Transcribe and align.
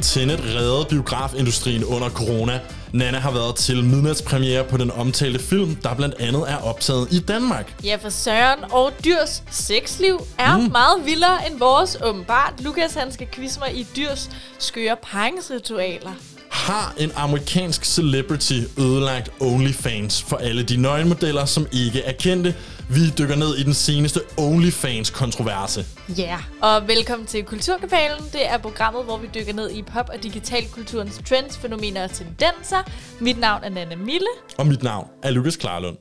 Tenet 0.00 0.40
reddede 0.40 0.86
biografindustrien 0.90 1.84
under 1.84 2.08
corona. 2.08 2.60
Nana 2.92 3.18
har 3.18 3.30
været 3.30 3.56
til 3.56 3.84
midnatspremiere 3.84 4.64
på 4.64 4.76
den 4.76 4.90
omtalte 4.90 5.38
film, 5.38 5.76
der 5.76 5.94
blandt 5.94 6.14
andet 6.20 6.44
er 6.48 6.56
optaget 6.56 7.12
i 7.12 7.18
Danmark. 7.18 7.74
Ja, 7.84 7.96
for 7.96 8.08
Søren 8.08 8.64
og 8.72 8.92
Dyrs 9.04 9.42
sexliv 9.50 10.20
er 10.38 10.56
mm. 10.56 10.72
meget 10.72 11.06
vildere 11.06 11.50
end 11.50 11.58
vores 11.58 11.98
åbenbart. 12.04 12.54
Lukas 12.58 12.94
han 12.94 13.12
skal 13.12 13.26
quizze 13.32 13.60
mig 13.60 13.76
i 13.76 13.86
Dyrs 13.96 14.30
skøre 14.58 14.96
paringsritualer. 15.02 16.12
Har 16.60 16.94
en 16.98 17.12
amerikansk 17.16 17.84
celebrity 17.84 18.60
ødelagt 18.78 19.30
OnlyFans 19.40 20.22
for 20.22 20.36
alle 20.36 20.62
de 20.62 20.76
nøgenmodeller, 20.76 21.44
som 21.44 21.66
ikke 21.72 22.00
er 22.02 22.12
kendte? 22.12 22.54
Vi 22.90 23.00
dykker 23.18 23.36
ned 23.36 23.56
i 23.56 23.62
den 23.62 23.74
seneste 23.74 24.20
OnlyFans-kontroverse. 24.38 25.84
Ja, 26.18 26.22
yeah. 26.22 26.40
og 26.60 26.88
velkommen 26.88 27.26
til 27.26 27.44
Kulturkapalen. 27.44 28.24
Det 28.32 28.48
er 28.48 28.58
programmet, 28.58 29.04
hvor 29.04 29.16
vi 29.16 29.28
dykker 29.34 29.52
ned 29.52 29.70
i 29.70 29.82
pop- 29.82 30.10
og 30.14 30.22
digitalkulturens 30.22 31.20
trends, 31.28 31.58
fænomener 31.58 32.04
og 32.04 32.10
tendenser. 32.10 32.90
Mit 33.20 33.38
navn 33.38 33.64
er 33.64 33.68
Nana 33.68 33.96
Mille. 33.96 34.30
Og 34.58 34.66
mit 34.66 34.82
navn 34.82 35.08
er 35.22 35.30
Lukas 35.30 35.56
Klarlund. 35.56 35.96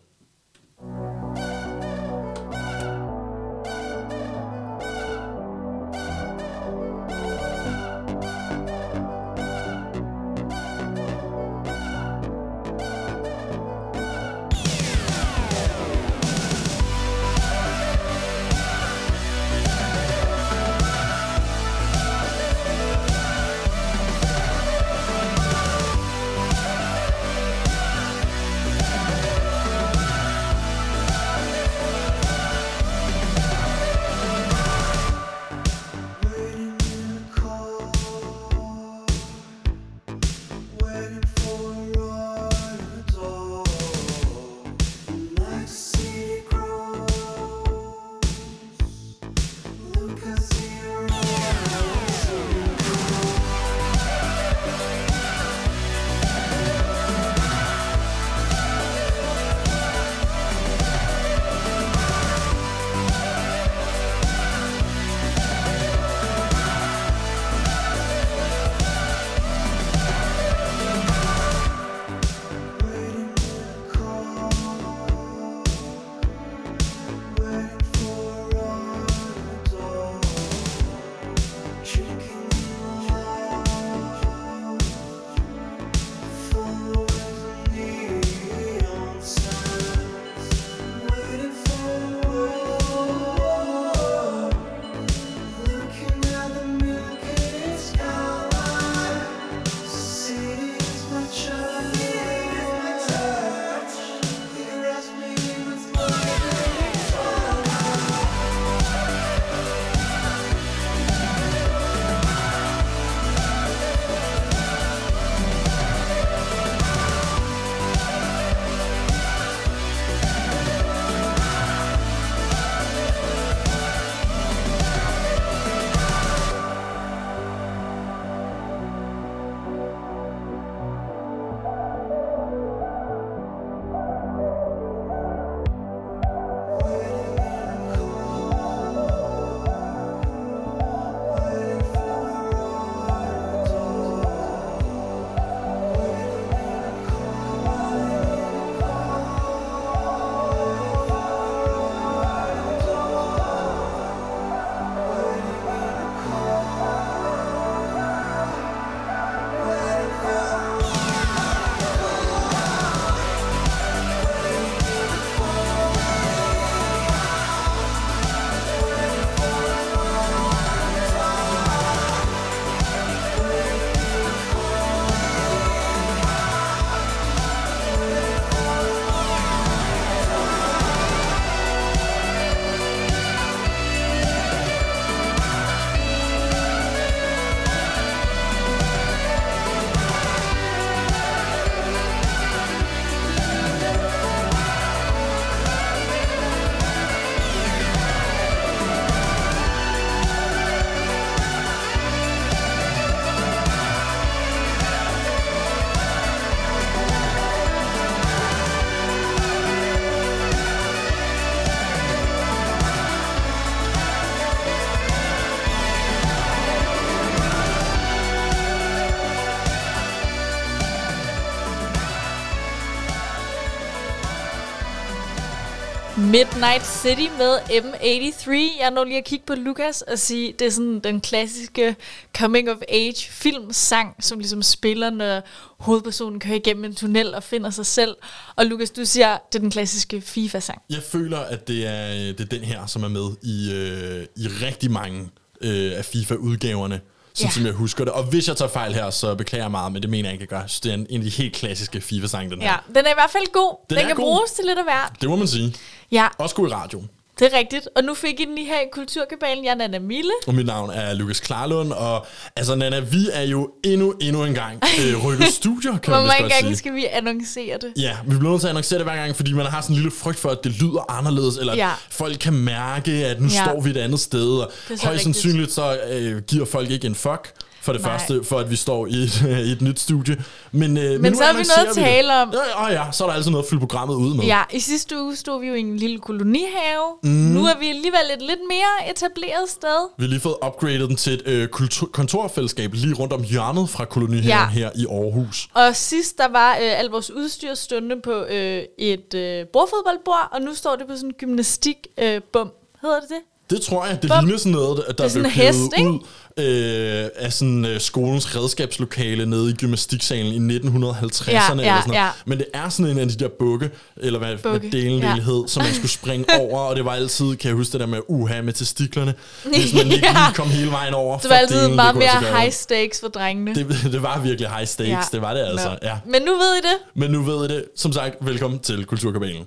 Midnight 226.32 226.86
City 226.86 227.28
med 227.38 227.58
M83. 227.58 228.52
Jeg 228.82 228.92
når 228.92 229.04
lige 229.04 229.18
at 229.18 229.26
kigge 229.26 229.46
på 229.46 229.56
Lukas 229.56 230.02
og 230.02 230.20
sige, 230.20 230.54
det 230.60 230.68
er 230.68 230.72
sådan 230.72 231.00
den 231.00 231.22
klassiske 231.22 231.96
coming 232.38 232.70
of 232.72 232.78
age 232.90 233.30
filmsang, 233.30 234.16
som 234.24 234.40
ligesom 234.40 234.62
spiller, 234.62 235.10
når 235.10 235.42
hovedpersonen 235.80 236.40
kører 236.40 236.56
igennem 236.56 236.86
en 236.86 236.96
tunnel 236.96 237.36
og 237.36 237.44
finder 237.44 237.70
sig 237.70 237.86
selv. 237.86 238.16
Og 238.56 238.66
Lukas, 238.66 238.92
du 238.92 239.06
siger, 239.06 239.38
det 239.52 239.56
er 239.56 239.60
den 239.60 239.72
klassiske 239.72 240.22
FIFA-sang. 240.22 240.82
Jeg 240.90 241.04
føler, 241.04 241.40
at 241.40 241.68
det 241.68 241.88
er, 241.88 242.10
øh, 242.10 242.18
det 242.18 242.40
er 242.40 242.46
den 242.46 242.62
her, 242.64 242.86
som 242.86 243.04
er 243.04 243.08
med 243.08 243.30
i, 243.44 243.74
øh, 243.74 244.26
i 244.36 244.48
rigtig 244.66 244.92
mange 244.92 245.30
øh, 245.62 245.98
af 245.98 246.06
FIFA-udgaverne 246.06 247.02
sådan 247.40 247.50
ja. 247.50 247.54
som 247.54 247.66
jeg 247.66 247.74
husker 247.74 248.04
det. 248.06 248.14
Og 248.14 248.24
hvis 248.24 248.48
jeg 248.48 248.58
tager 248.58 248.70
fejl 248.70 248.94
her, 248.94 249.10
så 249.10 249.36
beklager 249.36 249.64
jeg 249.64 249.72
meget, 249.72 249.92
men 249.92 250.02
det 250.02 250.10
mener 250.10 250.30
jeg 250.30 250.34
ikke, 250.34 250.44
at 250.44 250.50
gøre. 250.50 250.68
Så 250.68 250.80
det 250.84 250.90
er 250.90 250.94
en, 250.94 251.08
en 251.10 251.22
af 251.22 251.26
de 251.26 251.30
helt 251.30 251.56
klassiske 251.56 252.02
FIFA-sange, 252.02 252.52
den 252.52 252.62
her. 252.62 252.72
Ja, 252.72 252.78
den 252.88 253.06
er 253.06 253.12
i 253.12 253.14
hvert 253.14 253.32
fald 253.32 253.52
god. 253.52 253.76
Den, 253.90 253.98
den 253.98 254.08
kan 254.08 254.16
god. 254.16 254.24
bruges 254.24 254.52
til 254.52 254.66
lidt 254.66 254.78
af 254.78 254.84
hvert. 254.84 255.12
Det 255.22 255.30
må 255.30 255.36
man 255.36 255.48
sige. 255.48 255.76
Ja. 256.12 256.28
Også 256.38 256.56
god 256.56 256.70
i 256.70 256.74
radioen. 256.74 257.10
Det 257.40 257.54
er 257.54 257.58
rigtigt. 257.58 257.90
Og 257.96 258.04
nu 258.04 258.14
fik 258.14 258.40
I 258.40 258.46
den 258.46 258.56
lige 258.56 258.68
her 258.68 258.80
i 258.80 258.86
Kulturkabalen. 258.92 259.64
Jeg 259.66 259.72
er 259.72 259.76
Nana 259.76 260.00
Mille. 260.00 260.32
Og 260.48 260.56
mit 260.56 260.66
navn 260.66 260.90
er 260.90 261.14
Lukas 261.14 261.40
Klarlund, 261.40 261.92
og 261.92 262.26
altså 262.56 262.76
Nana, 262.76 263.00
vi 263.00 263.30
er 263.34 263.42
jo 263.44 263.70
endnu, 263.84 264.14
endnu 264.22 264.44
en 264.44 264.54
gang 264.54 264.82
øh, 265.00 265.16
rykket 265.26 265.48
studier, 265.48 265.92
kan 265.98 266.14
Hvor 266.14 266.22
man 266.22 266.28
mange 266.28 266.50
gange 266.50 266.68
sige. 266.68 266.76
skal 266.76 266.94
vi 266.94 267.06
annoncere 267.12 267.78
det? 267.82 267.94
Ja, 267.98 268.18
vi 268.28 268.38
bliver 268.38 268.52
nødt 268.52 268.62
til 268.62 268.68
at 268.68 268.70
annoncere 268.70 269.00
det 269.00 269.06
hver 269.06 269.16
gang, 269.16 269.36
fordi 269.36 269.54
man 269.54 269.66
har 269.66 269.82
sådan 269.82 269.94
en 269.96 270.02
lille 270.02 270.12
frygt 270.12 270.40
for, 270.40 270.50
at 270.50 270.64
det 270.64 270.72
lyder 270.82 271.12
anderledes, 271.12 271.58
eller 271.58 271.76
Ja. 271.76 271.92
folk 272.10 272.38
kan 272.40 272.54
mærke, 272.54 273.12
at 273.12 273.42
nu 273.42 273.48
Ja. 273.48 273.64
står 273.66 273.82
vi 273.82 273.90
et 273.90 273.98
andet 273.98 274.20
sted, 274.20 274.48
og 274.50 274.72
højst 274.90 275.04
rigtigt. 275.06 275.24
sandsynligt 275.24 275.72
så 275.72 275.98
øh, 276.10 276.42
giver 276.42 276.66
folk 276.66 276.90
ikke 276.92 277.08
en 277.08 277.16
fuck, 277.16 277.52
for 277.82 277.94
det 277.94 278.02
Nej. 278.02 278.12
første, 278.12 278.44
for 278.44 278.60
at 278.60 278.70
vi 278.72 278.76
står 278.76 279.08
i 279.08 279.14
et, 279.14 279.42
i 279.68 279.72
et 279.72 279.82
nyt 279.82 280.00
studie. 280.00 280.44
Men, 280.72 280.98
øh, 280.98 281.04
men, 281.12 281.22
Men 281.22 281.36
så 281.36 281.44
har 281.44 281.54
vi 281.54 281.58
noget 281.78 281.90
at 281.90 281.96
det. 281.96 282.04
tale 282.04 282.42
om. 282.42 282.54
Ja, 282.54 282.88
ja, 282.88 283.04
ja, 283.06 283.12
så 283.12 283.24
er 283.24 283.28
der 283.28 283.36
altid 283.36 283.52
noget 283.52 283.64
at 283.64 283.70
fylde 283.70 283.80
programmet 283.80 284.16
ud 284.16 284.34
med. 284.36 284.46
Ja, 284.46 284.62
i 284.74 284.80
sidste 284.80 285.22
uge 285.24 285.36
stod 285.36 285.62
vi 285.62 285.68
jo 285.68 285.74
i 285.74 285.80
en 285.80 285.98
lille 285.98 286.20
kolonihave. 286.20 287.06
Mm. 287.24 287.30
Nu 287.30 287.66
er 287.66 287.80
vi 287.80 287.88
alligevel 287.90 288.20
et 288.36 288.42
lidt 288.42 288.60
mere 288.70 289.12
etableret 289.12 289.70
sted. 289.70 290.10
Vi 290.18 290.24
har 290.24 290.30
lige 290.30 290.40
fået 290.40 290.56
upgradet 290.66 291.10
den 291.10 291.16
til 291.18 291.34
et 291.34 291.42
øh, 291.46 291.68
kultur- 291.68 292.10
kontorfællesskab 292.14 292.94
lige 292.94 293.14
rundt 293.14 293.34
om 293.34 293.44
hjørnet 293.44 293.90
fra 293.90 294.06
kolonihaven 294.06 294.48
Ja. 294.48 294.68
her 294.68 294.90
i 294.96 295.06
Aarhus. 295.06 295.68
Og 295.74 295.96
sidst 295.96 296.38
der 296.38 296.48
var 296.48 296.72
øh, 296.74 297.00
al 297.00 297.06
vores 297.06 297.32
udstyr 297.32 297.74
stående 297.74 298.16
på 298.24 298.44
øh, 298.50 298.84
et 298.98 299.34
øh, 299.34 299.66
bordfodboldbord, 299.74 300.50
og 300.52 300.62
nu 300.62 300.74
står 300.76 300.96
det 300.96 301.08
på 301.08 301.16
sådan 301.16 301.30
en 301.30 301.34
gymnastikbum. 301.34 302.24
Øh, 302.26 302.42
bum. 302.54 302.72
Hedder 303.02 303.20
det 303.20 303.30
det? 303.30 303.38
Det 303.70 303.82
tror 303.82 304.06
jeg, 304.06 304.22
det 304.22 304.30
Bum. 304.32 304.46
ligner 304.46 304.58
sådan 304.58 304.72
noget, 304.72 304.98
der 304.98 305.04
er 305.10 305.14
blev 305.14 305.30
sådan 305.30 305.46
hest, 305.52 305.80
ikke? 305.98 306.10
ud 306.10 306.20
øh, 306.58 307.30
af 307.36 307.54
sådan, 307.54 307.86
øh, 307.86 308.00
skolens 308.00 308.56
redskabslokale 308.56 309.46
nede 309.46 309.70
i 309.70 309.74
gymnastiksalen 309.74 310.72
i 310.72 310.78
1950'erne. 310.78 311.52
Ja, 311.52 311.72
eller 311.72 311.84
ja, 311.84 311.96
sådan 311.96 312.08
noget. 312.08 312.20
ja. 312.20 312.28
Men 312.46 312.58
det 312.58 312.66
er 312.74 312.90
sådan 312.90 313.12
en 313.12 313.20
af 313.20 313.28
de 313.28 313.36
der 313.36 313.48
bukke, 313.60 313.90
eller 314.18 314.40
hvad, 314.40 314.56
hvad 314.56 314.72
Bukke, 314.72 314.90
delen 314.92 315.20
ja. 315.20 315.34
hed, 315.36 315.68
som 315.68 315.84
man 315.84 315.94
skulle 315.94 316.12
springe 316.12 316.46
over, 316.60 316.80
og 316.80 316.96
det 316.96 317.06
var 317.06 317.12
altid, 317.12 317.56
kan 317.56 317.68
jeg 317.68 317.76
huske 317.76 317.92
det 317.92 318.00
der 318.00 318.06
med 318.06 318.20
uha 318.28 318.62
med 318.62 318.74
testiklerne, 318.74 319.34
hvis 319.64 319.94
man 319.94 320.12
ikke 320.12 320.28
Ja. 320.28 320.32
lige 320.34 320.56
kom 320.56 320.68
hele 320.70 320.92
vejen 320.92 321.14
over. 321.14 321.38
Det 321.38 321.50
var 321.50 321.56
altid 321.56 321.76
delen, 321.76 321.90
det 321.90 321.96
meget 321.96 322.16
mere 322.16 322.60
high 322.60 322.72
stakes 322.72 323.20
for 323.20 323.28
drengene. 323.28 323.76
Det, 323.76 323.88
det 324.14 324.24
var 324.24 324.40
virkelig 324.40 324.70
high 324.70 324.88
stakes, 324.88 325.10
ja. 325.12 325.22
det 325.32 325.42
var 325.42 325.54
det 325.54 325.62
altså, 325.62 325.98
ja. 326.04 326.18
Men 326.26 326.42
nu 326.42 326.52
ved 326.52 326.76
I 326.76 326.82
det. 326.82 326.98
Men 327.16 327.32
nu 327.32 327.44
ved 327.44 327.70
I 327.70 327.74
det. 327.74 327.86
Som 327.96 328.14
sagt, 328.14 328.36
velkommen 328.42 328.80
til 328.80 329.06
Kulturkabalen. 329.06 329.64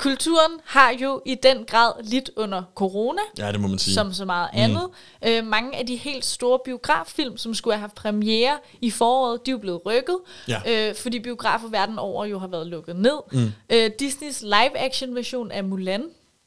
Kulturen 0.00 0.52
har 0.64 0.90
jo 0.90 1.22
i 1.26 1.34
den 1.34 1.64
grad 1.64 1.92
lidt 2.04 2.30
under 2.36 2.62
corona, 2.74 3.20
Ja, 3.38 3.52
det 3.52 3.60
må 3.60 3.68
man 3.68 3.78
sige. 3.78 3.94
som 3.94 4.12
så 4.12 4.24
meget 4.24 4.48
andet. 4.52 4.88
Øh, 5.26 5.46
mange 5.46 5.76
af 5.76 5.86
de 5.86 5.96
helt 5.96 6.24
store 6.24 6.58
biograffilm, 6.64 7.36
som 7.36 7.54
skulle 7.54 7.74
have 7.74 7.80
haft 7.80 7.94
premiere 7.94 8.58
i 8.80 8.90
foråret, 8.90 9.46
de 9.46 9.50
er 9.50 9.52
jo 9.52 9.58
blevet 9.58 9.80
rykket, 9.86 10.16
Ja. 10.48 10.88
øh, 10.88 10.94
fordi 10.94 11.18
biografer 11.20 11.68
verden 11.68 11.98
over 11.98 12.24
jo 12.24 12.38
har 12.38 12.46
været 12.46 12.66
lukket 12.66 12.96
ned. 12.96 13.18
Mm. 13.32 13.52
Øh, 13.72 13.90
Disneys 14.00 14.42
live-action 14.42 15.14
version 15.14 15.50
af 15.52 15.64
Mulan, 15.64 16.04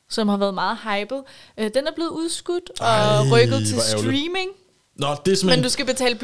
som 0.09 0.27
har 0.29 0.37
været 0.37 0.53
meget 0.53 0.77
hyped, 0.83 1.21
øh, 1.57 1.71
den 1.73 1.87
er 1.87 1.91
blevet 1.95 2.09
udskudt 2.11 2.69
og 2.79 2.85
Ej, 2.87 3.29
rykket 3.31 3.57
til 3.67 3.79
streaming. 3.81 4.49
Nå, 4.95 5.07
det 5.25 5.43
er 5.43 5.45
Men 5.45 5.63
du 5.63 5.69
skal 5.69 5.85
betale 5.85 6.15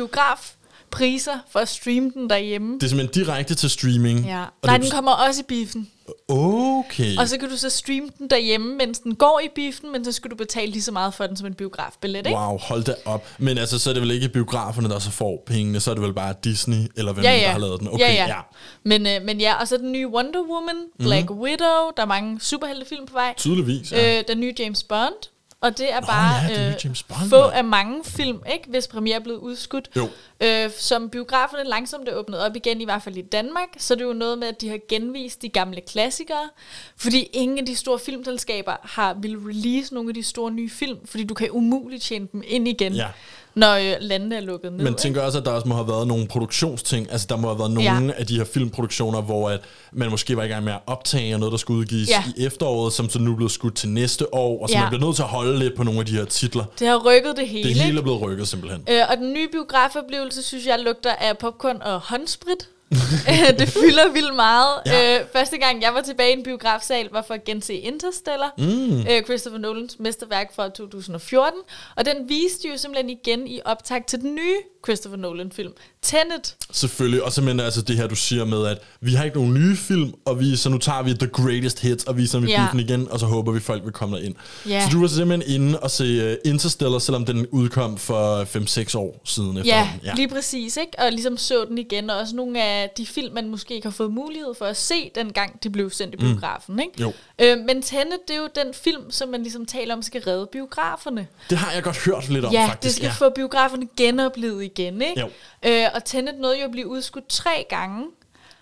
biografpriser 0.89 1.39
for 1.49 1.59
at 1.59 1.69
streame 1.69 2.11
den 2.13 2.29
derhjemme. 2.29 2.73
det 2.73 2.83
er 2.83 2.87
simpelthen 2.87 3.25
direkte 3.25 3.55
til 3.55 3.69
streaming. 3.69 4.25
Ja. 4.25 4.41
Og 4.41 4.49
Nej, 4.65 4.77
det, 4.77 4.83
den 4.83 4.91
kommer 4.91 5.11
også 5.11 5.41
i 5.41 5.43
biffen. 5.47 5.91
Okay. 6.27 7.17
Og 7.17 7.27
så 7.27 7.37
kan 7.37 7.49
du 7.49 7.57
så 7.57 7.69
streame 7.69 8.09
den 8.17 8.29
derhjemme, 8.29 8.75
mens 8.77 8.99
den 8.99 9.15
går 9.15 9.41
i 9.45 9.47
biffen, 9.55 9.91
men 9.91 10.05
så 10.05 10.11
skal 10.11 10.31
du 10.31 10.35
betale 10.35 10.71
lige 10.71 10.81
så 10.81 10.91
meget 10.91 11.13
for 11.13 11.27
den 11.27 11.37
som 11.37 11.47
en 11.47 11.53
biografbillet, 11.53 12.27
ikke? 12.27 12.39
Wow, 12.39 12.57
hold 12.57 12.83
da 12.83 12.95
op. 13.05 13.27
Men 13.37 13.57
altså, 13.57 13.79
så 13.79 13.89
er 13.89 13.93
det 13.93 14.01
vel 14.01 14.11
ikke 14.11 14.29
biograferne, 14.29 14.89
der 14.89 14.99
så 14.99 15.11
får 15.11 15.43
pengene, 15.45 15.79
så 15.79 15.91
er 15.91 15.95
det 15.95 16.03
vel 16.03 16.13
bare 16.13 16.33
Disney, 16.43 16.91
eller 16.97 17.13
hvem 17.13 17.23
Ja, 17.23 17.29
der 17.29 17.35
ja. 17.35 17.51
har 17.51 17.59
lavet 17.59 17.79
den. 17.79 17.87
Okay, 17.87 17.99
ja, 17.99 18.13
ja. 18.13 18.27
ja. 18.27 18.39
Men, 18.83 19.07
øh, 19.07 19.25
men 19.25 19.41
ja, 19.41 19.53
og 19.61 19.67
så 19.67 19.77
den 19.77 19.91
nye 19.91 20.07
Wonder 20.07 20.41
Woman, 20.49 20.75
Black 20.99 21.29
mm-hmm. 21.29 21.43
Widow, 21.43 21.91
der 21.97 22.03
er 22.03 22.05
mange 22.07 22.39
superheltefilm 22.41 23.05
på 23.05 23.13
vej. 23.13 23.33
Tydeligvis, 23.37 23.91
ja. 23.91 24.17
Øh, 24.17 24.23
den 24.27 24.39
nye 24.39 24.53
James 24.59 24.83
Bond, 24.83 25.29
og 25.61 25.77
det 25.77 25.93
er 25.93 26.01
bare 26.01 26.35
ja, 26.35 26.65
den 26.65 26.75
nye 26.83 26.89
øh, 26.89 26.95
Bond, 27.07 27.29
få 27.29 27.41
af 27.41 27.63
mange 27.63 28.03
film, 28.03 28.41
ikke, 28.53 28.69
hvis 28.69 28.87
premiere 28.87 29.15
er 29.15 29.23
blevet 29.23 29.39
udskudt. 29.39 29.89
Jo. 29.95 30.09
Øh, 30.43 30.71
som 30.77 31.09
biograferne 31.09 31.69
langsomt 31.69 32.09
er 32.09 32.15
åbnet 32.15 32.39
op 32.39 32.55
igen, 32.55 32.81
i 32.81 32.85
hvert 32.85 33.01
fald 33.01 33.17
i 33.17 33.21
Danmark, 33.21 33.67
så 33.77 33.93
er 33.93 33.97
det 33.97 34.05
jo 34.05 34.13
noget 34.13 34.37
med, 34.37 34.47
at 34.47 34.61
de 34.61 34.69
har 34.69 34.79
genvist 34.89 35.41
de 35.41 35.49
gamle 35.49 35.81
klassikere, 35.81 36.49
fordi 36.97 37.23
ingen 37.23 37.57
af 37.57 37.65
de 37.65 37.75
store 37.75 37.99
filmselskaber 37.99 38.75
har 38.83 39.13
vil 39.13 39.37
release 39.37 39.93
nogle 39.93 40.09
af 40.09 40.13
de 40.13 40.23
store 40.23 40.51
nye 40.51 40.69
film, 40.69 41.07
fordi 41.07 41.23
du 41.23 41.33
kan 41.33 41.47
umuligt 41.51 42.03
tjene 42.03 42.27
dem 42.31 42.43
ind 42.47 42.67
igen, 42.67 42.93
Ja. 42.93 43.07
Når 43.55 43.73
øh, 43.75 43.93
landene 44.01 44.35
er 44.35 44.41
lukket 44.41 44.73
ned. 44.73 44.83
Men 44.83 44.95
tænker 44.95 45.21
også, 45.21 45.37
at 45.37 45.45
der 45.45 45.51
også 45.51 45.67
må 45.67 45.75
have 45.75 45.87
været 45.87 46.07
nogle 46.07 46.27
produktionsting. 46.27 47.11
Altså, 47.11 47.27
der 47.29 47.35
må 47.37 47.47
have 47.47 47.59
været 47.59 47.71
nogle 47.71 48.05
Ja. 48.07 48.11
af 48.17 48.27
de 48.27 48.37
her 48.37 48.43
filmproduktioner, 48.43 49.21
hvor 49.21 49.49
at 49.49 49.59
man 49.91 50.09
måske 50.09 50.37
var 50.37 50.43
i 50.43 50.47
gang 50.47 50.63
med 50.63 50.73
at 50.73 50.79
optage 50.87 51.37
noget, 51.37 51.51
der 51.51 51.57
skulle 51.57 51.79
udgives 51.79 52.09
Ja. 52.09 52.23
i 52.37 52.45
efteråret, 52.45 52.93
som 52.93 53.09
så 53.09 53.19
nu 53.19 53.35
blevet 53.35 53.51
skudt 53.51 53.75
til 53.75 53.89
næste 53.89 54.33
år, 54.33 54.61
og 54.63 54.69
så 54.69 54.75
Ja. 54.75 54.81
man 54.81 54.89
bliver 54.89 55.05
nødt 55.05 55.15
til 55.15 55.23
at 55.23 55.29
holde 55.29 55.59
lidt 55.59 55.75
på 55.75 55.83
nogle 55.83 55.99
af 55.99 56.05
de 56.05 56.11
her 56.11 56.25
titler. 56.25 56.65
Det 56.79 56.87
har 56.87 56.97
rykket 57.05 57.33
det 57.37 57.47
hele, 57.47 57.69
Det 57.69 57.75
hele 57.75 57.97
er 57.97 58.01
blevet 58.01 58.21
rykket 58.21 58.47
simpelthen. 58.47 58.83
Øh, 58.89 59.01
og 59.09 59.17
den 59.17 59.33
nye 59.33 59.47
biografoplevelse, 59.51 60.43
synes 60.43 60.65
jeg, 60.65 60.79
lugter 60.79 61.11
af 61.15 61.37
popcorn 61.37 61.81
og 61.81 61.99
håndsprit. 61.99 62.67
Det 63.59 63.69
fylder 63.69 64.11
vildt 64.13 64.35
meget. 64.35 64.81
Ja. 64.85 65.19
Øh, 65.19 65.25
første 65.33 65.57
gang, 65.57 65.81
jeg 65.81 65.93
var 65.93 66.01
tilbage 66.01 66.29
i 66.29 66.33
en 66.33 66.43
biografsal, 66.43 67.09
var 67.11 67.21
for 67.21 67.33
at 67.33 67.43
gense 67.43 67.73
Interstellar. 67.73 68.53
Mm. 68.57 68.99
Øh, 68.99 69.23
Christopher 69.23 69.59
Nolans 69.59 69.99
mesterværk 69.99 70.55
fra 70.55 70.69
2014. 70.69 71.59
Og 71.95 72.05
den 72.05 72.29
viste 72.29 72.67
jo 72.67 72.77
simpelthen 72.77 73.09
igen 73.09 73.47
i 73.47 73.59
optag 73.65 74.05
til 74.05 74.21
den 74.21 74.35
nye 74.35 74.57
Christopher 74.85 75.17
Nolan-film, 75.17 75.71
Tenet. 76.01 76.55
Selvfølgelig, 76.71 77.23
og 77.23 77.33
simpelthen 77.33 77.59
altså 77.59 77.81
det 77.81 77.95
her, 77.97 78.07
du 78.07 78.15
siger 78.15 78.45
med, 78.45 78.65
at 78.65 78.77
vi 79.01 79.13
har 79.13 79.23
ikke 79.23 79.37
nogen 79.37 79.53
nye 79.53 79.75
film, 79.75 80.13
og 80.25 80.39
vi, 80.39 80.55
så 80.55 80.69
nu 80.69 80.77
tager 80.77 81.03
vi 81.03 81.13
the 81.13 81.27
greatest 81.27 81.79
hits, 81.79 82.03
og 82.03 82.17
viser 82.17 82.39
dem 82.39 82.47
i 82.47 82.51
Ja. 82.51 82.65
biffen 82.65 82.79
igen, 82.79 83.07
og 83.11 83.19
så 83.19 83.25
håber 83.25 83.51
vi, 83.51 83.59
folk 83.59 83.83
vil 83.83 83.91
komme 83.93 84.17
derind. 84.17 84.35
Ja. 84.67 84.81
Så 84.85 84.89
du 84.91 84.99
var 85.01 85.07
simpelthen 85.07 85.61
inde 85.61 85.79
og 85.79 85.91
se 85.91 86.31
uh, 86.31 86.37
Interstellar, 86.51 86.99
selvom 86.99 87.25
den 87.25 87.47
udkom 87.47 87.97
for 87.97 88.43
5-6 88.43 88.97
år 88.97 89.21
siden 89.25 89.53
Ja, 89.53 89.59
efterhånden. 89.61 89.99
ja, 90.05 90.13
lige 90.15 90.27
præcis, 90.27 90.77
ikke? 90.77 90.91
Og 90.99 91.11
ligesom 91.11 91.37
så 91.37 91.65
den 91.69 91.77
igen, 91.77 92.09
og 92.09 92.17
også 92.17 92.35
nogle 92.35 92.63
af 92.63 92.89
de 92.97 93.05
film, 93.05 93.33
man 93.33 93.49
måske 93.49 93.73
ikke 93.75 93.85
har 93.85 93.91
fået 93.91 94.11
mulighed 94.11 94.53
for 94.57 94.65
at 94.65 94.77
se, 94.77 95.11
dengang 95.15 95.63
de 95.63 95.69
blev 95.69 95.89
sendt 95.89 96.13
i 96.13 96.17
biografen, 96.17 96.79
ikke? 96.79 97.01
Jo. 97.01 97.13
Øh, 97.41 97.57
men 97.67 97.81
Tenet, 97.81 98.17
det 98.27 98.33
er 98.35 98.39
jo 98.39 98.47
den 98.55 98.73
film, 98.73 99.11
som 99.11 99.29
man 99.29 99.41
ligesom 99.43 99.65
taler 99.65 99.93
om, 99.95 100.01
skal 100.01 100.21
redde 100.21 100.47
biograferne. 100.51 101.27
Det 101.49 101.57
har 101.57 101.71
jeg 101.71 101.83
godt 101.83 101.97
hørt 101.97 102.29
lidt 102.29 102.45
om, 102.45 102.53
Ja, 102.53 102.65
faktisk. 102.67 102.81
det 102.83 102.91
skal 102.93 103.11
få 103.17 103.29
biograferne 103.35 103.87
genoplevet 103.97 104.61
igen, 104.77 105.01
ikke? 105.01 105.21
Jo. 105.21 105.29
Øh, 105.65 105.85
og 105.95 106.05
Tenet 106.05 106.39
nåede 106.39 106.59
jo 106.59 106.65
at 106.65 106.71
blive 106.71 106.87
udskudt 106.87 107.27
tre 107.27 107.65
gange. 107.69 108.07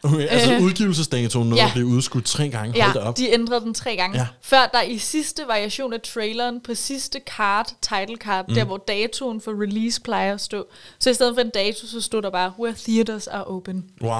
Okay, 0.04 0.28
altså 0.28 0.54
Øh. 0.54 0.62
udgivelsesdatoen 0.62 1.50
nåede 1.50 1.62
Ja. 1.62 1.68
at 1.68 1.74
blive 1.74 1.88
udskudt 1.88 2.26
tre 2.26 2.50
gange. 2.50 2.74
Ja, 2.78 2.84
Hold 2.84 2.94
da 2.94 3.00
op. 3.00 3.18
de 3.18 3.34
ændrede 3.34 3.62
den 3.62 3.74
tre 3.74 3.96
gange. 3.96 4.18
Ja. 4.18 4.22
Ja. 4.22 4.28
Før 4.42 4.70
der 4.74 4.82
i 4.82 4.98
sidste 4.98 5.44
variation 5.48 5.94
af 5.94 6.02
traileren, 6.02 6.62
på 6.62 6.76
sidste 6.76 7.20
card, 7.38 7.72
title 7.82 8.16
card, 8.18 8.46
mm. 8.50 8.56
der 8.56 8.64
hvor 8.64 8.78
datoen 8.88 9.42
for 9.42 9.62
release 9.62 10.02
plejer 10.02 10.34
at 10.34 10.42
stå. 10.42 10.66
Så 11.00 11.10
i 11.10 11.14
stedet 11.14 11.36
for 11.36 11.42
en 11.42 11.50
dato, 11.50 11.88
så 11.88 12.02
stod 12.02 12.22
der 12.22 12.30
bare, 12.30 12.52
where 12.60 12.76
theaters 12.86 13.28
are 13.28 13.44
open. 13.44 13.86
Wow. 14.02 14.12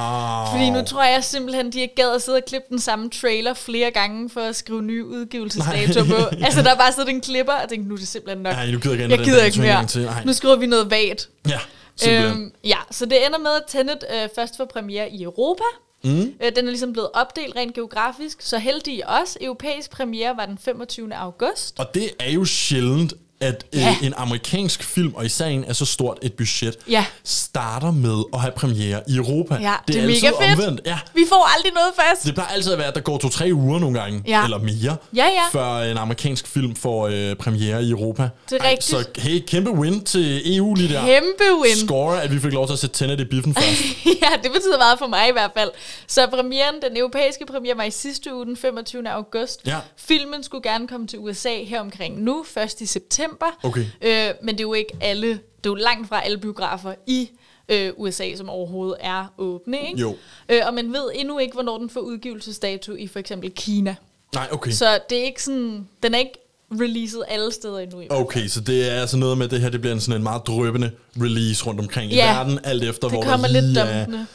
Fordi 0.52 0.70
nu 0.70 0.82
tror 0.82 1.04
jeg 1.04 1.24
simpelthen, 1.24 1.72
de 1.72 1.80
ikke 1.82 1.96
gad 1.96 2.16
at 2.16 2.22
sidde 2.22 2.36
og 2.36 2.44
klippe 2.48 2.66
den 2.70 2.80
samme 2.80 3.10
trailer 3.10 3.54
flere 3.54 3.92
gange 3.92 4.30
for 4.30 4.42
at 4.42 4.56
skrive 4.56 4.82
nye 4.82 5.06
udgivelsesdato 5.06 6.04
på. 6.04 6.16
Altså 6.46 6.62
der 6.62 6.72
er 6.72 6.76
bare 6.78 6.94
siddet 6.94 7.10
en 7.10 7.22
klipper 7.22 7.54
og 7.54 7.70
tænkte, 7.70 7.90
nu 7.90 7.94
er 7.96 8.00
det 8.00 8.08
simpelthen 8.08 8.44
nok. 8.44 8.54
Nej, 8.54 8.72
du 8.72 8.80
gider 8.80 8.94
ikke 8.94 9.10
jeg 9.16 9.20
gider 9.26 9.44
ikke 9.44 9.60
mere. 9.62 9.86
til. 9.86 10.02
Nej. 10.02 10.24
Nu 10.26 10.34
skriver 10.34 10.56
vi 10.56 10.66
noget 10.66 10.92
vagt. 10.92 11.30
Ja, 11.50 11.60
simpelthen. 11.98 12.42
Øhm, 12.42 12.52
ja, 12.64 12.78
så 12.92 13.06
det 13.06 13.26
ender 13.26 13.40
med, 13.40 13.52
at 13.52 13.64
Tenet 13.68 14.04
øh, 14.14 14.30
først 14.36 14.58
får 14.58 14.66
premiere 14.66 15.12
i 15.12 15.24
Europa. 15.24 15.64
Mm. 16.04 16.34
Øh, 16.44 16.56
den 16.56 16.66
er 16.66 16.70
ligesom 16.70 16.94
blevet 16.94 17.10
opdelt 17.14 17.56
rent 17.56 17.74
geografisk, 17.74 18.42
så 18.42 18.58
heldig 18.58 19.10
os. 19.10 19.38
Europæisk 19.42 19.92
premiere 19.92 20.38
var 20.38 20.46
den 20.46 20.58
25. 20.58 21.16
august. 21.16 21.80
Og 21.80 21.94
det 21.94 22.10
er 22.20 22.32
jo 22.32 22.46
sjældent, 22.46 23.14
at 23.40 23.66
ja. 23.74 23.80
Ja. 23.80 23.90
øh, 24.02 24.06
en 24.08 24.14
amerikansk 24.18 24.84
film, 24.84 25.14
og 25.16 25.26
især 25.26 25.46
en 25.46 25.64
af 25.64 25.76
så 25.76 25.86
stort 25.86 26.18
et 26.22 26.34
budget, 26.34 26.76
Ja. 26.90 27.06
starter 27.24 27.92
med 27.92 28.24
at 28.34 28.40
have 28.42 28.52
premiere 28.52 29.02
i 29.08 29.16
Europa. 29.16 29.56
Ja, 29.56 29.74
det 29.88 29.96
er 29.96 30.02
altid 30.02 30.22
mega 30.24 30.28
fedt. 30.46 30.60
omvendt. 30.60 30.82
Ja, 30.86 31.00
Vi 31.14 31.24
får 31.30 31.56
aldrig 31.56 31.72
noget 31.74 31.90
først. 31.96 32.24
det 32.26 32.34
plejer 32.34 32.50
altid 32.50 32.72
at 32.72 32.78
være, 32.78 32.88
at 32.88 32.96
der 32.96 33.02
går 33.02 33.18
to-tre 33.18 33.50
uger 33.54 33.80
nogle 33.80 34.00
gange, 34.00 34.24
Ja. 34.28 34.44
eller 34.44 34.58
mere, 34.58 34.98
Ja, 35.16 35.26
ja. 35.26 35.44
før 35.52 35.92
en 35.92 35.98
amerikansk 35.98 36.48
film 36.48 36.76
får 36.76 37.08
øh, 37.08 37.36
premiere 37.36 37.84
i 37.84 37.90
Europa. 37.92 38.30
Det 38.50 38.62
er 38.62 38.70
rigtigt. 38.70 38.84
Så 38.84 39.06
hey, 39.18 39.44
kæmpe 39.48 39.72
win 39.72 40.04
til 40.04 40.58
EU 40.58 40.74
lige 40.76 40.94
der. 40.94 41.06
Kæmpe 41.06 41.44
win. 41.64 41.88
Score, 41.88 42.22
at 42.24 42.32
vi 42.32 42.40
fik 42.40 42.52
lov 42.54 42.66
til 42.68 42.74
at 42.74 42.80
sætte 42.80 42.96
Tenet 42.96 43.20
i 43.20 43.26
biffen 43.26 43.54
først. 43.60 43.82
ja, 44.06 44.30
det 44.44 44.52
betyder 44.52 44.78
meget 44.78 45.00
for 45.00 45.08
mig 45.08 45.30
i 45.30 45.32
hvert 45.32 45.52
fald. 45.58 45.70
Så 46.08 46.28
premieren, 46.28 46.76
den 46.90 46.98
europæiske 46.98 47.46
premiere 47.46 47.78
var 47.78 47.84
i 47.84 47.92
sidste 47.92 48.36
uge, 48.36 48.46
den 48.46 48.58
25. 48.58 49.10
august. 49.10 49.62
Ja. 49.66 49.78
Filmen 49.98 50.44
skulle 50.44 50.70
gerne 50.72 50.88
komme 50.88 51.08
til 51.08 51.20
USA 51.20 51.64
her 51.64 51.80
omkring 51.80 52.22
nu, 52.24 52.46
først 52.54 52.82
i 52.82 52.86
september. 52.86 53.27
Okay. 53.64 53.86
Øh, 54.02 54.30
men 54.44 54.56
det 54.56 54.60
er 54.60 54.68
jo 54.68 54.74
ikke 54.74 54.94
alle, 55.02 55.28
det 55.30 55.66
er 55.66 55.70
jo 55.70 55.76
langt 55.76 56.08
fra 56.10 56.26
alle 56.26 56.38
biografer 56.38 56.94
i 57.08 57.30
øh, 57.70 57.92
USA, 57.98 58.36
som 58.36 58.50
overhovedet 58.50 58.98
er 59.00 59.34
åbne, 59.38 59.78
ikke? 59.88 60.02
Jo. 60.02 60.16
Øh, 60.50 60.62
og 60.66 60.74
man 60.74 60.94
ved 60.94 61.10
endnu 61.16 61.40
ikke, 61.40 61.54
hvornår 61.54 61.78
den 61.78 61.90
får 61.90 62.02
udgivelsesdato 62.02 62.96
i 62.96 63.08
for 63.08 63.20
eksempel 63.20 63.52
Kina. 63.52 63.96
Nej, 64.34 64.48
okay. 64.52 64.72
Så 64.72 65.00
det 65.10 65.20
er 65.20 65.24
ikke 65.24 65.44
sådan, 65.44 65.88
den 66.04 66.14
er 66.14 66.20
ikke 66.20 66.40
releaset 66.72 67.24
alle 67.28 67.52
steder 67.52 67.80
endnu. 67.80 68.02
i. 68.02 68.08
Okay, 68.10 68.48
så 68.48 68.62
det 68.62 68.92
er 68.92 69.02
altså 69.02 69.18
noget 69.18 69.38
med, 69.38 69.46
at 69.46 69.52
det 69.52 69.62
her 69.62 69.70
det 69.70 69.82
bliver 69.82 69.94
en 69.94 70.02
sådan 70.02 70.20
en 70.20 70.24
meget 70.24 70.42
drøbende 70.48 70.92
release 71.22 71.66
rundt 71.66 71.80
omkring 71.80 72.12
i 72.12 72.16
Ja, 72.16 72.34
verden, 72.34 72.60
alt 72.64 72.84
efter, 72.84 73.08
det 73.08 73.18
hvor 73.18 73.24
kommer 73.24 73.48
lidt 73.48 73.76
dumpende. 73.76 74.28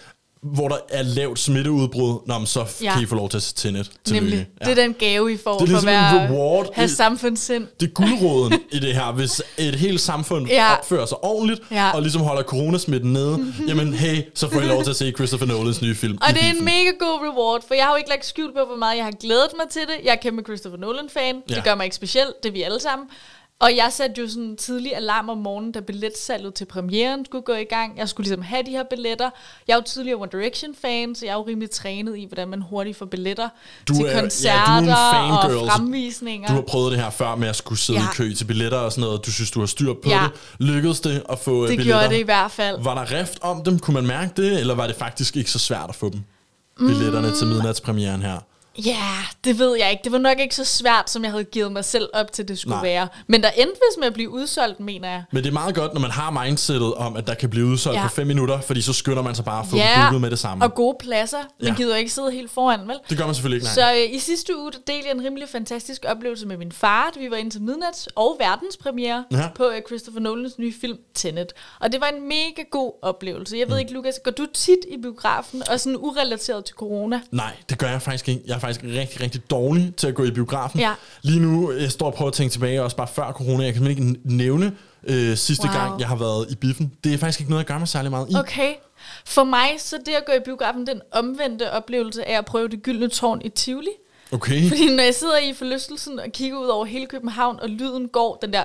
Hvor 0.42 0.68
der 0.68 0.76
er 0.90 1.02
lavt 1.02 1.38
smitteudbrud, 1.38 2.18
Nå, 2.26 2.38
men 2.38 2.46
så 2.46 2.61
ja. 2.61 2.66
Ja. 2.84 2.92
kan 2.94 3.02
I 3.02 3.06
få 3.06 3.14
lov 3.14 3.28
til 3.28 3.37
at 3.37 3.42
se 3.42 3.54
Tenet. 3.54 3.90
Tillykke. 4.04 4.26
Nemlig. 4.30 4.46
Det 4.61 4.68
er 4.68 4.75
den 4.75 4.94
gave, 4.94 5.32
I 5.32 5.37
får 5.37 5.58
Det 5.58 5.68
er 5.68 5.72
for 5.72 5.76
at 5.78 5.84
ligesom 5.84 5.88
reward. 6.30 6.66
have 6.75 6.88
Det- 6.88 6.96
samfundssind. 6.96 7.66
Det 7.80 7.88
er 7.88 7.92
guldråden 7.92 8.61
i 8.70 8.78
det 8.78 8.94
her. 8.94 9.12
Hvis 9.12 9.42
et 9.58 9.75
helt 9.75 10.00
samfund 10.00 10.46
ja. 10.49 10.54
Ja. 10.54 10.76
opfører 10.78 11.06
sig 11.06 11.25
ordentligt, 11.25 11.61
ja. 11.70 11.76
Ja. 11.76 11.90
og 11.94 12.02
ligesom 12.02 12.22
holder 12.22 12.42
coronasmitten 12.42 13.12
nede, 13.12 13.52
jamen 13.68 13.94
hey, 13.94 14.22
så 14.34 14.50
får 14.50 14.61
I 14.61 14.64
lov 14.64 14.82
til 14.82 14.90
at 14.90 14.96
se 14.96 15.12
Christopher 15.12 15.46
Nolans 15.46 15.82
nye 15.82 15.94
film. 15.94 16.18
Og 16.22 16.30
i 16.30 16.32
det 16.32 16.44
er 16.44 16.50
en 16.58 16.64
mega 16.64 16.90
god 16.99 17.20
reward, 17.28 17.62
for 17.68 17.75
jeg 17.75 17.84
har 17.84 17.90
jo 17.92 17.96
ikke 17.96 18.11
lagt 18.11 18.26
skjul 18.26 18.52
på, 18.52 18.64
hvor 18.66 18.76
meget 18.76 18.96
jeg 18.96 19.04
har 19.04 19.12
glædet 19.20 19.50
mig 19.61 19.66
til 19.70 19.82
det. 19.82 20.04
Jeg 20.04 20.12
er 20.12 20.16
kæmpe 20.22 20.42
Christopher 20.42 20.78
Nolan-fan. 20.78 21.34
Ja. 21.50 21.54
Det 21.54 21.64
gør 21.64 21.75
mig 21.75 21.84
ikke 21.84 21.96
specielt. 21.96 22.42
Det 22.42 22.49
er 22.49 22.52
vi 22.52 22.62
alle 22.62 22.80
sammen. 22.80 23.08
Og 23.62 23.76
jeg 23.76 23.88
satte 23.92 24.21
jo 24.21 24.28
sådan 24.28 24.42
en 24.42 24.57
tidlig 24.57 24.97
alarm 24.97 25.28
om 25.28 25.38
morgenen, 25.38 25.73
da 25.73 25.81
billetsalget 25.81 26.54
til 26.54 26.64
premieren 26.64 27.25
skulle 27.25 27.42
gå 27.42 27.52
i 27.52 27.64
gang. 27.64 27.99
Jeg 27.99 28.09
skulle 28.09 28.25
ligesom 28.25 28.42
have 28.42 28.62
de 28.66 28.71
her 28.71 28.83
billetter. 28.90 29.31
Jeg 29.69 29.73
er 29.75 29.76
jo 29.76 29.83
tidligere 29.83 30.19
One 30.21 30.28
Direction-fan, 30.33 31.14
så 31.14 31.25
jeg 31.26 31.33
er 31.33 31.37
jo 31.37 31.42
rimelig 31.42 31.71
trænet 31.71 32.16
i, 32.19 32.25
hvordan 32.25 32.49
man 32.49 32.62
hurtigt 32.62 32.97
får 32.99 33.07
billetter 33.07 33.49
Du 33.88 33.95
til 33.95 34.04
er- 34.04 34.09
ja, 34.09 34.12
du 34.12 34.16
er 34.16 34.21
koncerter 34.21 35.61
og 35.61 35.66
fremvisninger. 35.71 36.49
Du 36.49 36.54
har 36.54 36.61
prøvet 36.62 36.92
det 36.92 37.00
her 37.00 37.11
før 37.11 37.35
med 37.35 37.49
at 37.49 37.57
skulle 37.57 37.78
sidde 37.78 37.99
ja. 38.00 38.04
I 38.04 38.09
kø 38.14 38.35
til 38.35 38.45
billetter 38.45 38.78
og 38.78 38.92
sådan 38.92 39.04
noget. 39.04 39.26
Du 39.26 39.33
synes, 39.33 39.50
du 39.50 39.61
har 39.61 39.66
styr 39.66 39.92
på 39.95 40.09
Ja. 40.11 40.23
det. 40.33 40.66
Lykkedes 40.66 41.00
det 41.00 41.23
at 41.28 41.38
få 41.38 41.50
øh, 41.64 41.69
det 41.69 41.76
billetter? 41.78 42.00
gjorde 42.00 42.14
det 42.14 42.21
i 42.21 42.25
hvert 42.25 42.50
fald. 42.50 42.78
Var 42.83 42.95
der 42.95 43.19
rift 43.21 43.38
om 43.42 43.64
dem? 43.64 43.78
Kunne 43.78 43.95
man 43.95 44.07
mærke 44.07 44.33
det? 44.42 44.61
Eller 44.61 44.75
var 44.75 44.87
det 44.87 44.97
faktisk 44.97 45.37
ikke 45.37 45.50
så 45.50 45.59
svært 45.59 45.87
at 45.88 45.95
få 45.95 46.09
dem? 46.11 46.21
Billetterne 46.78 47.28
Mm. 47.28 47.35
til 47.35 47.47
midnatspremieren 47.47 48.23
her. 48.23 48.38
Ja, 48.87 49.09
det 49.45 49.59
ved 49.59 49.76
jeg 49.79 49.91
ikke. 49.91 50.00
Det 50.05 50.12
var 50.12 50.19
nok 50.19 50.41
ikke 50.41 50.55
så 50.55 50.64
svært, 50.64 51.11
som 51.11 51.23
jeg 51.25 51.31
havde 51.31 51.45
givet 51.45 51.73
mig 51.73 51.85
selv 51.85 52.09
op 52.14 52.33
til, 52.33 52.49
det 52.49 52.59
skulle 52.59 52.75
Nej. 52.75 52.83
Være. 52.85 53.09
Men 53.26 53.43
der 53.43 53.50
endte 53.50 53.73
vist 53.91 53.99
med 53.99 54.07
at 54.07 54.12
blive 54.14 54.31
udsolgt, 54.31 54.81
mener 54.81 55.11
jeg. 55.11 55.25
Men 55.33 55.43
det 55.43 55.49
er 55.49 55.52
meget 55.52 55.75
godt, 55.75 55.95
når 55.95 56.00
man 56.00 56.11
har 56.11 56.31
mindsetet 56.31 56.95
om, 56.95 57.17
at 57.17 57.26
der 57.26 57.35
kan 57.35 57.50
blive 57.50 57.67
udsolgt 57.67 57.99
ja. 57.99 58.02
På 58.02 58.09
5 58.09 58.26
minutter, 58.26 58.61
fordi 58.61 58.83
så 58.83 58.93
skynder 58.93 59.23
man 59.23 59.35
sig 59.35 59.45
bare 59.45 59.61
at 59.62 59.67
få 59.71 59.76
Ja, 59.76 60.02
booket 60.05 60.21
med 60.21 60.31
det 60.31 60.38
samme. 60.38 60.64
Og 60.64 60.75
gode 60.75 60.97
pladser. 61.00 61.38
Man 61.61 61.69
Ja. 61.69 61.75
gider 61.75 61.91
jo 61.95 61.99
ikke 61.99 62.12
sidde 62.12 62.31
helt 62.31 62.50
foran, 62.50 62.81
vel? 62.88 62.97
Det 63.11 63.19
gør 63.19 63.26
man 63.26 63.35
selvfølgelig 63.35 63.57
ikke, 63.57 63.64
nej. 63.81 63.95
Så 63.95 63.99
øh, 64.09 64.14
i 64.14 64.19
sidste 64.19 64.59
uge 64.59 64.73
delte 64.73 65.09
jeg 65.09 65.14
en 65.17 65.25
rimelig 65.25 65.49
fantastisk 65.49 66.05
oplevelse 66.09 66.47
med 66.47 66.57
min 66.57 66.73
far. 66.73 67.12
Vi 67.19 67.31
var 67.31 67.37
inde 67.37 67.50
til 67.50 67.62
midnats 67.62 68.09
og 68.14 68.37
verdenspremiere 68.41 69.25
Ja. 69.33 69.49
på 69.55 69.64
øh, 69.71 69.83
Christopher 69.88 70.21
Nolans 70.21 70.59
nye 70.59 70.75
film 70.81 70.99
Tenet. 71.14 71.52
Og 71.81 71.93
det 71.93 72.00
var 72.00 72.07
en 72.07 72.29
mega 72.29 72.62
god 72.71 72.93
oplevelse. 73.02 73.57
Jeg 73.59 73.69
ved 73.69 73.75
Mm. 73.75 73.81
ikke, 73.81 73.93
Lukas, 73.93 74.14
går 74.25 74.31
du 74.31 74.47
tit 74.55 74.79
i 74.88 74.97
biografen 75.02 75.62
og 75.71 75.81
sådan 75.81 75.97
urelateret 75.97 76.64
til 76.64 76.75
corona? 76.75 77.21
Nej, 77.31 77.52
det 77.69 77.79
gør 77.79 77.88
jeg 77.88 78.02
faktisk 78.02 78.29
ikke. 78.29 78.43
Jeg 78.47 78.62
faktisk 78.66 78.85
rigtig, 78.85 79.21
rigtig 79.21 79.50
dårlig 79.50 79.92
til 79.97 80.07
at 80.07 80.14
gå 80.14 80.25
i 80.25 80.31
biografen. 80.31 80.81
Ja. 80.81 80.92
Lige 81.23 81.40
nu, 81.40 81.73
jeg 81.73 81.92
står 81.92 82.07
og 82.07 82.14
prøver 82.14 82.28
at 82.28 82.35
tænke 82.35 82.52
tilbage, 82.52 82.83
også 82.83 82.97
bare 82.97 83.09
før 83.14 83.33
corona. 83.33 83.64
Jeg 83.64 83.73
kan 83.75 83.83
simpelthen 83.83 84.09
ikke 84.16 84.37
nævne 84.37 84.73
øh, 85.04 85.37
sidste 85.37 85.64
Wow. 85.66 85.75
gang, 85.76 86.00
jeg 86.00 86.09
har 86.09 86.16
været 86.16 86.47
i 86.50 86.54
biffen. 86.54 86.92
Det 87.04 87.14
er 87.14 87.19
faktisk 87.19 87.40
ikke 87.40 87.50
noget, 87.50 87.62
jeg 87.62 87.66
gør 87.66 87.78
mig 87.78 87.88
særlig 87.88 88.11
meget 88.11 88.31
i. 88.31 88.35
Okay. 88.37 88.75
For 89.26 89.45
mig, 89.45 89.69
så 89.78 89.97
det 90.07 90.12
at 90.12 90.25
gå 90.26 90.33
i 90.33 90.40
biografen, 90.45 90.87
den 90.87 91.00
omvendte 91.12 91.73
oplevelse 91.73 92.28
af 92.28 92.38
at 92.38 92.45
prøve 92.45 92.69
det 92.69 92.83
gyldne 92.83 93.09
tårn 93.09 93.42
i 93.45 93.49
Tivoli. 93.49 93.88
Okay. 94.33 94.69
Fordi 94.69 94.95
når 94.95 95.02
jeg 95.02 95.14
sidder 95.14 95.38
i 95.38 95.52
forlystelsen 95.54 96.19
og 96.19 96.26
kigger 96.33 96.59
ud 96.59 96.66
over 96.66 96.85
hele 96.85 97.07
København, 97.07 97.61
og 97.61 97.69
lyden 97.69 98.09
går, 98.09 98.38
den 98.42 98.52
der... 98.52 98.64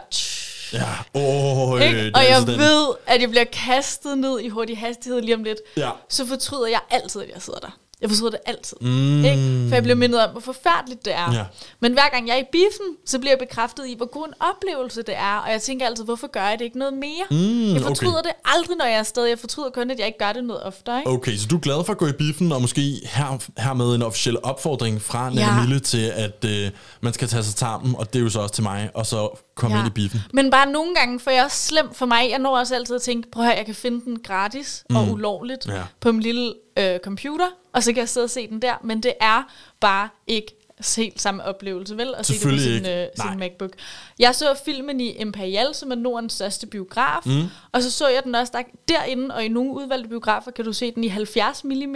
Ja. 0.74 0.86
Åh, 1.13 1.82
øh, 1.82 1.88
Ikke? 1.88 2.12
Og 2.16 2.22
jeg 2.30 2.42
den. 2.48 2.60
ved, 2.60 2.88
at 3.08 3.22
jeg 3.22 3.30
bliver 3.30 3.44
kastet 3.44 4.18
ned 4.18 4.39
i 4.39 4.50
hurtig 4.50 4.77
hastighed 4.77 5.22
lige 5.22 5.36
om 5.36 5.44
lidt. 5.44 5.58
Ja. 5.77 5.89
Så 6.10 6.25
fortryder 6.25 6.68
jeg 6.68 6.80
altid, 6.92 7.22
at 7.22 7.30
jeg 7.34 7.42
sidder 7.42 7.60
der. 7.60 7.77
Jeg 8.01 8.10
fortryder 8.10 8.32
det 8.32 8.39
altid. 8.46 8.77
Mm. 8.82 9.25
Ikke? 9.25 9.66
For 9.68 9.75
jeg 9.75 9.84
bliver 9.84 9.96
mindet 9.96 10.25
om, 10.25 10.32
hvor 10.32 10.42
forfærdeligt 10.42 11.06
det 11.06 11.13
er. 11.13 11.34
Ja. 11.34 11.46
Men 11.80 11.94
hver 11.94 12.10
gang 12.10 12.27
jeg 12.27 12.36
er 12.36 12.39
i 12.39 12.50
biffen, 12.51 12.88
så 13.06 13.20
bliver 13.20 13.32
jeg 13.32 13.39
bekræftet 13.39 13.88
i, 13.88 13.96
hvor 13.98 14.06
god 14.06 14.27
en 14.27 14.34
oplevelse 14.39 15.01
det 15.01 15.16
er. 15.16 15.38
Og 15.38 15.51
jeg 15.51 15.62
tænker 15.62 15.86
altid, 15.86 16.04
hvorfor 16.04 16.27
gør 16.27 16.48
jeg 16.48 16.60
det 16.60 16.66
ikke 16.66 16.80
noget 16.80 16.94
mere? 16.94 17.25
Mm, 17.32 17.74
jeg 17.74 17.82
fortryder 17.82 18.20
okay. 18.20 18.30
det 18.30 18.36
aldrig, 18.46 18.77
når 18.77 18.86
jeg 18.86 18.96
er 18.96 19.00
afsted. 19.00 19.25
Jeg 19.25 19.39
fortryder 19.39 19.70
kun, 19.70 19.92
at 19.92 20.00
jeg 20.00 20.08
ikke 20.08 20.20
gør 20.20 20.34
det 20.34 20.44
noget 20.44 20.63
oftere. 20.63 21.00
Ikke? 21.00 21.12
Okay, 21.12 21.36
så 21.36 21.48
du 21.48 21.56
er 21.56 21.60
glad 21.60 21.86
for 21.86 21.94
at 21.94 21.98
gå 21.98 22.08
i 22.08 22.12
biffen, 22.12 22.51
og 22.51 22.62
måske 22.62 23.01
her, 23.04 23.39
hermed 23.58 23.96
en 23.96 24.01
officiel 24.01 24.38
opfordring 24.44 25.01
fra 25.01 25.30
Nana 25.30 25.42
Ja. 25.42 25.62
Mille 25.62 25.80
til, 25.80 26.12
at 26.16 26.46
øh, 26.46 26.72
man 27.01 27.13
skal 27.13 27.27
tage 27.27 27.44
sig 27.44 27.54
sammen, 27.54 27.96
og 27.96 28.13
det 28.13 28.20
er 28.20 28.24
jo 28.24 28.30
så 28.30 28.39
også 28.39 28.54
til 28.54 28.63
mig, 28.63 28.89
og 28.94 29.06
så 29.06 29.47
komme 29.58 29.78
ja. 29.78 29.84
ind 29.84 29.88
i 29.88 29.94
biffen. 30.02 30.20
Men 30.34 30.50
bare 30.52 30.72
nogle 30.72 30.96
gange, 30.96 31.20
for 31.20 31.32
jeg 31.32 31.40
er 31.40 31.44
også 31.44 31.68
slemt 31.68 31.96
for 31.96 32.06
mig. 32.06 32.30
Jeg 32.30 32.40
når 32.40 32.58
også 32.58 32.76
altid 32.76 32.96
at 32.96 33.02
tænke, 33.02 33.32
prøv 33.32 33.44
at 33.44 33.48
høre, 33.48 33.58
jeg 33.58 33.66
kan 33.66 33.76
finde 33.76 34.06
den 34.06 34.20
gratis 34.20 34.84
mm. 34.90 34.96
og 34.96 35.12
ulovligt 35.12 35.68
Ja. 35.68 35.84
på 36.00 36.12
min 36.12 36.22
lille 36.22 36.54
øh, 36.78 37.00
computer, 37.00 37.48
og 37.74 37.84
så 37.84 37.94
kan 37.94 38.00
jeg 38.00 38.10
sidde 38.10 38.24
og 38.24 38.30
se 38.30 38.48
den 38.48 38.62
der. 38.62 38.74
Men 38.84 39.04
det 39.04 39.14
er 39.20 39.44
bare 39.80 40.10
ikke 40.28 40.54
helt 40.98 41.22
samme 41.22 41.44
oplevelse, 41.44 41.98
vel? 41.98 42.14
At 42.18 42.26
se 42.26 42.34
det 42.34 42.42
på 42.42 42.50
sin, 42.50 42.74
ikke. 42.76 43.02
øh, 43.02 43.08
Nej. 43.18 43.28
sin 43.32 43.40
MacBook. 43.40 43.72
Jeg 44.20 44.36
så 44.36 44.56
filmen 44.66 45.00
i 45.00 45.10
Imperial, 45.12 45.76
som 45.76 45.92
er 45.92 45.96
Nordens 45.96 46.34
største 46.34 46.68
biograf, 46.68 47.22
mm. 47.26 47.44
og 47.72 47.84
så 47.84 47.92
så 47.92 48.08
jeg 48.08 48.24
den 48.24 48.36
også 48.36 48.54
der, 48.56 48.64
derinde, 48.88 49.36
og 49.36 49.46
i 49.46 49.48
nogle 49.48 49.72
udvalgte 49.72 50.10
biografer 50.10 50.52
kan 50.52 50.66
du 50.66 50.74
se 50.74 50.92
den 50.92 51.04
i 51.04 51.08
70 51.08 51.64
mm. 51.64 51.96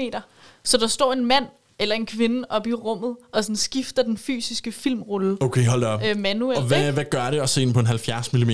Så 0.64 0.78
der 0.78 0.88
står 0.88 1.14
en 1.14 1.26
mand 1.26 1.46
eller 1.82 1.96
en 1.96 2.06
kvinde 2.06 2.44
oppe 2.50 2.70
i 2.70 2.74
rummet, 2.74 3.16
og 3.32 3.44
sådan 3.44 3.56
skifter 3.56 4.04
den 4.04 4.18
fysiske 4.18 4.72
filmrulle 4.72 5.38
Okay, 5.42 5.66
hold 5.66 5.82
da 5.82 5.88
op. 5.88 6.02
øh, 6.10 6.18
manuelt. 6.18 6.58
og 6.58 6.64
ikke? 6.66 6.76
hvad, 6.76 6.92
hvad 6.92 7.06
gør 7.12 7.32
det 7.32 7.40
at 7.42 7.50
se 7.50 7.62
den 7.66 7.74
på 7.74 7.80
en 7.80 7.88
70 7.88 8.34
mm? 8.34 8.50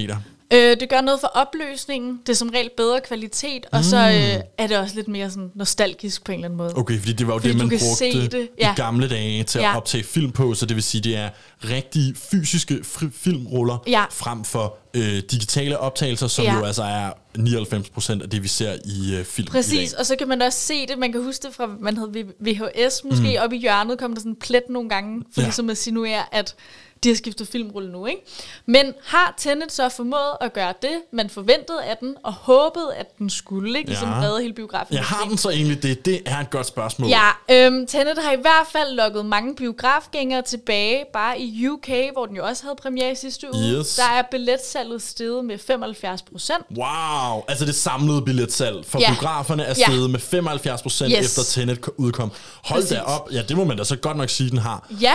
Øh, 0.53 0.79
det 0.79 0.89
gør 0.89 1.01
noget 1.01 1.19
for 1.19 1.27
opløsningen. 1.27 2.19
Det 2.25 2.29
er 2.33 2.37
som 2.37 2.49
regel 2.49 2.69
bedre 2.77 3.01
kvalitet, 3.01 3.65
og 3.71 3.83
så 3.83 3.97
øh, 3.97 4.43
er 4.57 4.67
det 4.67 4.77
også 4.77 4.95
lidt 4.95 5.07
mere 5.07 5.29
sådan 5.29 5.51
nostalgisk 5.55 6.23
på 6.25 6.31
en 6.31 6.35
eller 6.37 6.45
anden 6.45 6.57
måde. 6.57 6.73
Okay, 6.75 6.99
fordi 6.99 7.13
det 7.13 7.27
var 7.27 7.33
jo 7.33 7.39
Fordi 7.39 7.49
det, 7.49 7.57
man 7.57 7.69
brugte 7.69 8.27
det, 8.37 8.49
ja. 8.59 8.71
i 8.71 8.75
gamle 8.75 9.09
dage 9.09 9.43
til 9.43 9.59
at 9.59 9.65
Ja. 9.65 9.77
optage 9.77 10.03
film 10.03 10.31
på, 10.31 10.53
så 10.53 10.65
det 10.65 10.75
vil 10.75 10.83
sige, 10.83 11.01
det 11.01 11.15
er 11.17 11.29
rigtige 11.69 12.15
fysiske 12.31 12.79
filmruller 13.13 13.83
Ja. 13.87 14.03
frem 14.11 14.43
for 14.43 14.77
øh, 14.93 15.21
digitale 15.31 15.79
optagelser, 15.79 16.27
som 16.27 16.45
Ja. 16.45 16.53
jo 16.59 16.63
altså 16.65 16.83
er 16.83 17.09
99% 17.37 18.21
af 18.23 18.29
det, 18.29 18.43
vi 18.43 18.47
ser 18.47 18.73
i 18.85 19.15
øh, 19.15 19.25
film 19.25 19.47
i 19.47 19.51
Præcis, 19.51 19.91
dag. 19.91 19.99
og 19.99 20.05
så 20.05 20.15
kan 20.15 20.27
man 20.27 20.41
også 20.41 20.59
se 20.59 20.87
det, 20.87 20.97
man 20.97 21.11
kan 21.11 21.23
huske 21.23 21.47
det 21.47 21.55
fra, 21.55 21.67
man 21.79 21.97
havde 21.97 22.25
VHS, 22.39 23.03
måske 23.03 23.21
mm. 23.37 23.43
oppe 23.43 23.55
i 23.55 23.59
hjørnet 23.59 23.99
kom 23.99 24.13
der 24.13 24.19
sådan 24.19 24.31
en 24.31 24.35
plet 24.35 24.63
nogle 24.69 24.89
gange, 24.89 25.23
for 25.33 25.41
ja. 25.41 25.45
ligesom 25.47 25.69
at 25.69 25.77
sinuere, 25.77 26.35
at 26.35 26.55
de 27.03 27.09
har 27.09 27.15
skiftet 27.15 27.47
filmrulle 27.47 27.91
nu, 27.91 28.05
ikke? 28.05 28.21
Men 28.65 28.93
har 29.05 29.33
Tenet 29.37 29.71
så 29.71 29.89
formået 29.89 30.37
at 30.41 30.53
gøre 30.53 30.73
det, 30.81 30.91
man 31.11 31.29
forventede 31.29 31.83
af 31.83 31.97
den, 31.97 32.15
og 32.23 32.33
håbede, 32.33 32.95
at 32.95 33.17
den 33.17 33.29
skulle, 33.29 33.77
ikke? 33.77 33.89
Ligesom 33.89 34.09
Ja. 34.09 34.21
redde 34.21 34.41
hele 34.41 34.53
biografen. 34.53 34.93
Ja, 34.95 35.01
har 35.01 35.25
den 35.29 35.37
så 35.37 35.49
egentlig 35.49 35.83
det? 35.83 36.05
Det 36.05 36.21
er 36.25 36.37
et 36.39 36.49
godt 36.49 36.65
spørgsmål. 36.67 37.09
Ja, 37.09 37.29
øhm, 37.51 37.87
Tenet 37.87 38.17
har 38.23 38.31
i 38.31 38.41
hvert 38.41 38.67
fald 38.71 38.91
lukket 38.95 39.25
mange 39.25 39.55
biografgængere 39.55 40.41
tilbage, 40.41 41.03
bare 41.13 41.39
i 41.39 41.67
UK, 41.67 41.89
hvor 42.13 42.25
den 42.25 42.35
jo 42.35 42.45
også 42.45 42.63
havde 42.63 42.75
premiere 42.81 43.11
i 43.11 43.15
sidste 43.15 43.47
uge. 43.53 43.63
Yes. 43.79 43.95
Der 43.95 44.03
er 44.17 44.21
billetsalget 44.31 45.01
steget 45.01 45.45
med 45.45 45.57
75 45.57 46.21
procent. 46.21 46.65
Wow, 46.77 47.43
altså 47.47 47.65
det 47.65 47.75
samlede 47.75 48.21
billetsalg 48.21 48.85
for 48.85 48.99
Ja. 48.99 49.09
biograferne 49.11 49.63
er 49.63 49.67
Ja. 49.77 49.85
steget 49.85 50.09
med 50.09 50.19
75 50.19 50.81
procent 50.81 51.13
Yes. 51.17 51.25
efter 51.37 51.43
Tenet 51.61 51.81
ko- 51.81 51.91
udkom. 51.97 52.31
Hold 52.63 52.81
da 52.81 52.95
Præcis. 52.95 53.13
op, 53.15 53.29
ja 53.33 53.41
det 53.41 53.57
må 53.57 53.63
man 53.63 53.77
da 53.77 53.83
så 53.83 53.95
godt 53.95 54.17
nok 54.17 54.29
sige, 54.29 54.49
den 54.49 54.57
har. 54.57 54.87
Ja, 55.01 55.13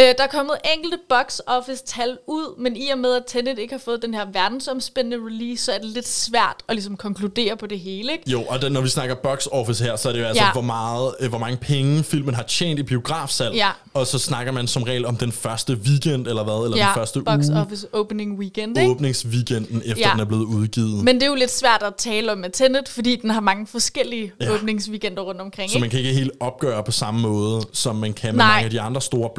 øh, 0.00 0.06
der 0.18 0.24
er 0.24 0.26
kommet 0.30 0.56
enkelte 0.76 0.98
box 1.08 1.38
office 1.46 1.82
tal 1.86 2.18
ud, 2.26 2.60
men 2.62 2.76
i 2.76 2.88
og 2.88 2.98
med, 2.98 3.14
at 3.14 3.22
Tenet 3.26 3.58
ikke 3.58 3.74
har 3.74 3.78
fået 3.84 4.02
den 4.02 4.14
her 4.14 4.26
verdensomspændende 4.32 5.26
release, 5.26 5.64
så 5.64 5.72
er 5.72 5.78
det 5.78 5.86
lidt 5.86 6.08
svært 6.08 6.56
at 6.68 6.74
ligesom 6.74 6.96
konkludere 6.96 7.56
på 7.56 7.66
det 7.66 7.80
hele, 7.80 8.12
ikke? 8.12 8.30
Jo, 8.30 8.42
og 8.42 8.62
den, 8.62 8.72
når 8.72 8.80
vi 8.80 8.88
snakker 8.88 9.14
box 9.14 9.46
office 9.52 9.84
her, 9.84 9.96
så 9.96 10.08
er 10.08 10.12
det 10.12 10.20
jo 10.20 10.24
altså, 10.26 10.44
Ja. 10.44 10.52
hvor, 10.52 10.60
meget, 10.62 11.14
øh, 11.20 11.28
hvor 11.28 11.38
mange 11.38 11.56
penge 11.56 12.02
filmen 12.04 12.34
har 12.34 12.42
tjent 12.42 12.78
i 12.80 12.82
biografsalg. 12.82 13.54
Ja. 13.54 13.68
Og 13.94 14.06
så 14.06 14.18
snakker 14.18 14.52
man 14.52 14.66
som 14.66 14.82
regel 14.82 15.06
om 15.06 15.16
den 15.16 15.32
første 15.32 15.72
weekend, 15.86 16.26
eller 16.26 16.44
hvad? 16.44 16.64
Eller 16.64 16.76
ja, 16.76 16.84
den 16.84 16.94
første 16.94 17.22
box 17.22 17.48
uge. 17.50 17.60
office 17.60 17.86
opening 17.92 18.38
weekend, 18.38 18.78
ikke? 18.78 18.90
Åbningsweekenden, 18.90 19.82
efter 19.84 20.04
Ja. 20.06 20.10
den 20.12 20.20
er 20.20 20.24
blevet 20.24 20.44
udgivet. 20.44 21.04
Men 21.04 21.14
det 21.14 21.22
er 21.22 21.26
jo 21.26 21.34
lidt 21.34 21.50
svært 21.50 21.82
at 21.82 21.94
tale 21.94 22.32
om 22.32 22.38
med 22.38 22.50
Tenet, 22.50 22.88
fordi 22.88 23.16
den 23.16 23.30
har 23.30 23.40
mange 23.40 23.66
forskellige 23.66 24.32
Ja. 24.40 24.50
åbningsweekender 24.54 25.22
rundt 25.22 25.40
omkring, 25.40 25.70
så 25.70 25.76
ikke? 25.76 25.80
man 25.82 25.90
kan 25.90 25.98
ikke 25.98 26.12
helt 26.12 26.30
opgøre 26.40 26.82
på 26.84 26.92
samme 26.92 27.20
måde, 27.20 27.62
som 27.72 27.96
man 27.96 28.12
kan 28.12 28.34
med 28.34 28.38
Nej. 28.44 28.46
mange 28.48 28.64
af 28.64 28.70
de 28.70 28.80
andre 28.80 29.00
store 29.00 29.30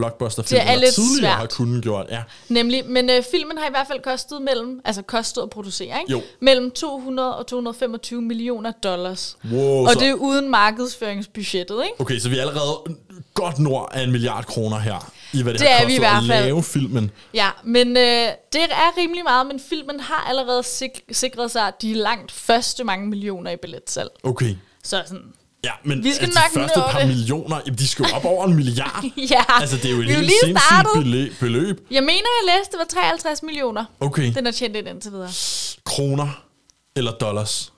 Det 0.52 0.70
er 0.70 0.76
lidt 0.76 0.94
tidligere 0.94 1.20
svært. 1.20 1.38
har 1.38 1.46
kunnet 1.46 1.84
gjort. 1.84 2.06
Ja. 2.10 2.22
Nemlig, 2.50 2.84
men 2.86 3.10
øh, 3.10 3.24
filmen 3.32 3.58
har 3.58 3.68
i 3.68 3.72
hvert 3.72 3.88
fald 3.88 4.02
kostet 4.02 4.42
mellem, 4.42 4.82
altså 4.86 5.02
kostet 5.02 5.42
at 5.42 5.50
producere, 5.50 6.00
ikke? 6.02 6.12
Jo. 6.12 6.22
Mellem 6.42 6.72
200 6.72 7.36
og 7.38 7.48
225 7.48 8.22
millioner 8.22 8.72
dollars. 8.72 9.38
Wow, 9.52 9.86
og 9.86 9.94
så, 9.94 10.00
det 10.00 10.10
er 10.10 10.14
uden 10.14 10.50
markedsføringsbudgettet, 10.50 11.84
ikke? 11.84 12.02
Okay, 12.02 12.20
så 12.20 12.30
vi 12.30 12.38
er 12.38 12.42
allerede 12.42 12.98
godt 13.34 13.60
nord 13.60 13.90
af 13.94 14.04
en 14.04 14.12
milliard 14.12 14.46
kroner 14.46 14.80
her, 14.80 15.12
i 15.34 15.42
hvad 15.44 15.54
det, 15.54 15.60
Det 15.62 15.70
har 15.70 15.76
er 15.86 15.88
kostet 16.20 16.34
at 16.34 16.44
lave 16.44 16.64
filmen. 16.64 17.12
Ja, 17.34 17.50
men 17.64 17.88
øh, 17.98 18.28
det 18.54 18.62
er 18.62 18.98
rimelig 18.98 19.24
meget, 19.24 19.48
men 19.48 19.60
filmen 19.70 20.00
har 20.00 20.26
allerede 20.30 20.64
sik- 20.64 21.04
sikret 21.12 21.52
sig 21.52 21.72
de 21.82 21.94
langt 21.94 22.32
første 22.32 22.84
mange 22.84 23.08
millioner 23.08 23.52
i 23.52 23.56
billetsalg. 23.62 24.10
Okay. 24.24 24.56
Så 24.84 25.04
sådan, 25.06 25.24
Ja, 25.64 25.72
men 25.84 26.04
Vi 26.04 26.14
skal 26.14 26.26
altså, 26.26 26.40
nok 26.40 26.54
de 26.54 26.60
første 26.60 26.80
par 26.92 27.00
det. 27.00 27.08
millioner, 27.08 27.62
jamen, 27.66 27.78
de 27.78 27.88
skal 27.88 28.06
jo 28.06 28.16
op 28.16 28.26
over 28.26 28.46
en 28.46 28.54
milliard. 28.56 29.04
ja, 29.32 29.44
Altså, 29.62 29.78
det 29.78 29.86
er 29.86 29.92
jo 29.92 30.02
et 30.02 30.06
helt 30.06 30.32
sindssygt 30.44 31.40
beløb. 31.40 31.88
Jeg 31.92 32.04
mener, 32.04 32.28
jeg 32.42 32.56
læste, 32.58 32.72
det 32.72 32.80
var 32.80 33.02
53 33.02 33.44
millioner. 33.44 33.86
Okay. 34.00 34.34
Den 34.34 34.48
er 34.48 34.52
tjent 34.52 34.76
ind 34.76 34.88
indtil 34.88 35.12
videre. 35.12 35.30
Kroner 35.86 36.44
eller 36.96 37.12
dollars? 37.12 37.74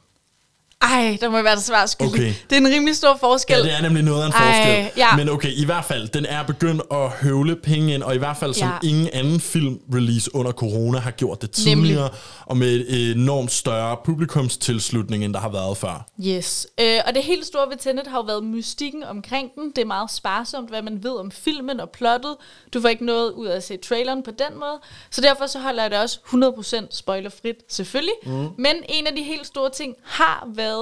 Ej, 0.83 1.17
der 1.21 1.29
må 1.29 1.41
være 1.41 1.55
det 1.55 1.63
svært 1.63 1.89
skyldig. 1.89 2.13
Okay. 2.13 2.33
Det 2.49 2.55
er 2.55 2.57
en 2.61 2.67
rimelig 2.67 2.95
stor 2.95 3.17
forskel. 3.19 3.55
Ja, 3.57 3.63
det 3.63 3.73
er 3.73 3.81
nemlig 3.81 4.03
noget 4.03 4.21
af 4.23 4.27
en 4.27 4.33
Ej, 4.33 4.39
forskel. 4.55 4.91
ja. 4.97 5.15
Men 5.15 5.29
okay, 5.29 5.51
i 5.51 5.65
hvert 5.65 5.85
fald, 5.85 6.07
den 6.07 6.25
er 6.25 6.43
begyndt 6.43 6.81
at 6.91 7.09
høvle 7.09 7.55
penge 7.55 7.93
ind, 7.93 8.03
og 8.03 8.15
i 8.15 8.17
hvert 8.17 8.37
fald 8.37 8.53
som 8.53 8.67
Ja. 8.83 8.87
ingen 8.87 9.09
anden 9.13 9.39
filmrelease 9.39 10.35
under 10.35 10.51
corona 10.51 10.99
har 10.99 11.11
gjort 11.11 11.41
det 11.41 11.51
tidligere, 11.51 11.75
Nemlig. 12.03 12.09
og 12.45 12.57
med 12.57 12.67
et 12.89 13.11
enormt 13.11 13.51
større 13.51 13.97
publikumstilslutning, 14.05 15.25
end 15.25 15.33
der 15.33 15.39
har 15.39 15.49
været 15.49 15.77
før. 15.77 16.05
Yes. 16.27 16.67
Øh, 16.81 16.99
og 17.07 17.15
det 17.15 17.23
helt 17.23 17.45
store 17.45 17.69
ved 17.69 17.77
Tenet 17.77 18.07
har 18.07 18.17
jo 18.17 18.23
været 18.23 18.43
mystikken 18.43 19.03
omkring 19.03 19.49
den. 19.55 19.69
Det 19.75 19.81
er 19.81 19.85
meget 19.85 20.11
sparsomt, 20.11 20.69
hvad 20.69 20.81
man 20.81 21.03
ved 21.03 21.11
om 21.19 21.31
filmen 21.31 21.79
og 21.79 21.89
plottet. 21.89 22.35
Du 22.73 22.81
får 22.81 22.89
ikke 22.89 23.05
noget 23.05 23.31
ud 23.31 23.45
af 23.47 23.55
at 23.55 23.63
se 23.63 23.77
traileren 23.77 24.23
på 24.23 24.31
den 24.31 24.59
måde. 24.59 24.79
Så 25.11 25.21
derfor 25.21 25.47
så 25.47 25.59
holder 25.59 25.81
jeg 25.83 25.91
det 25.91 25.99
også 25.99 26.19
100% 26.25 26.87
spoilerfrit, 26.97 27.55
selvfølgelig. 27.69 28.13
Mm. 28.25 28.31
Men 28.57 28.73
en 28.89 29.07
af 29.07 29.13
de 29.15 29.23
helt 29.23 29.47
store 29.47 29.69
ting 29.69 29.95
har 30.03 30.47
været 30.55 30.72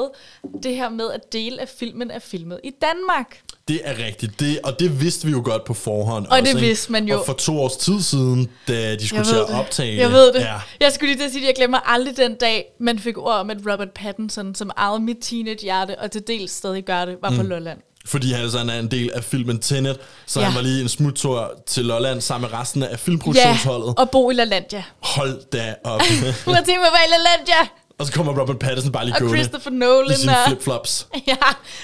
det 0.63 0.75
her 0.75 0.89
med, 0.89 1.11
at 1.11 1.33
dele 1.33 1.61
af 1.61 1.69
filmen 1.79 2.11
er 2.11 2.19
filmet 2.19 2.59
i 2.63 2.71
Danmark. 2.81 3.41
Det 3.67 3.81
er 3.83 4.05
rigtigt, 4.05 4.39
det, 4.39 4.59
og 4.63 4.79
det 4.79 5.01
vidste 5.01 5.25
vi 5.25 5.31
jo 5.31 5.41
godt 5.45 5.63
på 5.63 5.73
forhånd. 5.73 6.25
Og 6.25 6.41
det 6.41 6.47
ikke? 6.47 6.59
vidste 6.59 6.91
man 6.91 7.05
jo. 7.07 7.19
Og 7.19 7.25
for 7.25 7.33
to 7.33 7.59
års 7.59 7.77
tid 7.77 8.01
siden, 8.01 8.49
da 8.67 8.95
de 8.95 9.07
skulle 9.07 9.25
til 9.25 9.35
at 9.35 9.49
optage 9.49 9.97
Jeg 9.97 10.11
ved 10.11 10.33
det. 10.33 10.39
Ja. 10.39 10.55
Jeg 10.79 10.91
skulle 10.91 11.09
lige 11.13 11.19
til 11.19 11.25
at 11.25 11.31
sige, 11.31 11.43
at 11.43 11.47
jeg 11.47 11.55
glemmer 11.55 11.79
aldrig 11.91 12.17
den 12.17 12.35
dag, 12.35 12.65
man 12.79 12.99
fik 12.99 13.17
ord 13.17 13.35
om, 13.35 13.49
at 13.49 13.57
Robert 13.71 13.91
Pattinson, 13.95 14.55
som 14.55 14.71
ejede 14.77 14.99
mit 14.99 15.17
teenage-hjerte, 15.21 15.99
og 15.99 16.11
til 16.11 16.27
dels 16.27 16.51
stadig 16.51 16.83
gør 16.83 17.05
det, 17.05 17.17
var 17.21 17.29
mm. 17.29 17.37
på 17.37 17.43
Lolland. 17.43 17.79
Fordi 18.05 18.31
han 18.31 18.41
altså 18.41 18.57
er 18.57 18.79
en 18.79 18.91
del 18.91 19.11
af 19.13 19.23
filmen 19.23 19.59
Tenet, 19.59 19.99
så 20.25 20.39
Ja. 20.39 20.45
han 20.45 20.55
var 20.55 20.61
lige 20.61 20.81
en 20.81 20.89
smuttur 20.89 21.51
til 21.67 21.85
Lolland 21.85 22.21
sammen 22.21 22.49
med 22.51 22.59
resten 22.59 22.83
af 22.83 22.89
Ja, 22.89 22.95
filmproduktionsholdet. 22.95 23.93
og 23.97 24.09
bo 24.09 24.31
i 24.31 24.33
LaLandia. 24.33 24.83
Hold 24.99 25.49
da 25.51 25.75
op. 25.83 25.99
Prøv 26.45 26.53
at 26.53 26.65
tænke 26.65 26.81
mig, 26.81 26.89
i 27.07 27.11
LaLandia? 27.11 27.80
Og 28.01 28.07
så 28.07 28.13
kommer 28.13 28.41
Robert 28.41 28.59
Pattinson 28.59 28.91
bare 28.91 29.05
lige 29.05 29.15
Og 29.15 29.19
gående 29.21 29.37
Christopher 29.37 29.71
Nolan. 29.71 30.11
i 30.11 30.19
sine 30.19 30.31
og- 30.31 30.47
flipflops. 30.47 31.07
Ja, 31.27 31.35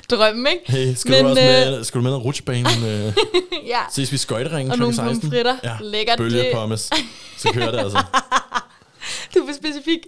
drømmen, 0.09 0.47
ikke? 0.47 0.71
Hey, 0.71 0.93
skal 0.95 1.12
Men, 1.12 1.24
du 1.24 1.29
også 1.29 1.41
øh, 1.41 1.47
med, 1.47 1.83
skal 1.83 1.97
du 1.97 2.03
med 2.03 2.12
ned 2.12 2.17
rutsjebanen? 2.25 2.86
Øh, 2.86 3.13
Ja, 3.67 3.79
ses 3.91 4.12
vi 4.12 4.17
skøjteringen 4.17 4.71
Og 4.71 4.75
kl. 4.77 4.81
nogle 4.81 4.95
16? 4.95 5.21
pomfritter. 5.21 5.57
Ja, 5.63 5.77
Lækkert, 5.81 6.17
bølge 6.17 6.39
det- 6.39 6.51
pommes. 6.53 6.89
Så 7.38 7.50
kører 7.53 7.71
det 7.71 7.79
altså. 7.79 8.03
du 9.36 9.39
er 9.39 9.53
specifik. 9.53 10.00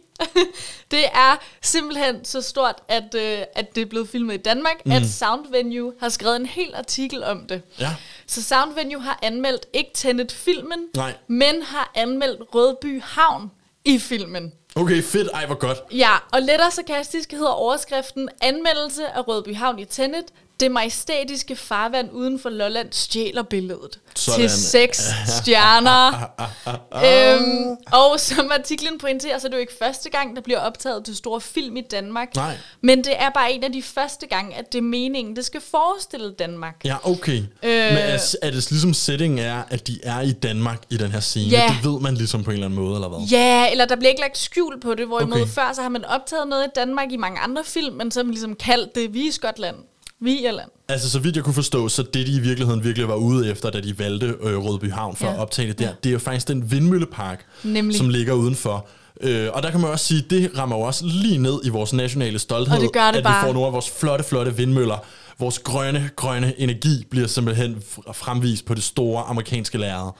det 0.91 1.05
er 1.05 1.35
simpelthen 1.61 2.25
så 2.25 2.41
stort, 2.41 2.75
at, 2.87 3.15
øh, 3.15 3.37
at 3.55 3.75
det 3.75 3.81
er 3.81 3.85
blevet 3.85 4.09
filmet 4.09 4.33
i 4.33 4.37
Danmark, 4.37 4.75
mm. 4.85 4.91
at 4.91 5.09
Sound 5.09 5.45
Venue 5.51 5.93
har 5.99 6.09
skrevet 6.09 6.35
en 6.35 6.45
hel 6.45 6.71
artikel 6.75 7.23
om 7.23 7.41
det. 7.49 7.61
Ja. 7.79 7.95
Så 8.27 8.43
Sound 8.43 8.73
Venue 8.75 9.01
har 9.01 9.19
anmeldt 9.23 9.65
ikke 9.73 9.91
Tenet-filmen, 9.93 10.79
Nej. 10.95 11.13
men 11.27 11.61
har 11.63 11.91
anmeldt 11.95 12.41
Rødby 12.55 13.01
Havn 13.03 13.51
i 13.85 13.99
filmen. 13.99 14.51
Okay, 14.75 15.03
fedt. 15.03 15.29
Ej, 15.33 15.45
hvor 15.45 15.55
godt. 15.55 15.77
Ja, 15.91 16.11
og 16.31 16.41
lettere 16.41 16.71
sarkastisk 16.71 17.31
hedder 17.31 17.51
overskriften 17.51 18.29
Anmeldelse 18.41 19.07
af 19.07 19.27
Rødbyhavn 19.27 19.79
i 19.79 19.85
Tenet. 19.85 20.25
Det 20.59 20.71
majestætiske 20.71 21.55
farvand 21.55 22.09
uden 22.11 22.39
for 22.39 22.49
Lolland 22.49 22.87
stjæler 22.91 23.43
billedet. 23.43 23.99
Sådan. 24.15 24.39
Til 24.39 24.49
seks 24.49 25.01
stjerner. 25.27 26.29
øhm, 27.05 27.77
og 27.91 28.19
som 28.19 28.51
artiklen 28.59 28.97
pointerer, 28.97 29.39
så 29.39 29.47
er 29.47 29.49
det 29.49 29.57
jo 29.57 29.61
ikke 29.61 29.73
første 29.81 30.09
gang, 30.09 30.35
der 30.35 30.41
bliver 30.41 30.59
optaget 30.59 31.05
til 31.05 31.15
store 31.15 31.41
film 31.41 31.77
i 31.77 31.81
Danmark. 31.81 32.35
Nej. 32.35 32.57
Men 32.81 32.97
det 32.97 33.13
er 33.21 33.29
bare 33.29 33.51
en 33.53 33.63
af 33.63 33.71
de 33.71 33.83
første 33.83 34.27
gange, 34.27 34.55
at 34.55 34.71
det 34.71 34.77
er 34.77 34.81
meningen, 34.81 35.35
det 35.35 35.45
skal 35.45 35.61
forestille 35.71 36.31
Danmark. 36.39 36.75
Ja, 36.85 37.09
okay. 37.09 37.37
Øh. 37.37 37.43
Men 37.63 37.97
er, 37.97 38.35
er 38.41 38.51
det 38.51 38.71
ligesom 38.71 38.93
settingen 38.93 39.39
er, 39.39 39.63
at 39.69 39.87
de 39.87 39.99
er 40.03 40.21
i 40.21 40.31
Danmark 40.31 40.81
i 40.89 40.97
den 40.97 41.11
her 41.11 41.19
scene? 41.19 41.49
Ja. 41.51 41.75
Det 41.83 41.91
ved 41.91 41.99
man 41.99 42.15
ligesom 42.15 42.43
på 42.43 42.49
en 42.51 42.53
eller 42.53 42.67
anden 42.67 42.79
måde, 42.79 42.95
eller 42.95 43.09
hvad? 43.09 43.19
Ja, 43.31 43.71
eller 43.71 43.85
der 43.85 43.95
bliver 43.95 44.09
ikke 44.09 44.21
lagt 44.21 44.37
skjul 44.37 44.79
på 44.81 44.95
det, 44.95 45.07
hvorimod 45.07 45.41
Okay. 45.41 45.51
før 45.51 45.73
så 45.73 45.81
har 45.81 45.89
man 45.89 46.05
optaget 46.05 46.47
noget 46.47 46.63
i 46.63 46.69
Danmark 46.75 47.11
i 47.11 47.17
mange 47.17 47.39
andre 47.39 47.63
film, 47.63 47.95
men 47.95 48.11
så 48.11 48.19
har 48.19 48.23
man 48.23 48.31
ligesom 48.31 48.55
kaldt 48.55 48.95
det, 48.95 49.13
vi 49.13 49.27
i 49.27 49.31
Skotland, 49.31 49.75
vi 50.21 50.31
i 50.31 50.45
Irland. 50.47 50.69
Altså, 50.87 51.09
så 51.09 51.19
vidt 51.19 51.35
jeg 51.35 51.43
kunne 51.43 51.53
forstå, 51.53 51.89
så 51.89 52.03
det 52.03 52.27
de 52.27 52.31
i 52.31 52.39
virkeligheden 52.39 52.83
virkelig 52.83 53.07
var 53.07 53.15
ude 53.15 53.49
efter, 53.51 53.69
da 53.69 53.79
de 53.81 53.99
valgte 53.99 54.25
øh, 54.41 54.57
Rødby 54.57 54.91
Havn 54.91 55.15
for 55.15 55.25
Ja. 55.25 55.33
at 55.33 55.39
optage 55.39 55.67
det 55.67 55.79
der, 55.79 55.93
det 56.03 56.09
er 56.09 56.13
jo 56.13 56.19
faktisk 56.19 56.47
den 56.47 56.71
vindmøllepark, 56.71 57.45
Nemlig. 57.63 57.97
som 57.97 58.09
ligger 58.09 58.33
udenfor. 58.33 58.87
Øh, 59.21 59.49
og 59.53 59.63
der 59.63 59.71
kan 59.71 59.79
man 59.81 59.89
også 59.89 60.05
sige, 60.05 60.25
det 60.29 60.51
rammer 60.57 60.75
jo 60.75 60.81
også 60.81 61.05
lige 61.05 61.37
ned 61.37 61.59
i 61.63 61.69
vores 61.69 61.93
nationale 61.93 62.39
stolthed, 62.39 62.77
Og 62.77 62.83
det 62.83 62.93
gør 62.93 63.11
det 63.11 63.17
at 63.17 63.23
bare. 63.23 63.43
vi 63.43 63.47
får 63.47 63.53
nogle 63.53 63.67
af 63.67 63.73
vores 63.73 63.89
flotte, 63.99 64.23
flotte 64.25 64.55
vindmøller. 64.57 64.97
Vores 65.39 65.59
grønne, 65.59 66.09
grønne 66.15 66.53
energi 66.59 67.05
bliver 67.11 67.27
simpelthen 67.27 67.83
fremvist 68.13 68.65
på 68.65 68.73
det 68.73 68.83
store 68.83 69.23
amerikanske 69.23 69.77
lærred. 69.77 70.11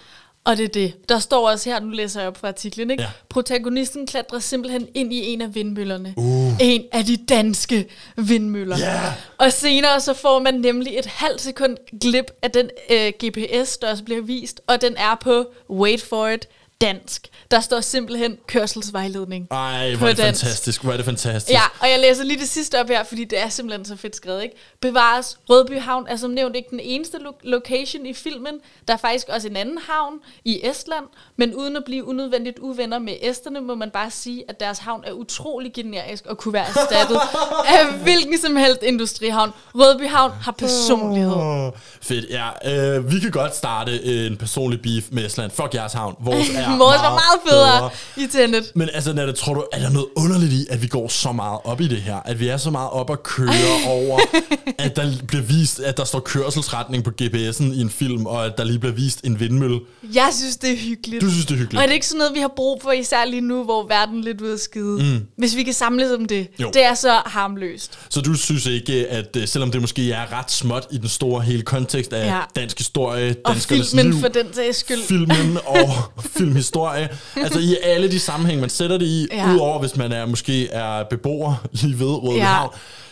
Og 0.44 0.58
det 0.58 0.64
er 0.64 0.68
det. 0.68 0.94
Der 1.10 1.20
står 1.20 1.50
også 1.50 1.70
her, 1.70 1.80
nu 1.80 1.90
læser 1.90 2.20
jeg 2.20 2.28
op 2.28 2.38
fra 2.38 2.48
artiklen, 2.48 2.92
ikke? 2.92 3.04
Ja. 3.04 3.10
Protagonisten 3.30 4.08
klatrer 4.08 4.40
simpelthen 4.40 4.88
ind 4.94 5.14
i 5.14 5.34
en 5.34 5.42
af 5.42 5.56
vindmøllerne. 5.56 6.14
Uh. 6.18 6.62
En 6.62 6.84
af 6.92 7.06
de 7.06 7.18
danske 7.18 7.88
vindmøller. 8.18 8.78
Ja. 8.78 9.14
Og 9.38 9.54
senere 9.54 10.02
så 10.02 10.14
får 10.14 10.40
man 10.40 10.54
nemlig 10.54 11.00
et 11.00 11.06
halvt 11.06 11.42
sekund 11.42 11.78
glip 12.02 12.32
af 12.42 12.52
den 12.52 12.70
øh, 12.90 13.14
GPS, 13.26 13.78
der 13.78 13.92
også 13.92 14.04
bliver 14.04 14.22
vist, 14.22 14.62
og 14.68 14.82
den 14.82 14.98
er 14.98 15.16
på, 15.22 15.46
wait 15.70 16.02
for 16.02 16.28
it, 16.28 16.48
dansk. 16.82 17.28
Der 17.52 17.60
står 17.60 17.82
simpelthen 17.82 18.38
kørselsvejledning. 18.48 19.48
Ej, 19.52 19.96
hvor 19.96 20.08
er 20.08 20.12
det 20.12 20.18
dansk. 20.18 20.42
fantastisk, 20.44 20.84
hvor 20.84 20.92
er 20.94 20.98
det 20.98 21.06
fantastisk. 21.06 21.54
Ja, 21.54 21.62
og 21.80 21.90
jeg 21.90 22.00
læser 22.00 22.24
lige 22.24 22.40
det 22.40 22.50
sidste 22.50 22.80
op 22.80 22.88
her, 22.88 23.04
fordi 23.04 23.24
det 23.24 23.40
er 23.42 23.50
simpelthen 23.50 23.86
så 23.86 23.96
fedt 23.96 24.16
skrevet, 24.16 24.44
ikke? 24.44 24.56
Bevares, 24.82 25.38
Rødby 25.50 25.80
Havn 25.80 26.06
er 26.10 26.16
som 26.16 26.32
nævnt 26.32 26.56
ikke 26.56 26.68
den 26.70 26.80
eneste 26.80 27.18
lo- 27.18 27.32
location 27.44 28.06
i 28.06 28.14
filmen. 28.14 28.54
Der 28.88 28.94
er 28.94 28.98
faktisk 28.98 29.28
også 29.30 29.48
en 29.48 29.56
anden 29.56 29.78
havn 29.90 30.14
i 30.46 30.60
Estland, 30.64 31.06
men 31.38 31.56
uden 31.56 31.76
at 31.76 31.84
blive 31.86 32.06
unødvendigt 32.08 32.60
uvenner 32.60 33.00
med 33.00 33.14
esterne, 33.22 33.62
må 33.62 33.76
man 33.76 33.90
bare 33.92 34.12
sige, 34.12 34.44
at 34.50 34.60
deres 34.60 34.80
havn 34.80 35.04
er 35.08 35.12
utrolig 35.12 35.74
generisk 35.74 36.26
og 36.26 36.38
kunne 36.38 36.54
være 36.54 36.66
erstattet 36.68 37.20
af 37.78 37.94
hvilken 38.04 38.38
som 38.38 38.56
helst 38.56 38.84
industrihavn. 38.84 39.52
Rødby 39.76 40.08
Havn 40.08 40.32
har 40.42 40.52
personlighed. 40.52 41.34
Åh, 41.34 41.72
fedt, 42.02 42.26
ja. 42.30 42.96
Øh, 42.98 43.12
vi 43.12 43.20
kan 43.20 43.32
godt 43.32 43.56
starte 43.56 44.04
en 44.28 44.38
personlig 44.38 44.82
beef 44.82 45.06
med 45.12 45.26
Estland. 45.26 45.52
Fuck 45.52 45.74
jeres 45.74 45.94
havn. 45.94 46.16
Vores 46.20 46.50
er 46.56 46.69
Vores 46.78 47.02
var 47.02 47.10
meget 47.10 47.40
federe 47.50 47.90
i 48.18 48.28
Tenet. 48.32 48.72
Men 48.76 48.90
altså, 48.94 49.14
Natte, 49.14 49.34
tror 49.34 49.54
du, 49.54 49.64
er 49.74 49.80
der 49.80 49.90
noget 49.90 50.08
underligt 50.16 50.54
i, 50.54 50.68
at 50.70 50.82
vi 50.82 50.88
går 50.88 51.08
så 51.08 51.32
meget 51.32 51.60
op 51.64 51.82
i 51.82 51.88
det 51.88 52.02
her? 52.02 52.16
At 52.26 52.40
vi 52.40 52.48
er 52.48 52.58
så 52.58 52.70
meget 52.72 52.90
op 52.90 53.10
at 53.12 53.24
køre 53.24 53.50
over, 53.88 54.20
at 54.78 54.96
der 54.96 55.12
bliver 55.28 55.44
vist, 55.44 55.80
at 55.80 55.98
der 55.98 56.04
står 56.04 56.20
kørselsretning 56.20 57.04
på 57.04 57.12
GPS'en 57.22 57.64
i 57.64 57.82
en 57.82 57.90
film, 57.90 58.26
og 58.26 58.46
at 58.46 58.58
der 58.58 58.64
lige 58.64 58.80
bliver 58.80 58.94
vist 58.94 59.22
en 59.24 59.40
vindmølle. 59.40 59.80
Jeg 60.14 60.30
synes, 60.34 60.58
det 60.58 60.72
er 60.72 60.78
hyggeligt. 60.78 61.22
Du 61.22 61.30
synes, 61.32 61.46
det 61.46 61.52
er 61.52 61.56
Og 61.56 61.60
hyggeligt? 61.60 61.84
er 61.84 61.88
det 61.88 61.94
ikke 61.94 62.08
sådan 62.08 62.18
noget, 62.18 62.34
vi 62.36 62.40
har 62.40 62.52
brug 62.56 62.82
for, 62.82 62.92
især 62.92 63.26
lige 63.26 63.42
nu, 63.42 63.64
hvor 63.64 63.88
verden 63.88 64.20
er 64.20 64.24
lidt 64.24 64.42
ude 64.42 64.54
at 64.54 64.60
skide? 64.60 65.04
Mm. 65.04 65.26
Hvis 65.38 65.56
vi 65.56 65.64
kan 65.64 65.74
samles 65.74 66.12
om 66.12 66.26
det. 66.26 66.48
Jo. 66.60 66.72
Det 66.74 66.84
er 66.86 66.94
så 66.94 67.22
harmløst. 67.26 68.00
Så 68.10 68.22
du 68.22 68.34
synes 68.34 68.66
ikke, 68.66 69.08
at 69.08 69.36
øh, 69.38 69.48
selvom 69.48 69.72
det 69.72 69.82
måske 69.82 70.12
er 70.12 70.38
ret 70.40 70.52
småt 70.52 70.88
i 70.92 70.98
den 70.98 71.10
store 71.10 71.42
hele 71.42 71.62
kontekst 71.62 72.14
af 72.14 72.26
Ja. 72.28 72.40
dansk 72.56 72.78
historie, 72.78 73.36
Og 73.46 73.54
danskernes 73.54 73.90
filmen 73.92 74.12
liv, 74.14 74.22
for 74.22 74.28
den 74.28 74.54
sags 74.54 74.78
skyld. 74.78 75.02
filmen 75.08 75.58
og 75.66 75.90
filmhistorie. 76.60 77.10
Altså 77.36 77.60
i 77.60 77.76
alle 77.84 78.12
de 78.12 78.20
sammenhæng, 78.20 78.62
man 78.62 78.70
sætter 78.70 78.98
det 78.98 79.06
i, 79.06 79.28
ja. 79.32 79.54
Udover 79.54 79.80
hvis 79.80 79.96
man 79.96 80.12
er 80.12 80.26
måske 80.26 80.68
er 80.68 81.04
beboer 81.04 81.56
lige 81.72 82.00
ved 82.00 82.08
Røde 82.24 82.38
Ja. 82.38 82.58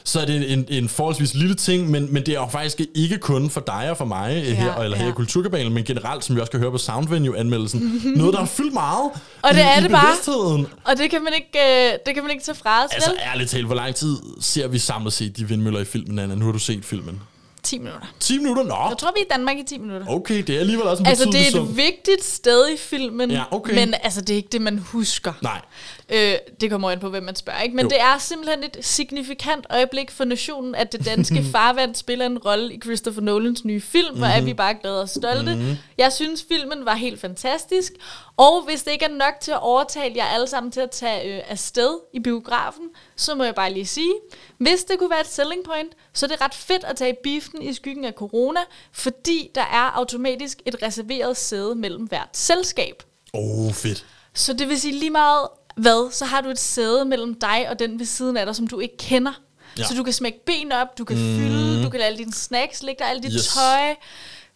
Så 0.04 0.20
er 0.22 0.26
det 0.26 0.52
en, 0.54 0.66
en 0.70 0.90
forholdsvis 0.90 1.34
lille 1.34 1.56
ting, 1.56 1.90
men, 1.92 2.14
men 2.14 2.26
det 2.26 2.34
er 2.36 2.40
jo 2.40 2.48
faktisk 2.52 2.82
ikke 2.96 3.18
kun 3.18 3.50
for 3.50 3.62
dig 3.62 3.88
og 3.92 3.98
for 3.98 4.06
mig 4.06 4.44
ja, 4.48 4.54
her, 4.54 4.76
eller 4.76 4.98
her 4.98 5.06
ja. 5.06 5.12
i 5.12 5.14
Kulturkabalen, 5.14 5.74
men 5.74 5.84
generelt, 5.84 6.26
som 6.26 6.36
vi 6.36 6.42
også 6.42 6.52
kan 6.52 6.60
høre 6.60 6.72
på 6.72 6.78
Soundvenue-anmeldelsen, 6.78 8.02
noget, 8.16 8.34
der 8.34 8.40
har 8.40 8.46
fyldt 8.46 8.74
meget 8.74 9.12
Og 9.42 9.50
det 9.54 9.58
i, 9.58 9.62
er 9.62 9.80
i 9.80 9.84
det 9.84 9.92
bare. 9.92 10.02
bevidstheden. 10.06 10.68
Og 10.84 10.98
det 10.98 11.10
kan 11.12 11.24
man 11.24 11.34
ikke, 11.36 11.60
øh, 11.92 11.94
det 12.06 12.14
kan 12.14 12.24
man 12.24 12.32
ikke 12.32 12.44
tage 12.44 12.56
fra 12.56 12.84
os, 12.86 12.92
Altså 12.94 13.10
vel? 13.10 13.20
ærligt 13.34 13.50
talt, 13.50 13.66
hvor 13.66 13.76
lang 13.76 13.96
tid 13.96 14.18
ser 14.42 14.68
vi 14.68 14.80
samlet 14.80 15.14
set 15.14 15.38
de 15.38 15.48
vindmøller 15.48 15.80
i 15.80 15.86
filmen, 15.86 16.20
Anna? 16.20 16.36
Nu 16.36 16.46
har 16.46 16.52
du 16.52 16.60
set 16.60 16.86
filmen. 16.86 17.22
10 17.68 17.78
minutter. 17.80 18.08
10 18.20 18.38
minutter? 18.38 18.64
Nå, 18.64 18.76
Jeg 18.90 18.98
tror, 18.98 19.12
vi 19.16 19.20
er 19.22 19.26
i 19.26 19.28
Danmark 19.32 19.58
i 19.58 19.64
10 19.64 19.78
minutter. 19.78 20.08
okay, 20.10 20.44
det 20.48 20.56
er 20.56 20.60
alligevel 20.60 20.88
også 20.88 21.04
en 21.04 21.08
Altså, 21.08 21.26
det 21.26 21.48
er 21.48 21.52
sum. 21.52 21.66
et 21.70 21.78
vigtigt 21.78 22.24
sted 22.24 22.70
i 22.74 22.78
filmen, 22.78 23.32
Ja, 23.32 23.44
okay. 23.52 23.74
men 23.76 23.94
altså, 24.04 24.22
det 24.22 24.30
er 24.34 24.38
ikke 24.38 24.50
det, 24.52 24.62
man 24.62 24.80
husker. 24.80 25.34
Nej, 25.42 25.62
Øh, 26.10 26.36
det 26.62 26.70
kommer 26.72 26.92
an 26.92 27.00
på, 27.00 27.10
hvem 27.10 27.24
man 27.24 27.36
spørger, 27.36 27.62
ikke? 27.62 27.76
Men 27.76 27.86
Jo. 27.86 27.90
det 27.90 28.02
er 28.02 28.18
simpelthen 28.18 28.64
et 28.64 28.78
signifikant 28.82 29.66
øjeblik 29.70 30.12
for 30.12 30.24
nationen, 30.26 30.76
at 30.76 30.92
det 30.92 31.06
danske 31.06 31.44
farvand 31.52 31.96
spiller 31.96 32.26
en 32.26 32.38
rolle 32.38 32.74
i 32.74 32.80
Christopher 32.82 33.22
Nolans 33.22 33.66
nye 33.66 33.82
film, 33.82 34.16
hvor 34.18 34.28
Mhm. 34.28 34.36
er 34.36 34.42
vi 34.42 34.54
bare 34.54 34.76
glade 34.82 35.02
og 35.02 35.10
stolte. 35.10 35.56
Mm-hmm. 35.56 35.76
Jeg 35.98 36.14
synes, 36.14 36.46
filmen 36.48 36.86
var 36.86 36.96
helt 36.96 37.20
fantastisk, 37.22 37.94
og 38.38 38.62
hvis 38.66 38.84
det 38.84 38.92
ikke 38.92 39.06
er 39.06 39.10
nok 39.14 39.34
til 39.42 39.52
at 39.52 39.60
overtale 39.62 40.14
jer 40.16 40.26
alle 40.26 40.48
sammen 40.48 40.72
til 40.72 40.80
at 40.80 40.92
tage 40.92 41.38
øh, 41.38 41.42
afsted 41.48 41.98
i 42.14 42.20
biografen, 42.20 42.84
så 43.16 43.36
må 43.36 43.44
jeg 43.44 43.56
bare 43.56 43.74
lige 43.74 43.86
sige, 43.86 44.14
hvis 44.58 44.84
det 44.84 45.00
kunne 45.00 45.10
være 45.10 45.22
et 45.22 45.28
selling 45.28 45.64
point, 45.66 45.92
så 46.14 46.26
er 46.26 46.28
det 46.30 46.42
ret 46.42 46.54
fedt 46.56 46.84
at 46.84 46.96
tage 46.96 47.12
i 47.12 47.16
biffen 47.24 47.62
i 47.62 47.74
skyggen 47.74 48.06
af 48.06 48.14
corona, 48.14 48.60
fordi 48.92 49.52
der 49.56 49.62
er 49.62 49.92
automatisk 49.96 50.62
et 50.66 50.76
reserveret 50.84 51.38
sæde 51.38 51.76
mellem 51.76 52.04
hvert 52.04 52.30
selskab. 52.34 53.04
åh, 53.34 53.66
oh, 53.68 53.74
fedt. 53.74 54.06
Så 54.34 54.54
det 54.54 54.70
vil 54.70 54.80
sige 54.80 55.00
lige 55.00 55.10
meget 55.10 55.48
hvad, 55.78 56.12
så 56.12 56.26
har 56.26 56.42
du 56.42 56.50
et 56.50 56.60
sæde 56.60 57.06
mellem 57.06 57.40
dig 57.42 57.66
og 57.70 57.80
den 57.80 58.00
ved 58.00 58.06
siden 58.06 58.38
af 58.38 58.46
dig, 58.46 58.56
som 58.56 58.68
du 58.68 58.80
ikke 58.80 58.98
kender. 58.98 59.32
Ja. 59.78 59.84
Så 59.84 59.94
du 59.96 60.04
kan 60.04 60.14
smække 60.14 60.46
ben 60.46 60.72
op, 60.72 60.98
du 60.98 61.04
kan 61.06 61.18
mm. 61.18 61.38
fylde, 61.38 61.84
du 61.84 61.90
kan 61.90 62.00
lade 62.00 62.08
alle 62.08 62.18
dine 62.18 62.34
snacks 62.34 62.84
ligge 62.84 63.04
der, 63.04 63.10
alt 63.10 63.24
dit 63.24 63.32
Yes. 63.36 63.48
tøj. 63.54 63.96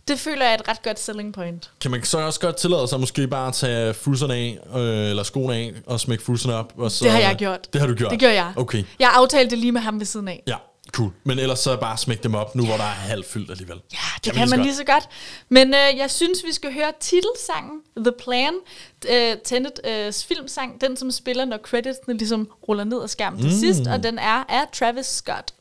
Det 0.08 0.20
føler 0.20 0.46
jeg 0.46 0.52
er 0.54 0.58
et 0.58 0.68
ret 0.68 0.82
godt 0.84 1.00
selling 1.00 1.34
point. 1.34 1.72
Kan 1.82 1.92
man 1.92 2.04
så 2.04 2.18
også 2.20 2.40
godt 2.40 2.58
tillade 2.58 2.88
sig 2.88 3.00
måske 3.00 3.28
bare 3.28 3.48
at 3.48 3.54
tage 3.54 3.94
fusserne 3.94 4.34
af, 4.34 4.60
øh, 4.76 5.10
eller 5.10 5.24
skoene 5.24 5.56
af, 5.56 5.74
og 5.88 6.00
smække 6.00 6.24
fusserne 6.24 6.56
op? 6.56 6.74
Og 6.78 6.92
så, 6.92 7.04
Det 7.04 7.12
har 7.12 7.20
jeg 7.20 7.36
gjort. 7.36 7.74
Det 7.74 7.82
har 7.82 7.88
du 7.88 7.94
gjort? 7.96 8.12
Det 8.12 8.20
gør 8.20 8.30
jeg. 8.30 8.54
Okay, 8.56 8.84
Jeg 9.00 9.10
aftalte 9.14 9.50
det 9.52 9.58
lige 9.60 9.72
med 9.72 9.82
ham 9.82 10.00
ved 10.00 10.06
siden 10.06 10.28
af. 10.28 10.44
ja, 10.48 10.56
cool. 10.92 11.12
Men 11.24 11.40
ellers 11.40 11.60
så 11.60 11.78
bare 11.78 11.98
smæk 11.98 12.24
dem 12.24 12.36
op, 12.36 12.56
nu 12.56 12.66
hvor 12.66 12.76
der 12.78 12.84
er 12.84 12.88
halvt 12.88 13.26
fyldt 13.26 13.52
alligevel. 13.52 13.78
Ja, 13.94 13.98
det 14.24 14.34
kan, 14.34 14.40
kan 14.42 14.50
man 14.50 14.62
lige 14.62 14.76
så 14.76 14.84
godt. 14.84 15.10
Men 15.50 15.68
øh, 15.74 15.98
jeg 15.98 16.12
synes, 16.12 16.40
vi 16.46 16.54
skal 16.54 16.74
høre 16.74 16.92
titelsangen, 17.00 17.80
The 17.98 18.12
Plan, 18.24 18.54
øh, 19.10 19.36
Tenet 19.46 19.80
øh, 19.88 20.14
filmsang, 20.28 20.82
den 20.82 20.98
som 20.98 21.12
spiller, 21.12 21.46
når 21.46 21.58
creditsene 21.58 22.18
ligesom 22.18 22.50
ruller 22.68 22.84
ned 22.84 23.02
af 23.04 23.10
skærmen 23.10 23.40
til 23.42 23.50
Mm. 23.52 23.58
sidst, 23.60 23.82
og 23.88 24.04
den 24.04 24.20
er 24.20 24.44
af 24.50 24.64
Travis 24.74 25.06
Scott. 25.06 25.54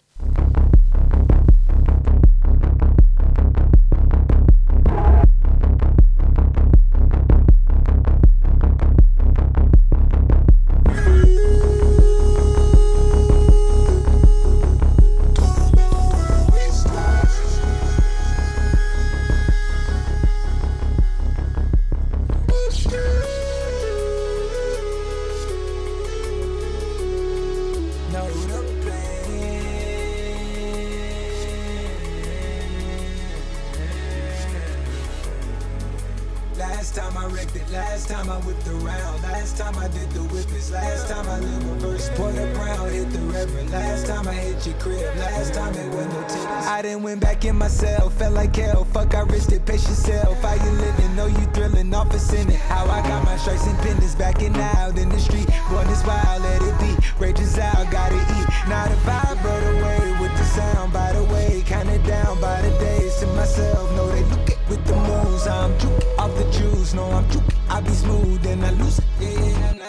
Last 43.41 44.07
time 44.07 44.29
I 44.29 44.35
hit 44.35 44.67
your 44.67 44.77
crib, 44.77 45.01
last 45.17 45.55
time 45.55 45.73
it 45.75 45.89
was 45.95 46.07
no 46.09 46.21
tickets. 46.29 46.67
I 46.67 46.83
done 46.83 47.03
went 47.03 47.23
back 47.23 47.43
in 47.47 47.57
myself, 47.57 48.13
felt 48.19 48.35
like 48.35 48.55
hell, 48.55 48.85
fuck 48.85 49.15
I 49.15 49.21
risked 49.21 49.53
it, 49.53 49.65
pace 49.65 49.89
yourself. 49.89 50.43
How 50.43 50.63
you 50.63 50.71
living, 50.73 51.17
know 51.17 51.27
you 51.27 51.47
thrilling, 51.55 51.95
off 51.95 52.13
a 52.13 52.19
sinning. 52.19 52.59
How 52.69 52.85
I 52.85 53.01
got 53.01 53.25
my 53.25 53.39
stripes 53.39 53.67
and 53.67 53.79
pendants 53.79 54.15
backing 54.15 54.55
out 54.57 54.99
in 54.99 55.09
the 55.09 55.19
street, 55.19 55.49
going 55.71 55.89
this 55.89 56.05
wild, 56.05 56.43
let 56.43 56.61
it 56.61 56.79
be. 56.81 56.93
Rage 57.19 57.39
Rages 57.39 57.59
out, 57.59 57.91
gotta 57.91 58.17
eat. 58.17 58.47
Now 58.69 58.87
the 58.87 58.97
vibe 59.09 59.43
rode 59.43 59.65
away 59.75 60.21
with 60.21 60.37
the 60.37 60.45
sound, 60.45 60.93
by 60.93 61.13
the 61.13 61.25
way, 61.25 61.63
kinda 61.65 61.97
down 62.07 62.39
by 62.43 62.61
the 62.61 62.71
days 62.79 63.17
to 63.21 63.27
myself. 63.29 63.91
Know 63.97 64.11
they 64.11 64.25
look 64.25 64.51
it 64.51 64.59
with 64.69 64.85
the 64.85 64.97
moves, 64.97 65.47
I'm 65.47 65.79
juke 65.79 66.05
off 66.19 66.37
the 66.37 66.45
juice, 66.53 66.93
no 66.93 67.05
I'm 67.11 67.27
juke. 67.31 67.43
I 67.71 67.81
be 67.81 67.91
smooth 67.91 68.45
and 68.47 68.67
I 68.67 68.71
lose 68.73 68.99
it. 68.99 69.05
Yeah, 69.19 69.73
nah. 69.73 69.80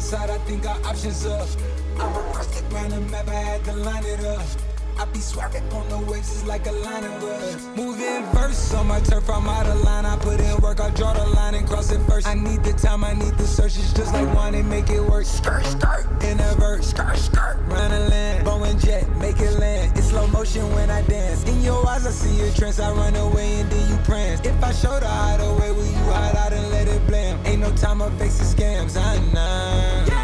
And 0.00 0.30
I 0.30 0.38
think 0.38 0.66
our 0.66 0.80
options 0.86 1.26
up. 1.26 1.46
I'm 1.98 2.16
a 2.16 2.20
rustic 2.32 2.72
round 2.72 2.92
the 2.92 3.00
map, 3.00 3.28
I 3.28 3.34
had 3.34 3.64
to 3.66 3.72
line 3.74 4.04
it 4.04 4.24
up. 4.24 4.69
I 5.00 5.06
be 5.06 5.18
swerving 5.18 5.66
on 5.72 5.88
the 5.88 5.98
waves, 6.12 6.44
like 6.44 6.66
a 6.66 6.72
line 6.72 7.04
of 7.04 7.24
us. 7.24 7.66
Moving 7.74 8.22
verse 8.34 8.74
on 8.74 8.86
my 8.86 9.00
turf, 9.00 9.30
I'm 9.30 9.48
out 9.48 9.66
of 9.66 9.80
line. 9.82 10.04
I 10.04 10.14
put 10.18 10.38
in 10.38 10.54
work, 10.58 10.78
I 10.78 10.90
draw 10.90 11.14
the 11.14 11.24
line 11.24 11.54
and 11.54 11.66
cross 11.66 11.90
it 11.90 12.00
first. 12.00 12.26
I 12.26 12.34
need 12.34 12.62
the 12.64 12.74
time, 12.74 13.02
I 13.02 13.14
need 13.14 13.32
the 13.38 13.46
search. 13.46 13.78
It's 13.78 13.94
just 13.94 14.12
like 14.12 14.28
and 14.28 14.68
make 14.68 14.90
it 14.90 15.00
work. 15.00 15.24
Skirt, 15.24 15.64
skirt, 15.64 16.04
in 16.22 16.38
a 16.38 16.54
verse, 16.56 16.90
skirt, 16.90 17.16
skirt, 17.16 17.56
run 17.68 17.90
a 17.90 18.00
land. 18.10 18.44
Bow 18.44 18.62
jet, 18.74 19.08
make 19.16 19.40
it 19.40 19.58
land. 19.58 19.96
It's 19.96 20.08
slow 20.08 20.26
motion 20.26 20.70
when 20.74 20.90
I 20.90 21.00
dance. 21.00 21.44
In 21.48 21.62
your 21.62 21.80
eyes, 21.88 22.06
I 22.06 22.10
see 22.10 22.36
your 22.36 22.52
trance. 22.52 22.78
I 22.78 22.92
run 22.92 23.16
away 23.16 23.60
and 23.60 23.70
then 23.70 23.90
you 23.90 23.96
prance. 24.04 24.40
If 24.40 24.62
I 24.62 24.70
show 24.72 25.00
the 25.00 25.08
hideaway, 25.08 25.70
will 25.70 25.86
you 25.86 26.12
hide 26.12 26.36
out 26.36 26.52
and 26.52 26.68
let 26.72 26.86
it 26.88 27.06
blam? 27.06 27.40
Ain't 27.46 27.62
no 27.62 27.74
time, 27.74 28.02
I'm 28.02 28.14
facing 28.18 28.44
scams. 28.44 28.98
I 28.98 29.16
know. 29.32 30.19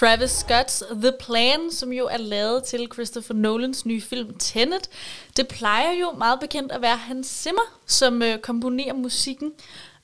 Travis 0.00 0.30
Scott's 0.30 0.82
The 1.02 1.12
Plan, 1.20 1.72
som 1.72 1.92
jo 1.92 2.06
er 2.06 2.16
lavet 2.16 2.64
til 2.64 2.88
Christopher 2.92 3.34
Nolans 3.34 3.86
nye 3.86 4.00
film 4.00 4.34
Tenet. 4.38 4.88
Det 5.36 5.48
plejer 5.48 5.92
jo 6.00 6.12
meget 6.18 6.40
bekendt 6.40 6.72
at 6.72 6.82
være 6.82 6.96
Hans 6.96 7.26
Zimmer, 7.26 7.62
som 7.86 8.22
øh, 8.22 8.38
komponerer 8.38 8.94
musikken. 8.94 9.50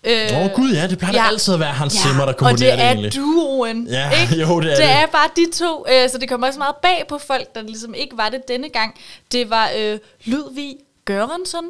Øh, 0.05 0.29
Åh 0.33 0.45
oh, 0.45 0.51
gud 0.51 0.73
ja, 0.73 0.87
det 0.87 0.99
plejer 0.99 1.15
ja. 1.15 1.27
altid 1.27 1.55
at 1.55 1.61
være 1.61 1.73
Hans 1.73 1.95
Ja, 1.95 2.01
Zimmer, 2.01 2.25
der 2.25 2.33
og 2.33 2.39
komponerer 2.39 2.71
det 2.71 2.79
det 2.79 2.85
er 2.85 2.91
egentlig. 2.91 3.15
duoen. 3.15 3.87
Ja, 3.87 4.11
ikke? 4.21 4.37
jo, 4.43 4.61
det 4.61 4.73
er 4.73 4.77
det. 4.77 4.85
det. 4.85 4.91
er 4.91 5.07
bare 5.07 5.29
de 5.37 5.51
to, 5.53 5.87
øh, 5.93 6.11
så 6.11 6.19
det 6.19 6.29
kommer 6.29 6.47
også 6.47 6.59
meget 6.59 6.77
bag 6.83 7.05
på 7.09 7.19
folk, 7.19 7.55
der 7.55 7.63
ligesom 7.63 7.95
ikke 7.95 8.17
var 8.17 8.29
det 8.29 8.49
denne 8.49 8.69
gang. 8.69 8.95
Det 9.33 9.51
var 9.51 9.71
øh, 9.79 9.99
Ludvig 10.25 10.77
Gørensson. 11.05 11.65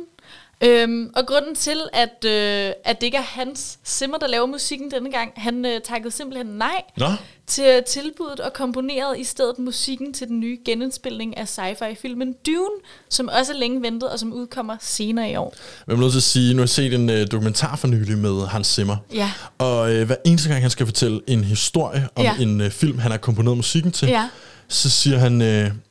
Øhm, 0.60 1.10
og 1.16 1.26
grunden 1.26 1.54
til, 1.54 1.88
at, 1.92 2.24
øh, 2.24 2.72
at 2.84 3.00
det 3.00 3.06
ikke 3.06 3.16
er 3.16 3.22
Hans 3.22 3.78
Zimmer, 3.84 4.18
der 4.18 4.26
laver 4.26 4.46
musikken 4.46 4.90
denne 4.90 5.12
gang, 5.12 5.32
han 5.36 5.64
øh, 5.64 5.80
takkede 5.80 6.10
simpelthen 6.10 6.46
nej 6.46 6.82
Nå, 6.96 7.06
til 7.46 7.82
tilbuddet 7.88 8.40
og 8.40 8.52
komponerede 8.52 9.20
i 9.20 9.24
stedet 9.24 9.58
musikken 9.58 10.12
til 10.12 10.28
den 10.28 10.40
nye 10.40 10.58
genindspilning 10.64 11.36
af 11.36 11.48
sci-fi-filmen 11.48 12.34
Dune, 12.46 12.76
som 13.08 13.28
også 13.40 13.52
er 13.52 13.56
længe 13.56 13.82
ventet 13.82 14.10
og 14.10 14.18
som 14.18 14.32
udkommer 14.32 14.76
senere 14.80 15.30
i 15.30 15.36
år. 15.36 15.54
jeg 15.86 15.94
er 15.94 15.98
nødt 15.98 16.12
til 16.12 16.18
at 16.18 16.22
sige, 16.22 16.54
nu 16.54 16.58
har 16.58 16.62
jeg 16.62 16.68
set 16.68 16.94
en 16.94 17.10
uh, 17.10 17.16
dokumentar 17.32 17.76
for 17.76 17.88
nylig 17.88 18.18
med 18.18 18.46
Hans 18.46 18.66
Zimmer. 18.66 18.96
Ja. 19.14 19.32
Og 19.58 19.90
uh, 19.94 20.02
hver 20.02 20.16
eneste 20.24 20.48
gang, 20.48 20.60
han 20.62 20.70
skal 20.70 20.86
fortælle 20.86 21.20
en 21.26 21.44
historie 21.44 22.08
om 22.14 22.24
Ja. 22.24 22.36
en 22.40 22.60
uh, 22.60 22.70
film, 22.70 22.98
han 22.98 23.10
har 23.10 23.18
komponeret 23.18 23.56
musikken 23.56 23.92
til, 23.92 24.08
Ja. 24.08 24.28
så 24.68 24.90
siger 24.90 25.18
han, 25.18 25.40
uh, 25.40 25.46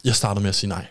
jeg 0.06 0.15
starter 0.15 0.41
med 0.41 0.50
at 0.50 0.56
sige 0.56 0.70
nej. 0.70 0.86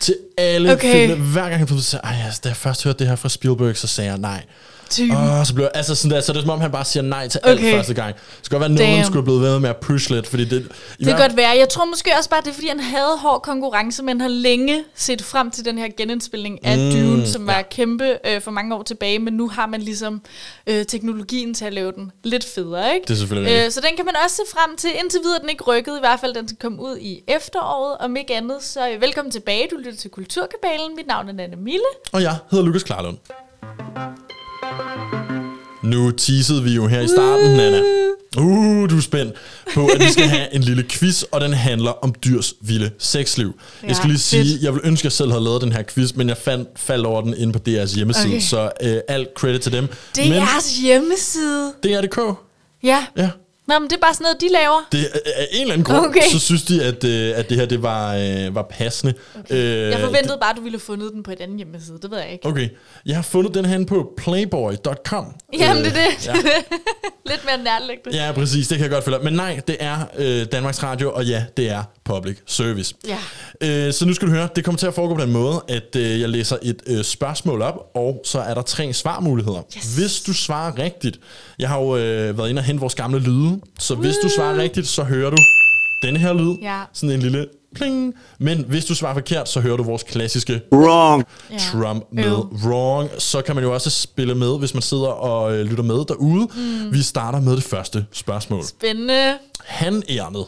Til 0.00 0.16
alle 0.38 0.72
Okay. 0.72 0.92
filmene. 1.08 1.30
Hver 1.32 1.42
gang 1.48 1.58
han 1.58 1.68
får 1.68 1.76
siger, 1.76 2.00
ej, 2.00 2.16
altså, 2.24 2.40
da 2.44 2.48
jeg 2.48 2.56
først 2.56 2.84
hørte 2.84 2.98
det 2.98 3.06
her 3.08 3.16
fra 3.16 3.28
Spielberg, 3.28 3.76
så 3.76 3.86
sagde 3.86 4.10
jeg 4.10 4.18
nej. 4.18 4.44
Typen. 4.90 5.16
Og 5.16 5.46
så 5.46 5.54
blev 5.54 5.68
altså 5.74 5.94
sådan 5.94 6.10
der, 6.10 6.20
så 6.20 6.32
er 6.32 6.34
det 6.34 6.42
som 6.42 6.50
om, 6.50 6.60
han 6.60 6.70
bare 6.72 6.84
siger 6.84 7.02
nej 7.02 7.28
til 7.28 7.40
alt 7.44 7.60
Okay. 7.60 7.72
første 7.74 7.94
gang. 7.94 8.14
Det 8.14 8.22
skal 8.42 8.58
godt 8.58 8.70
være, 8.78 8.86
at 8.88 8.92
Damn. 8.94 9.04
skulle 9.04 9.22
blevet 9.24 9.40
ved 9.42 9.58
med 9.60 9.70
at 9.70 9.76
push 9.76 10.10
lidt, 10.10 10.26
fordi 10.26 10.44
det... 10.44 10.68
Det 10.98 11.06
kan 11.06 11.16
godt 11.18 11.36
være. 11.36 11.50
Jeg 11.58 11.68
tror 11.68 11.84
måske 11.84 12.10
også 12.18 12.30
bare, 12.30 12.40
det 12.40 12.48
er, 12.50 12.54
fordi 12.54 12.68
han 12.68 12.80
havde 12.80 13.18
hård 13.18 13.42
konkurrence, 13.42 14.02
men 14.02 14.20
har 14.20 14.28
længe 14.28 14.82
set 14.94 15.22
frem 15.22 15.50
til 15.50 15.64
den 15.64 15.78
her 15.78 15.88
genindspilning 15.96 16.64
af 16.66 16.78
mm, 16.78 16.90
Dune, 16.90 17.26
som 17.26 17.46
var 17.46 17.52
ja. 17.52 17.58
ja. 17.58 17.64
kæmpe 17.70 18.18
øh, 18.28 18.40
for 18.40 18.50
mange 18.50 18.74
år 18.74 18.82
tilbage, 18.82 19.18
men 19.18 19.34
nu 19.34 19.48
har 19.48 19.66
man 19.66 19.82
ligesom 19.82 20.22
øh, 20.66 20.84
teknologien 20.86 21.54
til 21.54 21.64
at 21.64 21.72
lave 21.72 21.92
den 21.92 22.10
lidt 22.24 22.44
federe, 22.54 22.94
ikke? 22.94 23.04
Det 23.06 23.14
er 23.14 23.18
selvfølgelig 23.18 23.52
rigtigt. 23.52 23.66
øh, 23.66 23.72
Så 23.72 23.80
den 23.80 23.96
kan 23.96 24.04
man 24.04 24.14
også 24.24 24.36
se 24.36 24.42
frem 24.54 24.76
til. 24.76 24.90
Indtil 25.02 25.20
videre 25.24 25.36
er 25.36 25.40
den 25.40 25.48
ikke 25.50 25.64
rykket, 25.64 25.96
i 25.96 26.00
hvert 26.00 26.20
fald 26.20 26.34
den 26.34 26.48
skal 26.48 26.58
komme 26.60 26.82
ud 26.82 26.96
i 27.00 27.20
efteråret. 27.28 27.96
Om 28.00 28.16
ikke 28.16 28.36
andet, 28.36 28.56
så 28.62 28.90
øh, 28.90 29.00
velkommen 29.00 29.32
tilbage. 29.32 29.68
Du 29.70 29.76
lytter 29.76 29.96
til 29.98 30.10
Kulturkabalen. 30.10 30.96
Mit 30.96 31.06
navn 31.06 31.28
er 31.28 31.32
Nanne 31.32 31.56
Mille. 31.56 31.80
Og 32.12 32.22
jeg 32.22 32.36
hedder 32.50 32.64
Lukas 32.64 32.82
Klarlund. 32.82 33.16
Nu 35.82 36.10
teasede 36.10 36.62
vi 36.62 36.70
jo 36.74 36.86
her 36.86 37.00
i 37.00 37.08
starten, 37.08 37.50
Nana, 37.56 37.80
Uh, 38.38 38.90
du 38.90 38.96
er 38.96 39.00
spændt 39.00 39.34
på, 39.74 39.86
at 39.86 40.00
vi 40.00 40.12
skal 40.12 40.24
have 40.24 40.54
en 40.54 40.62
lille 40.62 40.84
quiz, 40.90 41.22
og 41.22 41.40
den 41.40 41.52
handler 41.52 41.90
om 41.90 42.14
dyrs 42.24 42.54
vilde 42.60 42.90
sexliv. 42.98 43.54
Ja, 43.82 43.88
jeg 43.88 43.96
skal 43.96 44.08
lige 44.08 44.18
sige, 44.18 44.44
fedt. 44.52 44.62
jeg 44.62 44.74
vil 44.74 44.80
ønske, 44.84 45.00
at 45.00 45.04
jeg 45.04 45.12
selv 45.12 45.30
havde 45.30 45.44
lavet 45.44 45.62
den 45.62 45.72
her 45.72 45.82
quiz, 45.82 46.14
men 46.14 46.28
jeg 46.28 46.36
fandt, 46.36 46.68
faldt 46.76 47.06
over 47.06 47.20
den 47.22 47.34
inde 47.36 47.52
på 47.52 47.58
DR's 47.68 47.94
hjemmeside, 47.96 48.26
Okay. 48.26 48.40
så 48.40 48.70
øh, 48.82 48.96
alt 49.08 49.28
credit 49.36 49.60
til 49.60 49.72
dem. 49.72 49.88
Det 50.16 50.28
men 50.28 50.32
er 50.32 50.80
hjemmeside. 50.82 51.72
DR.dk, 51.82 52.18
Ja. 52.82 53.06
ja. 53.16 53.30
Nå, 53.68 53.78
men 53.78 53.90
det 53.90 53.96
er 53.96 54.00
bare 54.00 54.14
sådan 54.14 54.24
noget, 54.24 54.40
de 54.40 54.48
laver. 54.52 54.88
Det, 54.92 55.04
af 55.36 55.48
en 55.52 55.60
eller 55.60 55.72
anden 55.72 55.84
grund, 55.84 56.06
Okay. 56.06 56.20
så 56.32 56.38
synes 56.38 56.62
de, 56.62 56.82
at, 56.84 57.04
øh, 57.04 57.32
at 57.38 57.48
det 57.48 57.56
her 57.58 57.66
det 57.66 57.82
var, 57.82 58.14
øh, 58.16 58.54
var 58.54 58.62
passende. 58.62 59.14
Okay. 59.38 59.54
Øh, 59.54 59.90
Jeg 59.90 60.00
forventede 60.00 60.38
bare, 60.40 60.50
at 60.50 60.56
du 60.56 60.62
ville 60.62 60.78
have 60.78 60.84
fundet 60.84 61.12
den 61.12 61.22
på 61.22 61.30
et 61.30 61.40
andet 61.40 61.56
hjemmeside. 61.56 61.98
Det 62.02 62.10
ved 62.10 62.18
jeg 62.18 62.32
ikke. 62.32 62.46
Okay, 62.48 62.68
jeg 63.06 63.14
har 63.16 63.22
fundet 63.22 63.54
den 63.54 63.64
her 63.64 63.84
på 63.84 64.12
playboy.com. 64.16 65.26
Jamen, 65.58 65.84
det 65.84 65.92
er 65.92 66.10
det. 66.10 66.26
Ja. 66.26 66.34
Lidt 67.30 67.44
mere 67.44 67.58
nærliggende. 67.64 68.24
Ja, 68.26 68.32
præcis, 68.32 68.68
det 68.68 68.76
kan 68.78 68.82
jeg 68.82 68.90
godt 68.90 69.04
følge. 69.04 69.18
Men 69.22 69.32
nej, 69.32 69.60
det 69.68 69.76
er 69.80 69.96
øh, 70.18 70.46
Danmarks 70.52 70.82
Radio, 70.82 71.12
og 71.14 71.24
ja, 71.24 71.44
det 71.56 71.70
er 71.70 71.82
public 72.04 72.36
service. 72.46 72.94
Ja. 73.08 73.18
Øh, 73.60 73.92
så 73.92 74.06
nu 74.06 74.14
skal 74.14 74.28
du 74.28 74.32
høre, 74.32 74.48
det 74.56 74.64
kommer 74.64 74.78
til 74.78 74.86
at 74.86 74.94
foregå 74.94 75.14
på 75.14 75.20
den 75.20 75.32
måde, 75.32 75.62
at 75.68 75.96
øh, 75.96 76.20
jeg 76.20 76.28
læser 76.28 76.56
et 76.62 76.82
øh, 76.86 77.04
spørgsmål 77.04 77.62
op, 77.62 77.90
og 77.94 78.20
så 78.24 78.38
er 78.40 78.54
der 78.54 78.62
tre 78.62 78.92
svarmuligheder. 78.92 79.62
Yes. 79.76 79.94
Hvis 79.96 80.20
du 80.20 80.32
svarer 80.32 80.78
rigtigt, 80.78 81.20
jeg 81.58 81.68
har 81.68 81.80
jo 81.80 81.96
øh, 81.96 82.38
været 82.38 82.48
inde 82.50 82.60
og 82.60 82.64
hente 82.64 82.80
vores 82.80 82.94
gamle 82.94 83.18
lyde, 83.20 83.53
så 83.78 83.94
hvis 83.94 84.14
du 84.22 84.28
svarer 84.28 84.56
rigtigt, 84.56 84.86
så 84.86 85.02
hører 85.04 85.30
du 85.30 85.36
denne 86.02 86.18
her 86.18 86.32
lyd, 86.32 86.56
Ja. 86.62 86.82
sådan 86.92 87.14
en 87.14 87.22
lille 87.22 87.46
pling. 87.74 88.14
Men 88.38 88.64
hvis 88.68 88.84
du 88.84 88.94
svarer 88.94 89.14
forkert, 89.14 89.48
så 89.48 89.60
hører 89.60 89.76
du 89.76 89.82
vores 89.82 90.02
klassiske 90.02 90.60
Wrong. 90.72 91.24
Ja. 91.50 91.56
Trump 91.58 92.04
med 92.12 92.24
Øv. 92.24 92.48
Wrong. 92.66 93.10
Så 93.18 93.42
kan 93.42 93.54
man 93.54 93.64
jo 93.64 93.74
også 93.74 93.90
spille 93.90 94.34
med, 94.34 94.58
hvis 94.58 94.74
man 94.74 94.82
sidder 94.82 95.06
og 95.06 95.56
øh, 95.56 95.66
lytter 95.66 95.84
med 95.84 95.94
derude. 96.08 96.48
Mm. 96.54 96.92
Vi 96.92 97.02
starter 97.02 97.40
med 97.40 97.56
det 97.56 97.64
første 97.64 98.06
spørgsmål. 98.12 98.64
Spændende. 98.64 99.38
Han-ærnet. 99.66 100.46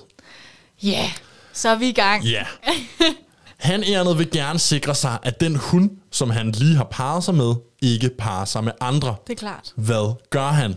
Ja, 0.82 0.88
yeah. 0.88 1.10
så 1.52 1.68
er 1.68 1.74
vi 1.78 1.88
i 1.88 1.92
gang. 1.92 2.24
Ja. 2.24 2.42
Han-ærnet 3.56 4.18
vil 4.18 4.30
gerne 4.30 4.58
sikre 4.58 4.94
sig, 4.94 5.18
at 5.22 5.40
den 5.40 5.56
hund, 5.56 5.90
som 6.12 6.30
han 6.30 6.50
lige 6.50 6.76
har 6.76 6.88
parret 6.90 7.24
sig 7.24 7.34
med, 7.34 7.54
ikke 7.82 8.10
parrer 8.18 8.44
sig 8.44 8.64
med 8.64 8.72
andre. 8.80 9.14
Det 9.26 9.32
er 9.32 9.36
klart. 9.36 9.72
Hvad 9.76 10.14
gør 10.30 10.48
han? 10.48 10.74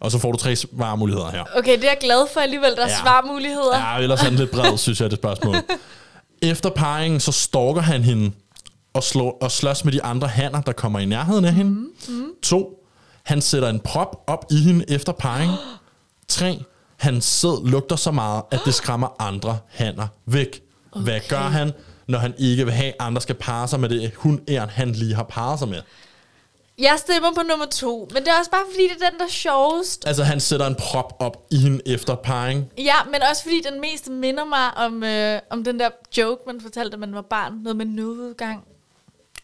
Og 0.00 0.10
så 0.10 0.18
får 0.18 0.32
du 0.32 0.38
tre 0.38 0.56
svarmuligheder 0.56 1.30
her. 1.30 1.44
Okay, 1.56 1.76
det 1.76 1.84
er 1.84 1.88
jeg 1.88 1.96
glad 2.00 2.26
for 2.32 2.40
alligevel. 2.40 2.76
Der 2.76 2.82
er 2.84 2.88
Ja. 2.88 2.96
svarmuligheder. 3.02 3.78
Ja, 3.78 3.98
ellers 3.98 4.22
er 4.22 4.28
den 4.28 4.38
lidt 4.38 4.50
bred, 4.50 4.78
synes 4.86 5.00
jeg, 5.00 5.10
det 5.10 5.18
spørgsmål. 5.18 5.56
Efter 6.42 6.70
parringen, 6.70 7.20
så 7.20 7.32
stalker 7.32 7.80
han 7.80 8.02
hende 8.04 8.30
og, 8.94 9.02
slår, 9.02 9.38
og 9.42 9.50
slås 9.50 9.84
med 9.84 9.92
de 9.92 10.02
andre 10.02 10.28
hanner, 10.28 10.60
der 10.60 10.72
kommer 10.72 10.98
i 10.98 11.04
nærheden 11.04 11.44
af 11.44 11.52
hende. 11.54 11.70
Mm. 12.08 12.24
To, 12.42 12.70
han 13.22 13.40
sætter 13.42 13.68
en 13.68 13.80
prop 13.80 14.24
op 14.26 14.44
i 14.50 14.56
hende 14.56 14.84
efter 14.88 15.12
parring. 15.12 15.52
Tre, 16.28 16.62
hans 16.96 17.24
sæd 17.24 17.66
lugter 17.68 17.96
så 17.96 18.10
meget, 18.10 18.42
at 18.50 18.60
det 18.64 18.74
skræmmer 18.80 19.22
andre 19.22 19.58
hanner 19.68 20.06
væk. 20.26 20.60
Okay. 20.92 21.04
Hvad 21.04 21.20
gør 21.28 21.38
han, 21.40 21.72
når 22.08 22.18
han 22.18 22.34
ikke 22.38 22.64
vil 22.64 22.74
have, 22.74 22.88
at 22.88 22.94
andre 22.98 23.22
skal 23.22 23.34
parre 23.34 23.68
sig 23.68 23.80
med 23.80 23.88
det 23.88 24.12
hundæren, 24.16 24.68
han 24.68 24.92
lige 24.92 25.14
har 25.14 25.22
parret 25.22 25.58
sig 25.58 25.68
med? 25.68 25.78
Jeg 26.78 26.94
stemmer 26.98 27.28
på 27.34 27.42
nummer 27.48 27.66
to, 27.66 28.08
men 28.12 28.22
det 28.22 28.28
er 28.28 28.38
også 28.38 28.50
bare 28.50 28.60
fordi, 28.70 28.82
det 28.82 29.02
er 29.02 29.10
den, 29.10 29.18
der 29.18 29.24
er 29.24 29.30
sjovest. 29.30 30.06
Altså, 30.06 30.24
han 30.24 30.40
sætter 30.40 30.66
en 30.66 30.74
prop 30.74 31.16
op 31.18 31.46
i 31.50 31.56
hende 31.56 31.80
efter 31.86 32.14
parring. 32.14 32.70
Ja, 32.78 32.94
men 33.12 33.22
også 33.30 33.42
fordi 33.42 33.62
den 33.70 33.80
mest 33.80 34.10
minder 34.10 34.44
mig 34.44 34.76
om, 34.76 35.02
øh, 35.02 35.40
om 35.50 35.64
den 35.64 35.80
der 35.80 35.88
joke, 36.16 36.42
man 36.46 36.60
fortalte, 36.60 36.90
da 36.90 36.96
man 36.96 37.14
var 37.14 37.22
barn. 37.30 37.52
Noget 37.62 37.76
med 37.76 37.86
nødudgang. 37.86 38.64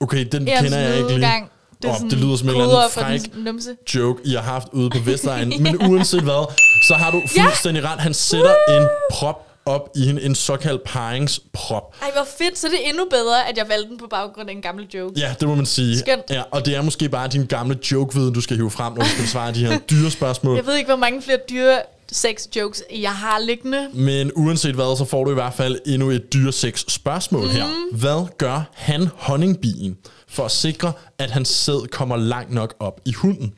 Okay, 0.00 0.26
den 0.32 0.48
Ærens 0.48 0.62
kender 0.62 0.78
jeg 0.78 0.98
ikke 0.98 1.08
lige. 1.08 1.48
Det, 1.82 1.90
oh, 1.90 2.10
det 2.10 2.18
lyder 2.18 2.36
som 2.36 2.48
en 2.48 2.54
eller 2.54 2.78
anden 2.78 3.62
fræk 3.62 3.94
joke, 3.94 4.22
I 4.24 4.32
har 4.34 4.42
haft 4.42 4.68
ude 4.72 4.90
på 4.90 4.98
Vestegnen. 4.98 5.62
Men 5.62 5.92
uanset 5.92 6.22
hvad, 6.22 6.54
så 6.88 6.94
har 6.94 7.10
du 7.10 7.22
fuldstændig 7.26 7.84
ret. 7.84 8.00
Han 8.00 8.14
sætter 8.14 8.54
en 8.68 8.88
prop 9.10 9.51
op 9.66 9.88
i 9.96 10.04
hende, 10.06 10.22
en 10.22 10.34
såkaldt 10.34 10.82
paringsprop. 10.84 11.94
Ej, 12.02 12.10
hvor 12.14 12.26
fedt, 12.38 12.58
så 12.58 12.68
det 12.68 12.84
er 12.84 12.88
endnu 12.88 13.04
bedre, 13.10 13.48
at 13.48 13.56
jeg 13.58 13.68
valgte 13.68 13.88
den 13.88 13.98
på 13.98 14.06
baggrund 14.10 14.48
af 14.48 14.52
en 14.54 14.62
gammel 14.62 14.86
joke. 14.94 15.20
Ja, 15.20 15.34
det 15.40 15.48
må 15.48 15.54
man 15.54 15.66
sige. 15.66 15.98
Skønt. 15.98 16.30
Ja, 16.30 16.42
og 16.50 16.66
det 16.66 16.76
er 16.76 16.82
måske 16.82 17.08
bare 17.08 17.28
din 17.28 17.46
gamle 17.46 17.78
joke-viden, 17.92 18.34
du 18.34 18.40
skal 18.40 18.56
hive 18.56 18.70
frem, 18.70 18.92
når 18.92 19.02
du 19.02 19.08
skal 19.08 19.22
besvare 19.22 19.54
de 19.54 19.66
her 19.66 19.78
dyre 19.90 20.10
spørgsmål. 20.10 20.56
Jeg 20.56 20.66
ved 20.66 20.76
ikke, 20.76 20.88
hvor 20.88 20.96
mange 20.96 21.22
flere 21.22 21.38
dyre 21.50 21.82
sex 22.12 22.46
jokes 22.56 22.82
jeg 23.00 23.14
har 23.14 23.38
liggende. 23.38 23.88
Men 23.92 24.32
uanset 24.36 24.74
hvad, 24.74 24.96
så 24.96 25.04
får 25.04 25.24
du 25.24 25.30
i 25.30 25.34
hvert 25.34 25.54
fald 25.54 25.78
endnu 25.86 26.10
et 26.10 26.32
dyre 26.32 26.52
sex 26.52 26.84
spørgsmål 26.88 27.48
her. 27.48 27.66
Mhm. 27.66 27.98
Hvad 28.00 28.26
gør 28.38 28.70
han 28.72 29.08
honningbien 29.16 29.96
for 30.28 30.44
at 30.44 30.50
sikre, 30.50 30.92
at 31.18 31.30
hans 31.30 31.48
sæd 31.48 31.88
kommer 31.88 32.16
langt 32.16 32.52
nok 32.52 32.74
op 32.80 33.00
i 33.04 33.12
hunden? 33.12 33.52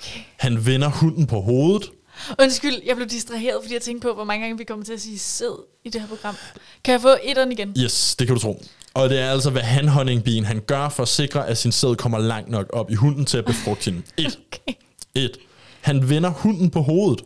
Okay. 0.00 0.20
Han 0.36 0.66
vender 0.66 0.88
hunden 0.88 1.26
på 1.26 1.40
hovedet. 1.40 1.90
Undskyld, 2.38 2.80
jeg 2.86 2.96
blev 2.96 3.08
distraheret, 3.08 3.58
fordi 3.62 3.74
jeg 3.74 3.82
tænkte 3.82 4.08
på, 4.08 4.14
hvor 4.14 4.24
mange 4.24 4.42
gange 4.46 4.58
vi 4.58 4.64
kommer 4.64 4.84
til 4.84 4.92
at 4.92 5.00
sige 5.00 5.18
sæd 5.18 5.64
i 5.84 5.90
det 5.90 6.00
her 6.00 6.08
program. 6.08 6.36
Kan 6.84 6.92
jeg 6.92 7.00
få 7.00 7.16
etteren 7.22 7.52
igen? 7.52 7.74
Yes, 7.78 8.16
det 8.16 8.26
kan 8.26 8.36
du 8.36 8.42
tro. 8.42 8.62
Og 8.94 9.10
det 9.10 9.18
er 9.18 9.30
altså, 9.30 9.50
hvad 9.50 9.62
han 9.62 9.88
honningbien 9.88 10.44
han 10.44 10.60
gør 10.60 10.88
for 10.88 11.02
at 11.02 11.08
sikre, 11.08 11.46
at 11.48 11.58
sin 11.58 11.72
sæd 11.72 11.96
kommer 11.96 12.18
langt 12.18 12.50
nok 12.50 12.66
op 12.72 12.90
i 12.90 12.94
hunden 12.94 13.26
til 13.26 13.38
at 13.38 13.44
befrugte 13.44 13.84
hende. 13.90 14.02
1. 14.16 14.38
Okay. 14.52 14.72
1. 15.14 15.36
Han 15.80 16.08
vender 16.08 16.30
hunden 16.30 16.70
på 16.70 16.80
hovedet. 16.80 17.22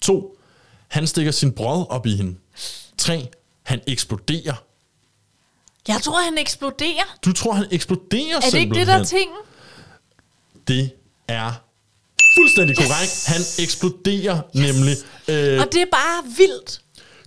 2. 0.00 0.36
Han 0.88 1.06
stikker 1.06 1.32
sin 1.32 1.52
brød 1.52 1.86
op 1.90 2.06
i 2.06 2.16
hende. 2.16 2.36
3. 2.98 3.28
Han 3.62 3.80
eksploderer. 3.86 4.54
Jeg 5.88 6.00
tror, 6.02 6.20
han 6.20 6.38
eksploderer. 6.38 7.16
Du 7.24 7.32
tror, 7.32 7.52
han 7.52 7.66
eksploderer 7.70 8.36
Er 8.36 8.50
det 8.50 8.54
ikke 8.54 8.74
det, 8.74 8.86
der 8.86 8.94
er 8.94 9.04
tingen? 9.04 9.36
Det 10.68 10.90
er 11.28 11.52
fuldstændig 12.36 12.76
yes. 12.80 12.86
korrekt. 12.86 13.24
Han 13.26 13.40
eksploderer 13.64 14.40
yes. 14.56 14.76
nemlig. 14.76 14.96
Øh, 15.28 15.60
Og 15.60 15.66
det 15.72 15.80
er 15.82 15.86
bare 15.92 16.24
vildt. 16.36 16.80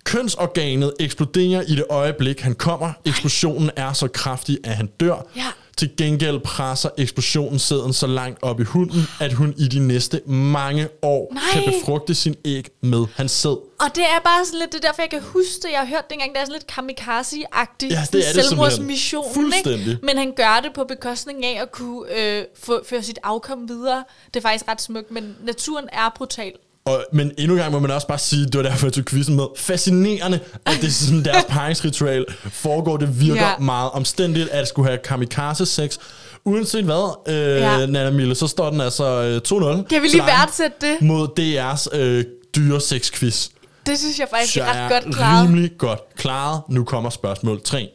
kønsorganet 0.03 0.93
eksploderer 0.99 1.61
i 1.67 1.75
det 1.75 1.83
øjeblik, 1.89 2.39
han 2.41 2.55
kommer. 2.55 2.93
Eksplosionen 3.05 3.69
er 3.75 3.93
så 3.93 4.07
kraftig, 4.07 4.57
at 4.63 4.75
han 4.75 4.87
dør. 4.99 5.27
Ja. 5.35 5.47
Til 5.77 5.91
gengæld 5.97 6.39
presser 6.39 6.89
eksplosionen 6.97 7.59
sæden 7.59 7.93
så 7.93 8.07
langt 8.07 8.43
op 8.43 8.59
i 8.59 8.63
hunden, 8.63 9.01
at 9.19 9.33
hun 9.33 9.53
i 9.57 9.67
de 9.67 9.79
næste 9.79 10.21
mange 10.25 10.87
år 11.01 11.33
Nej. 11.33 11.43
kan 11.53 11.73
befrugte 11.73 12.15
sin 12.15 12.35
æg 12.45 12.67
med 12.81 13.05
hans 13.15 13.31
sæd. 13.31 13.49
Og 13.79 13.95
det 13.95 14.03
er 14.03 14.19
bare 14.23 14.45
sådan 14.45 14.59
lidt, 14.59 14.71
det 14.71 14.83
er 14.83 14.87
derfor, 14.87 15.01
jeg 15.01 15.09
kan 15.09 15.21
huske 15.21 15.53
det. 15.63 15.71
Jeg 15.71 15.79
har 15.79 15.85
hørt 15.85 16.03
det 16.09 16.13
engang, 16.13 16.33
det 16.33 16.41
er 16.41 16.45
sådan 16.45 16.53
lidt 16.53 16.67
kamikaze-agtigt. 16.67 17.91
Ja, 17.93 18.03
det 18.11 18.29
er 18.29 18.33
det 18.33 18.45
selvmordsmission, 18.45 19.33
simpelthen. 19.33 19.57
ikke? 19.57 19.69
Fuldstændig. 19.69 19.99
Men 20.03 20.17
han 20.17 20.33
gør 20.35 20.59
det 20.63 20.73
på 20.73 20.83
bekostning 20.83 21.45
af 21.45 21.61
at 21.61 21.71
kunne 21.71 22.19
øh, 22.19 22.43
få, 22.59 22.83
føre 22.89 23.03
sit 23.03 23.19
afkom 23.23 23.69
videre. 23.69 24.03
Det 24.33 24.35
er 24.35 24.41
faktisk 24.41 24.67
ret 24.67 24.81
smukt, 24.81 25.11
men 25.11 25.35
naturen 25.43 25.85
er 25.93 26.09
brutal. 26.15 26.51
Og, 26.85 27.05
men 27.11 27.31
endnu 27.37 27.53
en 27.53 27.59
gang 27.59 27.71
må 27.71 27.79
man 27.79 27.91
også 27.91 28.07
bare 28.07 28.17
sige, 28.17 28.45
det 28.45 28.57
var 28.57 28.61
derfor, 28.61 28.87
jeg 28.87 28.93
tog 28.93 29.05
quizzen 29.05 29.35
med. 29.35 29.45
Fascinerende, 29.57 30.39
at 30.65 30.77
det 30.81 30.87
er 30.87 30.91
sådan, 30.91 31.25
deres 31.33 31.45
paringsritual 31.49 32.25
foregår. 32.51 32.97
Det 32.97 33.19
virker 33.21 33.41
ja. 33.41 33.57
Meget 33.59 33.91
omstændigt, 33.91 34.49
at 34.49 34.67
skulle 34.67 34.89
have 34.89 34.97
kamikaze-sex. 35.03 35.97
Uanset 36.45 36.83
hvad, 36.83 37.17
øh, 37.27 37.61
ja. 37.61 37.85
Nana 37.85 38.11
Mille, 38.11 38.35
så 38.35 38.47
står 38.47 38.69
den 38.69 38.81
altså 38.81 39.05
øh, 39.05 39.77
2-0. 39.81 39.87
Kan 39.87 40.01
vi 40.01 40.07
lige 40.07 40.25
værdsætte 40.25 40.77
det? 40.81 41.01
Mod 41.01 41.27
DR's 41.39 41.97
øh, 41.97 42.25
dyre 42.55 42.81
sex-quiz. 42.81 43.49
Det 43.85 43.99
synes 43.99 44.19
jeg 44.19 44.27
faktisk 44.29 44.57
er 44.57 44.65
ret 44.65 44.91
godt 44.91 45.15
klaret. 45.15 45.47
rimelig 45.47 45.71
godt 45.77 46.15
klaret. 46.15 46.61
Nu 46.69 46.83
kommer 46.83 47.09
spørgsmål 47.09 47.61
3. 47.61 47.89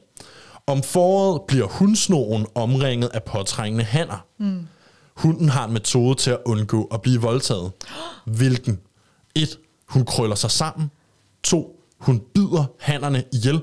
Om 0.67 0.83
foråret 0.83 1.43
bliver 1.49 1.67
hundsnoren 1.67 2.47
omringet 2.55 3.11
af 3.15 3.23
påtrængende 3.23 3.85
hanner. 3.85 4.25
Mm. 4.39 4.67
Hunden 5.21 5.49
har 5.49 5.65
en 5.67 5.73
metode 5.73 6.15
til 6.15 6.31
at 6.31 6.39
undgå 6.45 6.85
at 6.85 7.03
blive 7.03 7.21
voldtaget. 7.21 7.73
Hvilken? 8.25 8.81
1. 9.35 9.59
Hun 9.87 10.05
krøller 10.05 10.37
sig 10.37 10.51
sammen. 10.51 10.91
2. 11.43 11.81
Hun 11.99 12.21
bider 12.35 12.65
hannerne 12.79 13.25
ihjel. 13.33 13.61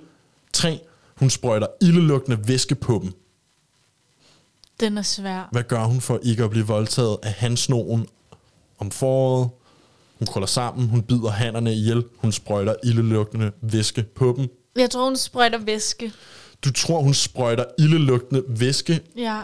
3. 0.53 0.79
Hun 1.15 1.29
sprøjter 1.29 1.67
ildelugtende 1.81 2.47
væske 2.47 2.75
på 2.75 2.99
dem. 3.03 3.13
Den 4.79 4.97
er 4.97 5.01
svær. 5.01 5.49
Hvad 5.51 5.63
gør 5.63 5.83
hun 5.83 6.01
for 6.01 6.19
ikke 6.23 6.43
at 6.43 6.49
blive 6.49 6.67
voldtaget 6.67 7.17
af 7.23 7.31
handsnoren 7.31 8.07
om 8.79 8.91
foråret? 8.91 9.49
Hun 10.19 10.27
krøller 10.27 10.47
sammen, 10.47 10.89
hun 10.89 11.03
bider 11.03 11.29
hannerne 11.29 11.73
ihjel, 11.73 12.03
hun 12.17 12.31
sprøjter 12.31 12.75
ildelugtende 12.83 13.51
væske 13.61 14.03
på 14.03 14.33
dem. 14.37 14.47
Jeg 14.75 14.89
tror, 14.89 15.05
hun 15.05 15.15
sprøjter 15.17 15.57
væske. 15.57 16.11
Du 16.65 16.71
tror, 16.71 17.01
hun 17.01 17.13
sprøjter 17.13 17.65
ildelugtende 17.79 18.43
væske. 18.47 19.01
Ja. 19.17 19.41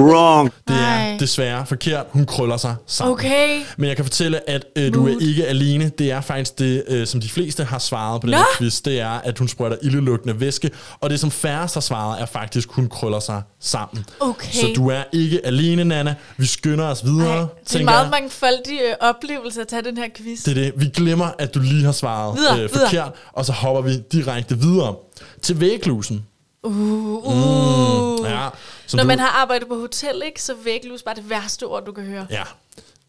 Wrong. 0.00 0.52
Det 0.68 0.76
er 0.76 0.80
Nej. 0.80 1.16
desværre 1.20 1.66
forkert. 1.66 2.06
Hun 2.10 2.26
krøller 2.26 2.56
sig 2.56 2.74
sammen. 2.86 3.12
Okay. 3.12 3.60
Men 3.76 3.88
jeg 3.88 3.96
kan 3.96 4.04
fortælle, 4.04 4.50
at 4.50 4.64
øh, 4.76 4.94
du 4.94 5.08
er 5.08 5.14
ikke 5.20 5.46
alene. 5.46 5.88
Det 5.98 6.10
er 6.10 6.20
faktisk 6.20 6.58
det, 6.58 6.84
øh, 6.88 7.06
som 7.06 7.20
de 7.20 7.28
fleste 7.28 7.64
har 7.64 7.78
svaret 7.78 8.20
på 8.20 8.26
den 8.26 8.30
Nå! 8.32 8.36
her 8.36 8.44
quiz. 8.58 8.80
Det 8.80 9.00
er, 9.00 9.08
at 9.10 9.38
hun 9.38 9.48
sprøjter 9.48 9.76
ildelugtende 9.82 10.40
væske. 10.40 10.70
Og 11.00 11.10
det, 11.10 11.20
som 11.20 11.30
færrest 11.30 11.74
har 11.74 11.80
svaret, 11.80 12.22
er 12.22 12.26
faktisk, 12.26 12.68
at 12.68 12.74
hun 12.74 12.88
krøller 12.88 13.20
sig 13.20 13.42
sammen. 13.60 14.04
Okay. 14.20 14.52
Så 14.52 14.66
du 14.76 14.88
er 14.88 15.02
ikke 15.12 15.46
alene, 15.46 15.84
Nana. 15.84 16.14
Vi 16.36 16.46
skynder 16.46 16.84
os 16.84 17.04
videre. 17.04 17.38
Ej, 17.40 17.44
det 17.72 17.80
er 17.80 17.84
meget 17.84 18.02
jeg. 18.02 18.10
mangfoldig 18.10 18.80
øh, 18.88 18.94
oplevelse 19.00 19.60
at 19.60 19.68
tage 19.68 19.82
den 19.82 19.96
her 19.96 20.06
quiz. 20.16 20.42
Det 20.42 20.50
er 20.58 20.62
det. 20.62 20.72
Vi 20.76 20.86
glemmer, 20.94 21.28
at 21.38 21.54
du 21.54 21.60
lige 21.60 21.84
har 21.84 21.92
svaret 21.92 22.36
Videre, 22.38 22.52
øh, 22.54 22.58
videre. 22.74 22.88
forkert, 22.88 23.12
og 23.32 23.44
så 23.44 23.52
hopper 23.52 23.82
vi 23.82 23.96
direkte 24.12 24.58
videre 24.58 24.94
til 25.42 25.60
væglusen. 25.60 26.24
Uh, 26.62 26.72
uh. 26.72 28.26
Ja, 28.30 28.48
som 28.86 28.96
Når 28.96 29.04
du, 29.04 29.08
man 29.08 29.18
har 29.18 29.28
arbejdet 29.28 29.68
på 29.68 29.74
hotel, 29.74 30.22
ikke, 30.24 30.42
så 30.42 30.54
væglus 30.64 31.02
bare 31.02 31.14
det 31.14 31.30
værste 31.30 31.66
ord, 31.66 31.84
du 31.84 31.92
kan 31.92 32.04
høre. 32.04 32.26
ja, 32.30 32.42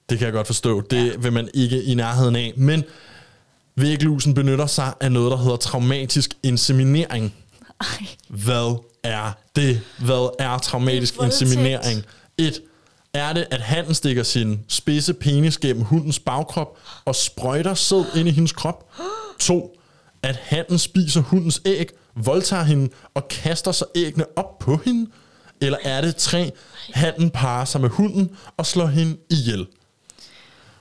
det 0.10 0.18
kan 0.18 0.26
jeg 0.26 0.34
godt 0.34 0.48
forstå. 0.48 0.82
Det 0.82 1.08
ja. 1.08 1.18
vil 1.18 1.34
man 1.34 1.50
ikke 1.54 1.84
i 1.84 1.94
nærheden 1.94 2.36
af. 2.36 2.54
Men 2.58 2.84
væglusen 3.76 4.34
benytter 4.34 4.66
sig 4.66 4.94
af 5.00 5.12
noget, 5.12 5.32
der 5.32 5.38
hedder 5.38 5.56
traumatisk 5.58 6.34
inseminering. 6.44 7.34
Ej. 7.82 8.08
Hvad 8.28 8.80
er 9.04 9.32
det? 9.56 9.82
Hvad 10.00 10.36
er 10.40 10.58
traumatisk 10.58 11.14
Det 11.14 11.22
er 11.22 11.26
inseminering? 11.26 12.06
Et, 12.38 12.62
er 13.14 13.34
det, 13.34 13.48
at 13.52 13.62
han 13.62 13.94
stikker 13.94 14.24
sin 14.24 14.60
spidse 14.68 15.14
penis 15.14 15.58
gennem 15.58 15.84
hundens 15.84 16.20
bagkrop 16.20 16.78
og 17.06 17.16
sprøjter 17.16 17.74
sæd 17.74 18.04
ind 18.16 18.28
i 18.28 18.32
hendes 18.32 18.52
krop? 18.52 18.92
To, 19.40 19.78
at 20.24 20.36
hannen 20.36 20.80
spiser 20.80 21.22
hundens 21.22 21.62
æg, 21.66 21.90
voldtager 22.16 22.64
hende 22.64 22.90
og 23.14 23.28
kaster 23.28 23.72
sig 23.72 23.88
æggene 23.96 24.26
op 24.36 24.60
på 24.60 24.82
hende? 24.86 25.12
Eller 25.62 25.78
er 25.84 26.02
det 26.02 26.16
tre, 26.16 26.52
hannen 26.94 27.30
parer 27.30 27.66
sig 27.66 27.82
med 27.82 27.90
hunden 27.90 28.30
og 28.58 28.66
slår 28.66 28.86
hende 28.86 29.18
ihjel? 29.30 29.68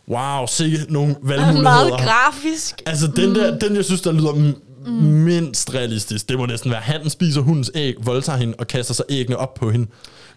Wow, 0.09 0.47
sikke 0.47 0.79
nogle 0.89 1.17
valgmuligheder. 1.23 1.63
Meget 1.63 1.93
grafisk. 1.93 2.83
Altså, 2.87 3.07
den 3.07 3.35
der, 3.35 3.59
den 3.59 3.77
jeg 3.77 3.85
synes, 3.85 4.01
der 4.01 4.13
lyder 4.13 4.33
m- 4.33 4.91
mindst 4.91 5.75
realistisk, 5.75 6.29
det 6.29 6.39
må 6.39 6.47
næsten 6.47 6.71
være, 6.71 6.81
han 6.81 7.11
spiser 7.11 7.41
hundens 7.41 7.71
æg, 7.75 7.95
voldtager 8.01 8.39
hende 8.39 8.55
og 8.59 8.67
kaster 8.67 8.95
sig 8.95 9.05
æggene 9.09 9.37
op 9.37 9.55
på 9.55 9.71
hende. 9.71 9.87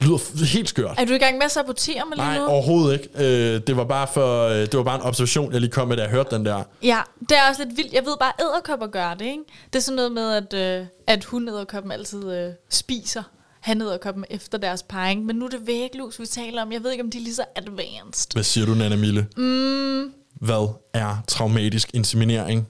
Lyder 0.02 0.46
helt 0.46 0.70
skørt. 0.70 0.96
Er 0.98 1.06
du 1.06 1.14
i 1.14 1.18
gang 1.18 1.38
med 1.38 1.46
at 1.46 1.52
sabotere 1.52 2.04
mig 2.10 2.18
lige 2.18 2.26
Nej, 2.28 2.38
nu? 2.38 2.46
overhovedet 2.46 2.94
ikke. 2.94 3.10
Øh, 3.56 3.62
det, 3.68 3.78
var 3.78 3.84
bare 3.84 4.08
for, 4.14 4.48
øh, 4.48 4.56
det 4.56 4.78
var 4.78 4.84
bare 4.84 4.96
en 4.96 5.02
observation, 5.02 5.54
jeg 5.54 5.62
lige 5.62 5.72
kom 5.72 5.88
med, 5.88 5.98
da 5.98 6.04
jeg 6.04 6.12
hørte 6.12 6.36
den 6.36 6.46
der. 6.46 6.64
Ja, 6.84 7.02
det 7.20 7.32
er 7.32 7.50
også 7.50 7.64
lidt 7.66 7.78
vildt. 7.78 7.94
Jeg 7.94 8.06
ved 8.06 8.18
bare, 8.20 8.32
at 8.40 8.46
æderkopper 8.46 8.88
gør 8.88 9.14
det, 9.14 9.26
ikke? 9.26 9.44
Det 9.74 9.80
er 9.80 9.84
sådan 9.84 9.96
noget 9.96 10.12
med, 10.12 10.34
at, 10.34 10.54
øh, 10.54 10.86
at 11.08 11.24
hundæderkoppen 11.24 11.92
altid 11.92 12.32
øh, 12.34 12.52
spiser 12.70 13.24
hanæderkoppen 13.60 14.26
efter 14.30 14.58
deres 14.58 14.84
parring. 14.84 15.26
Men 15.26 15.36
nu 15.36 15.46
er 15.46 15.50
det 15.50 15.68
væglus, 15.68 16.20
vi 16.20 16.26
taler 16.26 16.62
om. 16.62 16.72
Jeg 16.72 16.84
ved 16.84 16.92
ikke, 16.92 17.04
om 17.04 17.12
de 17.12 17.18
er 17.18 17.22
lige 17.22 17.36
så 17.36 17.46
advanced. 17.56 18.34
Hvad 18.34 18.44
siger 18.44 18.66
du, 18.66 18.74
Nana 18.74 18.96
Mille? 18.96 19.28
Mm. 19.38 20.14
Hvad 20.34 20.74
er 20.94 21.18
traumatisk 21.28 21.90
inseminering? 21.94 22.68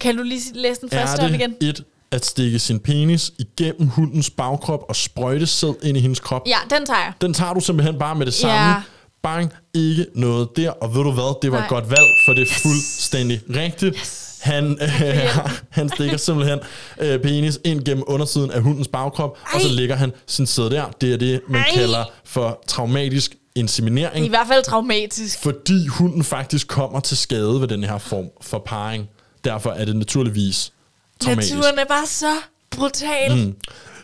Kan 0.00 0.16
du 0.16 0.22
lige 0.22 0.40
læse 0.54 0.80
den 0.80 0.90
første 0.90 1.20
op 1.20 1.30
igen? 1.30 1.54
det 1.60 1.68
et, 1.68 1.84
at 2.12 2.26
stikke 2.26 2.58
sin 2.58 2.80
penis 2.80 3.32
igennem 3.38 3.88
hundens 3.88 4.30
bagkrop 4.30 4.84
og 4.88 4.96
sprøjte 4.96 5.46
sæd 5.46 5.74
ind 5.82 5.96
i 5.96 6.00
hendes 6.00 6.20
krop? 6.20 6.42
Ja, 6.46 6.56
den 6.70 6.86
tager 6.86 7.00
jeg. 7.00 7.12
Den 7.20 7.34
tager 7.34 7.54
du 7.54 7.60
simpelthen 7.60 7.98
bare 7.98 8.14
med 8.14 8.26
det 8.26 8.34
samme. 8.34 8.56
Ja. 8.56 8.82
Bang, 9.22 9.52
ikke 9.74 10.06
noget 10.14 10.48
der. 10.56 10.70
Og 10.70 10.94
ved 10.94 11.02
du 11.02 11.10
hvad, 11.10 11.42
det 11.42 11.52
var 11.52 11.58
Nej. 11.58 11.64
et 11.66 11.70
godt 11.70 11.90
valg, 11.90 12.06
for 12.24 12.32
det 12.32 12.42
er 12.42 12.54
fuldstændig 12.62 13.40
rigtigt. 13.56 13.96
Yes. 13.98 14.38
Han, 14.42 14.78
øh, 14.82 15.38
han 15.70 15.88
stikker 15.88 16.16
simpelthen 16.16 16.58
øh, 17.00 17.18
penis 17.20 17.60
ind 17.64 17.84
gennem 17.84 18.04
undersiden 18.06 18.50
af 18.50 18.62
hundens 18.62 18.88
bagkrop, 18.88 19.30
Ej. 19.30 19.50
og 19.54 19.60
så 19.60 19.68
Ej. 19.68 19.74
lægger 19.74 19.96
han 19.96 20.12
sin 20.26 20.46
sæd 20.46 20.70
der. 20.70 20.84
Det 21.00 21.12
er 21.12 21.16
det, 21.16 21.40
man 21.48 21.60
Ej. 21.60 21.70
kalder 21.74 22.04
for 22.24 22.62
traumatisk 22.66 23.32
er 23.32 23.36
i 23.56 23.60
inseminering, 23.60 24.28
hvert 24.28 24.46
fald 24.46 24.64
traumatisk. 24.64 25.42
fordi 25.42 25.86
hunden 25.86 26.24
faktisk 26.24 26.68
kommer 26.68 27.00
til 27.00 27.16
skade 27.16 27.60
ved 27.60 27.68
den 27.68 27.84
her 27.84 27.98
form 27.98 28.24
for 28.40 28.58
parring. 28.58 29.08
Derfor 29.44 29.70
er 29.70 29.84
det 29.84 29.96
naturligvis 29.96 30.72
traumatisk. 31.20 31.54
Naturen 31.54 31.78
er 31.78 31.84
bare 31.84 32.06
så 32.06 32.32
brutal. 32.70 33.36
Mm. 33.46 33.56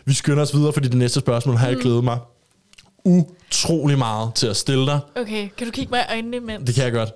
Vi 0.05 0.13
skynder 0.13 0.43
os 0.43 0.53
videre, 0.55 0.73
fordi 0.73 0.87
det 0.87 0.97
næste 0.97 1.19
spørgsmål 1.19 1.55
har 1.55 1.67
jeg 1.67 1.77
glædet 1.77 2.03
mig 2.03 2.19
utrolig 3.05 3.97
meget 3.97 4.33
til 4.35 4.47
at 4.47 4.57
stille 4.57 4.85
dig. 4.85 4.99
Okay, 5.15 5.49
kan 5.57 5.67
du 5.67 5.71
kigge 5.71 5.89
mig 5.91 5.99
i 5.99 6.11
øjnene 6.13 6.37
imens? 6.37 6.63
Det 6.65 6.75
kan 6.75 6.83
jeg 6.83 6.93
godt. 6.93 7.09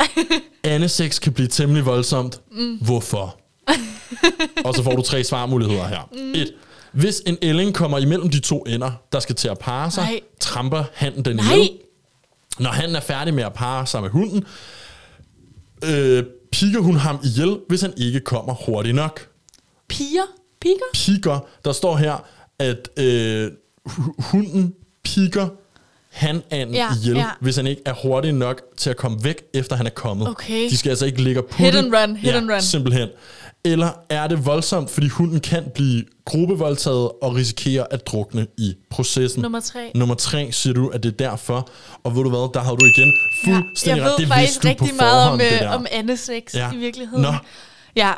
Anesex 0.64 1.20
kan 1.20 1.32
blive 1.32 1.48
temmelig 1.48 1.86
voldsomt. 1.86 2.40
Mm. 2.52 2.76
Hvorfor? 2.76 3.40
og 4.64 4.74
så 4.74 4.82
får 4.82 4.96
du 4.96 5.02
tre 5.02 5.24
svarmuligheder 5.24 5.88
her. 5.88 6.08
Mm. 6.12 6.32
Et. 6.34 6.52
Hvis 6.92 7.22
en 7.26 7.38
ælling 7.42 7.74
kommer 7.74 7.98
imellem 7.98 8.28
de 8.30 8.40
to 8.40 8.62
ender, 8.62 8.90
der 9.12 9.20
skal 9.20 9.34
til 9.34 9.48
at 9.48 9.58
parre 9.58 9.90
sig, 9.90 10.04
Nej. 10.04 10.20
tramper 10.40 10.84
han 10.94 11.22
den 11.22 11.36
Nej. 11.36 11.54
ihjel. 11.54 11.70
Når 12.58 12.70
han 12.70 12.96
er 12.96 13.00
færdig 13.00 13.34
med 13.34 13.44
at 13.44 13.52
parre 13.52 13.86
sig 13.86 14.02
med 14.02 14.10
hunden, 14.10 14.44
øh, 15.84 16.24
pikker 16.52 16.80
hun 16.80 16.96
ham 16.96 17.18
ihjel, 17.24 17.56
hvis 17.68 17.80
han 17.80 17.92
ikke 17.96 18.20
kommer 18.20 18.54
hurtigt 18.54 18.94
nok. 18.94 19.28
Piger? 19.88 20.22
Piger? 20.60 20.74
Pikker, 20.94 21.46
der 21.64 21.72
står 21.72 21.96
her, 21.96 22.24
at 22.58 22.88
øh, 22.96 23.50
hu- 23.86 24.14
hunden 24.18 24.74
pikker 25.04 25.48
han 26.10 26.42
anden 26.50 26.74
Ja, 26.74 26.88
ihjel, 27.02 27.16
ja. 27.16 27.26
hvis 27.40 27.56
han 27.56 27.66
ikke 27.66 27.82
er 27.86 27.92
hurtig 28.02 28.32
nok 28.32 28.62
til 28.76 28.90
at 28.90 28.96
komme 28.96 29.18
væk, 29.24 29.42
efter 29.54 29.76
han 29.76 29.86
er 29.86 29.90
kommet. 29.90 30.28
Okay. 30.28 30.70
De 30.70 30.76
skal 30.76 30.90
altså 30.90 31.06
ikke 31.06 31.22
ligge 31.22 31.42
putte. 31.42 31.56
Hit 31.64 31.74
and 31.74 31.94
run, 31.94 32.16
hit 32.16 32.30
ja, 32.30 32.36
and 32.36 32.50
run. 32.50 32.60
simpelthen. 32.62 33.08
Eller 33.64 33.88
er 34.08 34.26
det 34.26 34.46
voldsomt, 34.46 34.90
fordi 34.90 35.08
hunden 35.08 35.40
kan 35.40 35.64
blive 35.74 36.04
gruppevoldtaget 36.24 37.10
og 37.22 37.34
risikere 37.34 37.92
at 37.92 38.06
drukne 38.06 38.46
i 38.58 38.74
processen? 38.90 39.42
Nummer 39.42 39.60
tre. 39.60 39.90
Nummer 39.94 40.14
tre 40.14 40.52
siger 40.52 40.74
du, 40.74 40.88
at 40.88 41.02
det 41.02 41.08
er 41.12 41.16
derfor. 41.30 41.68
Og 42.04 42.16
ved 42.16 42.22
du 42.22 42.28
hvad, 42.28 42.52
der 42.54 42.60
har 42.60 42.74
du 42.74 42.84
igen 42.86 43.12
Ja, 43.46 43.52
fuldstændig 43.54 44.02
jeg 44.02 44.10
ret. 44.10 44.10
ved 44.12 44.18
Det 44.18 44.28
faktisk 44.28 44.64
vidste 44.64 44.68
du 44.68 44.74
på 44.78 44.84
rigtig 44.84 44.96
meget 44.96 45.22
om, 45.22 45.24
forhånd, 45.24 45.40
det 45.40 45.52
øh, 45.52 45.58
der. 45.60 45.68
om 45.68 45.86
andesex 45.90 46.54
Ja. 46.54 46.72
i 46.72 46.76
virkeligheden. 46.76 47.22
Nå. 47.22 47.32
Ja, 47.96 48.12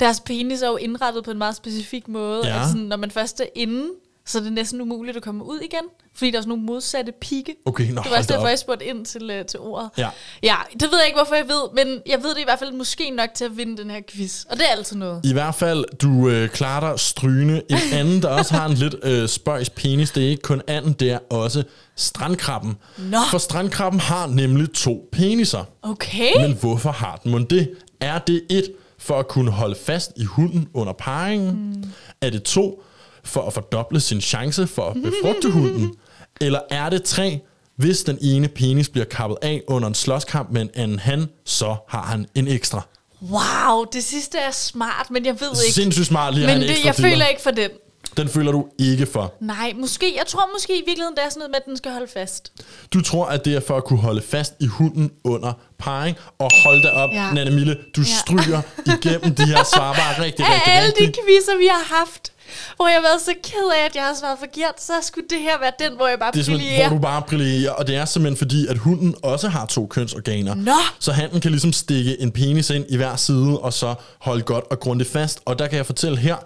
deres 0.00 0.20
penis 0.20 0.62
er 0.62 0.68
jo 0.68 0.76
indrettet 0.76 1.24
på 1.24 1.30
en 1.30 1.38
meget 1.38 1.56
specifik 1.56 2.08
måde. 2.08 2.46
Ja. 2.48 2.56
Ja. 2.60 2.66
Sådan, 2.68 2.82
når 2.82 2.96
man 2.96 3.10
først 3.10 3.40
er 3.40 3.44
inde, 3.54 3.84
så 4.26 4.38
er 4.38 4.42
det 4.42 4.52
næsten 4.52 4.80
umuligt 4.80 5.16
at 5.16 5.22
komme 5.22 5.44
ud 5.44 5.58
igen. 5.60 5.82
Fordi 6.16 6.30
der 6.30 6.36
er 6.36 6.42
sådan 6.42 6.48
nogle 6.48 6.64
modsatte 6.64 7.12
pigge. 7.20 7.54
Okay, 7.64 7.90
nå, 7.90 8.02
det 8.02 8.10
var 8.10 8.16
også 8.16 8.32
derfor, 8.32 8.48
jeg 8.48 8.58
spurgte 8.58 8.84
ind 8.84 9.06
til, 9.06 9.40
uh, 9.40 9.46
til 9.46 9.60
ordet. 9.60 9.90
Ja. 9.98 10.08
ja, 10.42 10.54
det 10.72 10.82
ved 10.82 10.98
jeg 10.98 11.06
ikke, 11.06 11.18
hvorfor 11.18 11.34
jeg 11.34 11.48
ved, 11.48 11.84
men 11.84 12.02
jeg 12.06 12.22
ved 12.22 12.30
det 12.30 12.40
i 12.40 12.44
hvert 12.44 12.58
fald 12.58 12.72
måske 12.72 13.10
nok 13.10 13.28
til 13.34 13.44
at 13.44 13.56
vinde 13.56 13.82
den 13.82 13.90
her 13.90 14.00
quiz. 14.10 14.44
Og 14.44 14.56
det 14.56 14.64
er 14.68 14.70
altid 14.70 14.96
noget. 14.96 15.20
I 15.24 15.32
hvert 15.32 15.54
fald, 15.54 15.84
du 15.98 16.28
øh, 16.28 16.48
klarer 16.48 16.90
dig 16.90 17.00
strygende. 17.00 17.62
En 17.70 17.78
anden, 17.98 18.22
der 18.22 18.28
også 18.28 18.54
har 18.54 18.66
en 18.66 18.74
lidt 18.74 18.94
øh, 19.02 19.28
spøjs 19.28 19.70
penis, 19.70 20.10
det 20.10 20.24
er 20.24 20.28
ikke 20.28 20.42
kun 20.42 20.62
anden, 20.66 20.92
det 20.92 21.10
er 21.10 21.18
også 21.30 21.62
strandkrabben. 21.96 22.76
Nå. 22.98 23.18
For 23.30 23.38
strandkrabben 23.38 24.00
har 24.00 24.26
nemlig 24.26 24.72
to 24.72 25.08
peniser. 25.12 25.64
Okay. 25.82 26.40
Men 26.40 26.52
hvorfor 26.60 26.90
har 26.90 27.20
den 27.22 27.30
mon 27.30 27.44
det? 27.44 27.70
Er 28.00 28.18
det 28.18 28.42
et, 28.50 28.72
for 28.98 29.18
at 29.18 29.28
kunne 29.28 29.50
holde 29.50 29.74
fast 29.74 30.12
i 30.16 30.24
hunden 30.24 30.68
under 30.74 30.92
parringen? 30.92 31.72
Mm. 31.76 31.92
Er 32.20 32.30
det 32.30 32.42
to, 32.42 32.82
for 33.24 33.46
at 33.46 33.52
fordoble 33.52 34.00
sin 34.00 34.20
chance 34.20 34.66
for 34.66 34.82
at 34.82 34.96
befrugte 35.02 35.50
hunden? 35.50 35.94
Eller 36.40 36.60
er 36.70 36.90
det 36.90 37.02
tre, 37.02 37.40
hvis 37.76 38.02
den 38.04 38.18
ene 38.20 38.48
penis 38.48 38.88
bliver 38.88 39.04
kappet 39.04 39.38
af 39.42 39.62
under 39.66 39.88
en 39.88 39.94
slåskamp 39.94 40.50
med 40.50 40.62
en 40.62 40.70
anden 40.74 40.98
han, 40.98 41.28
så 41.44 41.76
har 41.88 42.02
han 42.02 42.26
en 42.34 42.48
ekstra. 42.48 42.82
Wow, 43.22 43.84
det 43.92 44.04
sidste 44.04 44.38
er 44.38 44.50
smart, 44.50 45.10
men 45.10 45.26
jeg 45.26 45.40
ved 45.40 45.50
ikke. 45.64 45.74
Sindssygt 45.74 46.06
smart 46.06 46.34
lige 46.34 46.44
at 46.44 46.48
men 46.48 46.54
have 46.56 46.62
en 46.62 46.68
det, 46.68 46.70
ekstra 46.70 46.86
jeg 46.86 46.96
dealer. 46.96 47.10
føler 47.10 47.26
ikke 47.26 47.42
for 47.42 47.50
den. 47.50 47.70
Den 48.16 48.28
føler 48.28 48.52
du 48.52 48.66
ikke 48.78 49.06
for. 49.06 49.34
Nej, 49.40 49.72
måske. 49.80 50.14
Jeg 50.16 50.26
tror 50.26 50.48
måske 50.54 50.72
i 50.78 50.82
virkeligheden, 50.86 51.16
det 51.16 51.24
er 51.24 51.28
sådan 51.28 51.38
noget 51.40 51.50
med, 51.50 51.56
at 51.56 51.66
den 51.66 51.76
skal 51.76 51.92
holde 51.92 52.06
fast. 52.14 52.52
Du 52.94 53.00
tror, 53.02 53.26
at 53.26 53.44
det 53.44 53.54
er 53.54 53.60
for 53.60 53.76
at 53.76 53.84
kunne 53.84 53.98
holde 53.98 54.22
fast 54.22 54.54
i 54.60 54.66
hunden 54.66 55.10
under 55.24 55.52
parring, 55.78 56.16
og 56.38 56.50
hold 56.64 56.82
da 56.82 56.88
op, 56.88 57.10
ja. 57.12 57.30
Nanne 57.32 57.50
Mille, 57.50 57.76
du 57.96 58.00
ja. 58.00 58.06
Stryger 58.20 58.62
igennem 58.96 59.34
de 59.34 59.44
her 59.46 59.64
svar 59.74 59.92
bare 59.92 60.24
rigtig, 60.24 60.44
rigtig, 60.48 60.72
alle 60.72 60.90
de 60.90 61.04
rigtig. 61.06 61.24
quizzer, 61.24 61.58
vi 61.58 61.66
har 61.66 61.96
haft, 61.98 62.32
hvor 62.76 62.86
jeg 62.88 62.94
har 62.96 63.02
været 63.02 63.20
så 63.20 63.32
ked 63.42 63.68
af, 63.80 63.84
at 63.84 63.94
jeg 63.96 64.02
har 64.04 64.14
svaret 64.20 64.38
forkert, 64.38 64.82
så 64.82 64.92
skulle 65.02 65.26
det 65.30 65.38
her 65.40 65.58
være 65.60 65.72
den, 65.78 65.96
hvor 65.96 66.06
jeg 66.08 66.18
bare 66.18 66.32
Det 66.32 66.40
er 66.48 66.52
brillerer. 66.52 66.88
hvor 66.88 66.96
du 66.96 67.02
bare 67.02 67.22
brillerer, 67.28 67.70
og 67.72 67.86
det 67.86 67.96
er 67.96 68.04
simpelthen 68.04 68.36
fordi, 68.36 68.66
at 68.66 68.78
hunden 68.78 69.14
også 69.22 69.48
har 69.48 69.66
to 69.66 69.86
kønsorganer. 69.86 70.54
Nå. 70.54 70.72
Så 70.98 71.12
handen 71.12 71.40
kan 71.40 71.50
ligesom 71.50 71.72
stikke 71.72 72.20
en 72.20 72.30
penis 72.32 72.70
ind 72.70 72.84
i 72.88 72.96
hver 72.96 73.16
side, 73.16 73.58
og 73.58 73.72
så 73.72 73.94
holde 74.18 74.42
godt 74.42 74.64
og 74.70 74.80
grundigt 74.80 75.10
fast. 75.10 75.40
Og 75.44 75.58
der 75.58 75.66
kan 75.66 75.76
jeg 75.76 75.86
fortælle 75.86 76.18
her, 76.18 76.36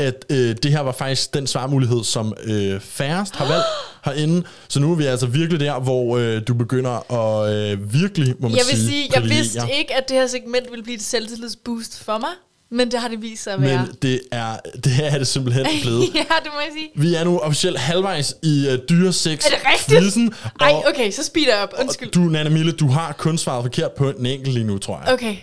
at 0.00 0.24
øh, 0.30 0.56
det 0.62 0.70
her 0.70 0.80
var 0.80 0.92
faktisk 0.92 1.34
den 1.34 1.46
svarmulighed, 1.46 2.04
som 2.04 2.34
øh, 2.44 2.80
færrest 2.80 3.36
har 3.36 3.48
valgt 3.48 3.64
herinde. 4.04 4.42
Så 4.68 4.80
nu 4.80 4.92
er 4.92 4.96
vi 4.96 5.04
altså 5.04 5.26
virkelig 5.26 5.60
der, 5.60 5.80
hvor 5.80 6.18
øh, 6.18 6.42
du 6.48 6.54
begynder 6.54 7.12
at 7.12 7.54
øh, 7.54 7.92
virkelig, 7.94 8.34
må 8.40 8.48
man 8.48 8.56
Jeg 8.56 8.64
vil 8.70 8.76
sige, 8.76 8.88
sige, 8.88 9.10
jeg 9.14 9.24
vidste 9.24 9.60
ikke, 9.78 9.94
at 9.94 10.08
det 10.08 10.16
her 10.16 10.26
segment 10.26 10.70
ville 10.70 10.82
blive 10.82 10.96
et 10.96 11.02
selvtillidsboost 11.02 12.04
for 12.04 12.18
mig, 12.18 12.28
men 12.70 12.90
det 12.90 13.00
har 13.00 13.08
det 13.08 13.22
vist 13.22 13.42
sig 13.44 13.52
at 13.52 13.60
være. 13.60 13.86
Men 13.86 13.96
det 14.02 14.20
er, 14.32 14.56
det 14.84 14.92
her 14.92 15.04
er 15.10 15.18
det 15.18 15.26
simpelthen 15.26 15.66
blevet. 15.82 16.00
ja, 16.14 16.20
det 16.20 16.50
må 16.54 16.60
jeg 16.60 16.70
sige. 16.76 16.90
Vi 16.94 17.14
er 17.14 17.24
nu 17.24 17.38
officielt 17.38 17.78
halvvejs 17.78 18.34
i 18.42 18.66
uh, 18.72 18.78
dyresex 18.88 19.46
Er 19.46 19.50
det 19.50 19.58
rigtigt? 19.72 20.00
quizzen, 20.00 20.34
Ej, 20.60 20.82
okay, 20.88 21.10
så 21.10 21.24
speeder 21.24 21.54
jeg 21.54 21.62
op. 21.62 21.74
Undskyld. 21.80 22.10
Du, 22.10 22.20
Nana 22.20 22.50
Mille, 22.50 22.72
du 22.72 22.88
har 22.88 23.12
kun 23.12 23.38
svaret 23.38 23.64
forkert 23.64 23.92
på 23.92 24.10
en 24.10 24.26
enkelt 24.26 24.54
lige 24.54 24.66
nu, 24.66 24.78
tror 24.78 25.02
jeg. 25.04 25.12
Okay. 25.14 25.36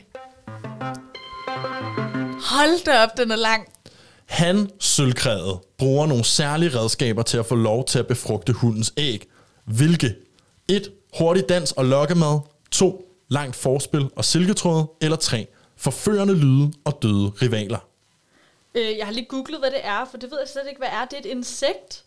Hold 2.42 2.86
da 2.86 3.04
op, 3.04 3.18
den 3.18 3.32
er 3.32 3.36
lang. 3.36 3.64
Han, 4.26 4.70
sølvkrædet, 4.80 5.58
bruger 5.78 6.06
nogle 6.06 6.24
særlige 6.24 6.80
redskaber 6.80 7.22
til 7.24 7.38
at 7.38 7.46
få 7.46 7.56
lov 7.56 7.86
til 7.86 8.00
at 8.00 8.08
befrugte 8.08 8.54
hundens 8.54 8.94
æg. 8.98 9.28
Hvilke? 9.66 10.16
1. 10.68 10.90
Hurtig 11.18 11.50
dans 11.50 11.72
og 11.72 11.86
lokkemad. 11.86 12.40
2. 12.72 13.02
Langt 13.30 13.56
forspil 13.56 14.10
og 14.16 14.26
silketråd. 14.26 14.86
Eller 15.02 15.18
3. 15.18 15.48
Forførende 15.78 16.34
lyde 16.34 16.72
og 16.86 17.00
døde 17.02 17.32
rivaler. 17.42 17.78
Øh, 18.76 18.98
jeg 18.98 19.06
har 19.06 19.14
lige 19.14 19.26
googlet, 19.30 19.60
hvad 19.60 19.72
det 19.72 19.80
er, 19.84 20.06
for 20.12 20.18
det 20.18 20.32
ved 20.32 20.38
jeg 20.42 20.50
slet 20.50 20.64
ikke, 20.70 20.80
hvad 20.80 20.88
er. 20.90 21.06
Det 21.06 21.14
er 21.26 21.30
et 21.30 21.38
insekt. 21.38 22.04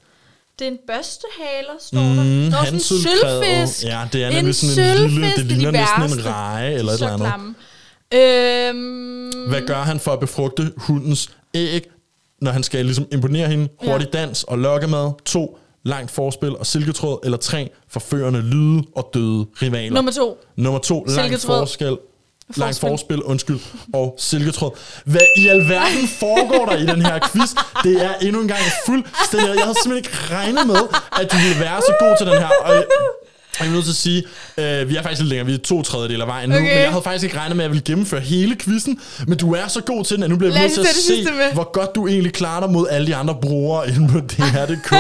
Det 0.59 0.67
er 0.67 0.71
en 0.71 0.79
børstehaler, 0.87 1.73
står 1.81 1.99
der. 1.99 2.23
Mm, 2.23 2.29
Nå, 2.51 2.57
sådan 2.57 2.75
en 2.75 2.81
sølvfisk. 2.81 3.85
Ja, 3.85 4.09
det 4.13 4.25
er 4.25 4.31
nemlig 4.31 4.55
sådan 4.55 4.89
en 5.05 5.11
lille- 5.11 5.37
det 5.37 5.45
ligner 5.47 5.71
de 5.71 5.79
næsten 6.01 6.19
en 6.21 6.27
reje 6.27 6.75
eller 6.75 6.93
er 6.93 6.97
et 6.97 7.01
eller 7.01 7.13
andet. 7.13 7.27
klamme. 7.29 7.55
Øhm, 8.15 9.49
Hvad 9.49 9.67
gør 9.67 9.83
han 9.83 10.01
for 10.01 10.13
at 10.13 10.21
befrugte 10.21 10.73
hundens 10.77 11.31
æg, 11.55 11.87
når 12.41 12.51
han 12.51 12.63
skal 12.63 12.85
ligesom 12.85 13.07
imponere 13.13 13.49
hende? 13.49 13.69
Ja. 13.85 13.91
Hurtig 13.91 14.13
dans 14.13 14.45
og 14.45 14.59
lokkemad. 14.59 15.11
2. 15.25 15.59
langt 15.85 16.11
forspil 16.11 16.57
og 16.57 16.67
silketråd, 16.67 17.19
eller 17.25 17.39
3, 17.39 17.71
forførende 17.89 18.41
lyde 18.41 18.83
og 18.97 19.11
døde 19.15 19.47
rivaler. 19.63 19.95
Nummer 19.95 20.13
to. 20.13 20.39
Nummer 20.57 20.81
to, 20.81 21.05
langt 21.09 21.47
forskel. 21.47 21.99
Langt 22.57 22.81
Forspil. 22.81 22.91
forspil, 22.91 23.23
undskyld, 23.23 23.61
og 23.95 24.15
silketråd. 24.19 24.71
Hvad 25.05 25.27
i 25.37 25.49
alverden 25.49 26.09
foregår 26.21 26.67
der 26.67 26.77
i 26.77 26.87
den 26.87 27.03
her 27.07 27.19
quiz? 27.33 27.51
Det 27.85 28.05
er 28.05 28.15
endnu 28.27 28.41
en 28.43 28.49
gang 28.49 28.61
fuldstændig... 28.87 29.49
Jeg 29.57 29.65
havde 29.65 29.79
simpelthen 29.83 29.97
ikke 29.97 30.35
regnet 30.35 30.67
med, 30.67 30.83
at 31.21 31.33
du 31.33 31.37
ville 31.37 31.61
være 31.61 31.81
så 31.81 31.93
god 32.01 32.15
til 32.19 32.27
den 32.27 32.39
her. 32.43 32.51
Og 32.69 32.75
jeg, 33.61 33.67
er 33.69 33.73
nødt 33.73 33.85
til 33.85 33.93
at 33.93 33.97
sige, 33.97 34.23
øh, 34.59 34.89
vi 34.89 34.97
er 34.97 35.03
faktisk 35.03 35.21
lidt 35.21 35.29
længere, 35.29 35.47
vi 35.47 35.55
er 35.55 35.59
to 35.59 35.83
tredjedel 35.83 36.21
af 36.21 36.27
vejen 36.27 36.49
nu, 36.51 36.55
Okay. 36.57 36.67
men 36.67 36.79
jeg 36.79 36.91
havde 36.91 37.03
faktisk 37.03 37.25
ikke 37.25 37.37
regnet 37.37 37.57
med, 37.57 37.65
at 37.65 37.69
jeg 37.69 37.71
ville 37.73 37.85
gennemføre 37.85 38.21
hele 38.21 38.57
quizzen, 38.57 39.01
men 39.27 39.39
du 39.39 39.53
er 39.55 39.69
så 39.69 39.81
god 39.81 40.05
til 40.05 40.17
den, 40.17 40.25
at 40.25 40.31
nu 40.31 40.37
bliver 40.37 40.53
vi 40.53 40.59
nødt 40.59 40.73
til 40.73 40.81
at 40.81 40.87
se, 40.87 41.23
med. 41.25 41.53
hvor 41.53 41.73
godt 41.73 41.95
du 41.95 42.07
egentlig 42.07 42.33
klarer 42.33 42.61
dig 42.61 42.71
mod 42.71 42.87
alle 42.91 43.07
de 43.07 43.17
andre 43.17 43.37
brugere 43.43 43.89
inde 43.89 44.09
på 44.09 44.19
DR.dk. 44.33 44.93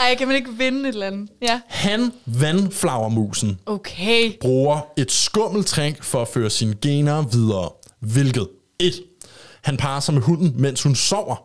Ej, 0.00 0.14
kan 0.18 0.26
man 0.28 0.36
ikke 0.36 0.50
vinde 0.58 0.80
et 0.88 0.92
eller 0.92 1.06
andet? 1.06 1.28
Ja. 1.42 1.60
Han, 1.68 2.12
vandflagermusen, 2.26 3.58
Okay. 3.66 4.32
bruger 4.40 4.80
et 4.96 5.12
skummeltræk 5.12 6.02
for 6.02 6.22
at 6.22 6.28
føre 6.28 6.50
sine 6.50 6.74
gener 6.82 7.22
videre. 7.22 7.68
Hvilket? 8.00 8.48
1. 8.80 8.92
Han 9.62 9.76
parer 9.76 10.00
sig 10.00 10.14
med 10.14 10.22
hunden, 10.22 10.54
mens 10.56 10.82
hun 10.82 10.94
sover. 10.94 11.36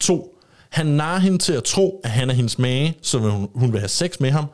2. 0.00 0.36
Han 0.70 0.86
narer 0.86 1.18
hende 1.18 1.38
til 1.38 1.52
at 1.52 1.64
tro, 1.64 2.00
at 2.04 2.10
han 2.10 2.30
er 2.30 2.34
hendes 2.34 2.58
mage, 2.58 2.96
så 3.02 3.18
hun, 3.18 3.48
hun 3.54 3.72
vil 3.72 3.80
have 3.80 3.88
sex 3.88 4.10
med 4.20 4.30
ham. 4.30 4.44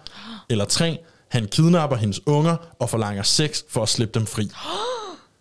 Eller 0.50 0.64
3. 0.64 0.98
Han 1.36 1.48
kidnapper 1.48 1.96
hendes 1.96 2.20
unger 2.26 2.56
og 2.78 2.90
forlanger 2.90 3.22
sex 3.22 3.62
for 3.70 3.82
at 3.82 3.88
slippe 3.88 4.18
dem 4.18 4.26
fri. 4.26 4.50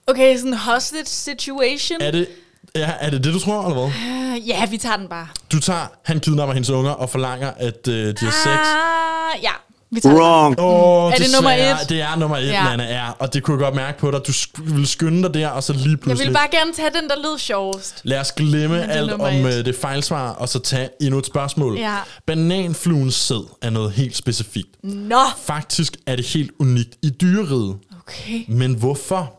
Okay, 0.07 0.37
sådan 0.37 0.53
en 0.53 0.57
hostage 0.57 1.05
situation. 1.05 2.01
Er 2.01 2.11
det, 2.11 2.27
ja, 2.75 2.91
er 2.99 3.09
det 3.09 3.23
det, 3.23 3.33
du 3.33 3.39
tror, 3.39 3.61
eller 3.63 3.73
hvad? 3.73 3.85
Uh, 3.85 4.47
ja, 4.49 4.65
vi 4.65 4.77
tager 4.77 4.97
den 4.97 5.07
bare. 5.07 5.27
Du 5.51 5.59
tager, 5.59 5.87
han 6.03 6.19
kidnapper 6.19 6.53
hendes 6.53 6.69
unger 6.69 6.91
og 6.91 7.09
forlanger, 7.09 7.51
at 7.57 7.87
øh, 7.87 8.07
de 8.07 8.25
har 8.25 8.31
sex. 8.31 8.67
Ah, 8.67 9.43
ja, 9.43 9.51
vi 9.95 9.99
tager. 10.01 10.15
Wrong. 10.15 10.59
Åh, 10.59 11.11
Er 11.11 11.17
det 11.17 11.27
nummer 11.35 11.51
desværre, 11.51 11.81
et? 11.83 11.89
Det 11.89 12.01
er 12.01 12.15
nummer 12.15 12.37
et, 12.37 12.45
Ja. 12.47 12.51
ja. 12.53 12.63
Nana, 12.63 12.83
er. 12.93 13.09
Og 13.19 13.33
det 13.33 13.43
kunne 13.43 13.57
jeg 13.57 13.63
godt 13.65 13.75
mærke 13.75 13.99
på 13.99 14.11
dig. 14.11 14.19
Du 14.27 14.31
sk- 14.31 14.61
ville 14.63 14.87
skynde 14.87 15.23
dig 15.23 15.33
der, 15.33 15.47
og 15.47 15.63
så 15.63 15.73
lige 15.73 15.89
Jeg 15.89 15.99
pludselig... 15.99 16.19
ville 16.19 16.33
bare 16.33 16.47
gerne 16.59 16.73
tage 16.73 16.89
den, 17.01 17.09
der 17.09 17.15
lød 17.15 17.37
sjovest. 17.39 18.01
Lad 18.03 18.19
os 18.19 18.31
glemme 18.31 18.77
det 18.77 18.85
alt 18.89 19.09
nummer 19.09 19.27
om 19.27 19.33
et. 19.45 19.57
øh, 19.59 19.65
det 19.65 19.75
fejlsvar, 19.75 20.29
og 20.31 20.49
så 20.49 20.59
tage 20.59 20.89
endnu 21.01 21.19
et 21.19 21.25
spørgsmål. 21.25 21.77
Ja. 21.77 21.95
Bananfluens 22.25 23.15
sæd 23.15 23.47
er 23.61 23.69
noget 23.69 23.91
helt 23.91 24.15
specifikt. 24.15 24.83
Nå, 24.83 25.19
Faktisk 25.45 25.97
er 26.05 26.15
det 26.15 26.25
helt 26.25 26.51
unikt 26.59 26.95
i 27.03 27.09
dyreriget. 27.09 27.75
okay. 28.01 28.43
Men 28.47 28.73
hvorfor? 28.75 29.33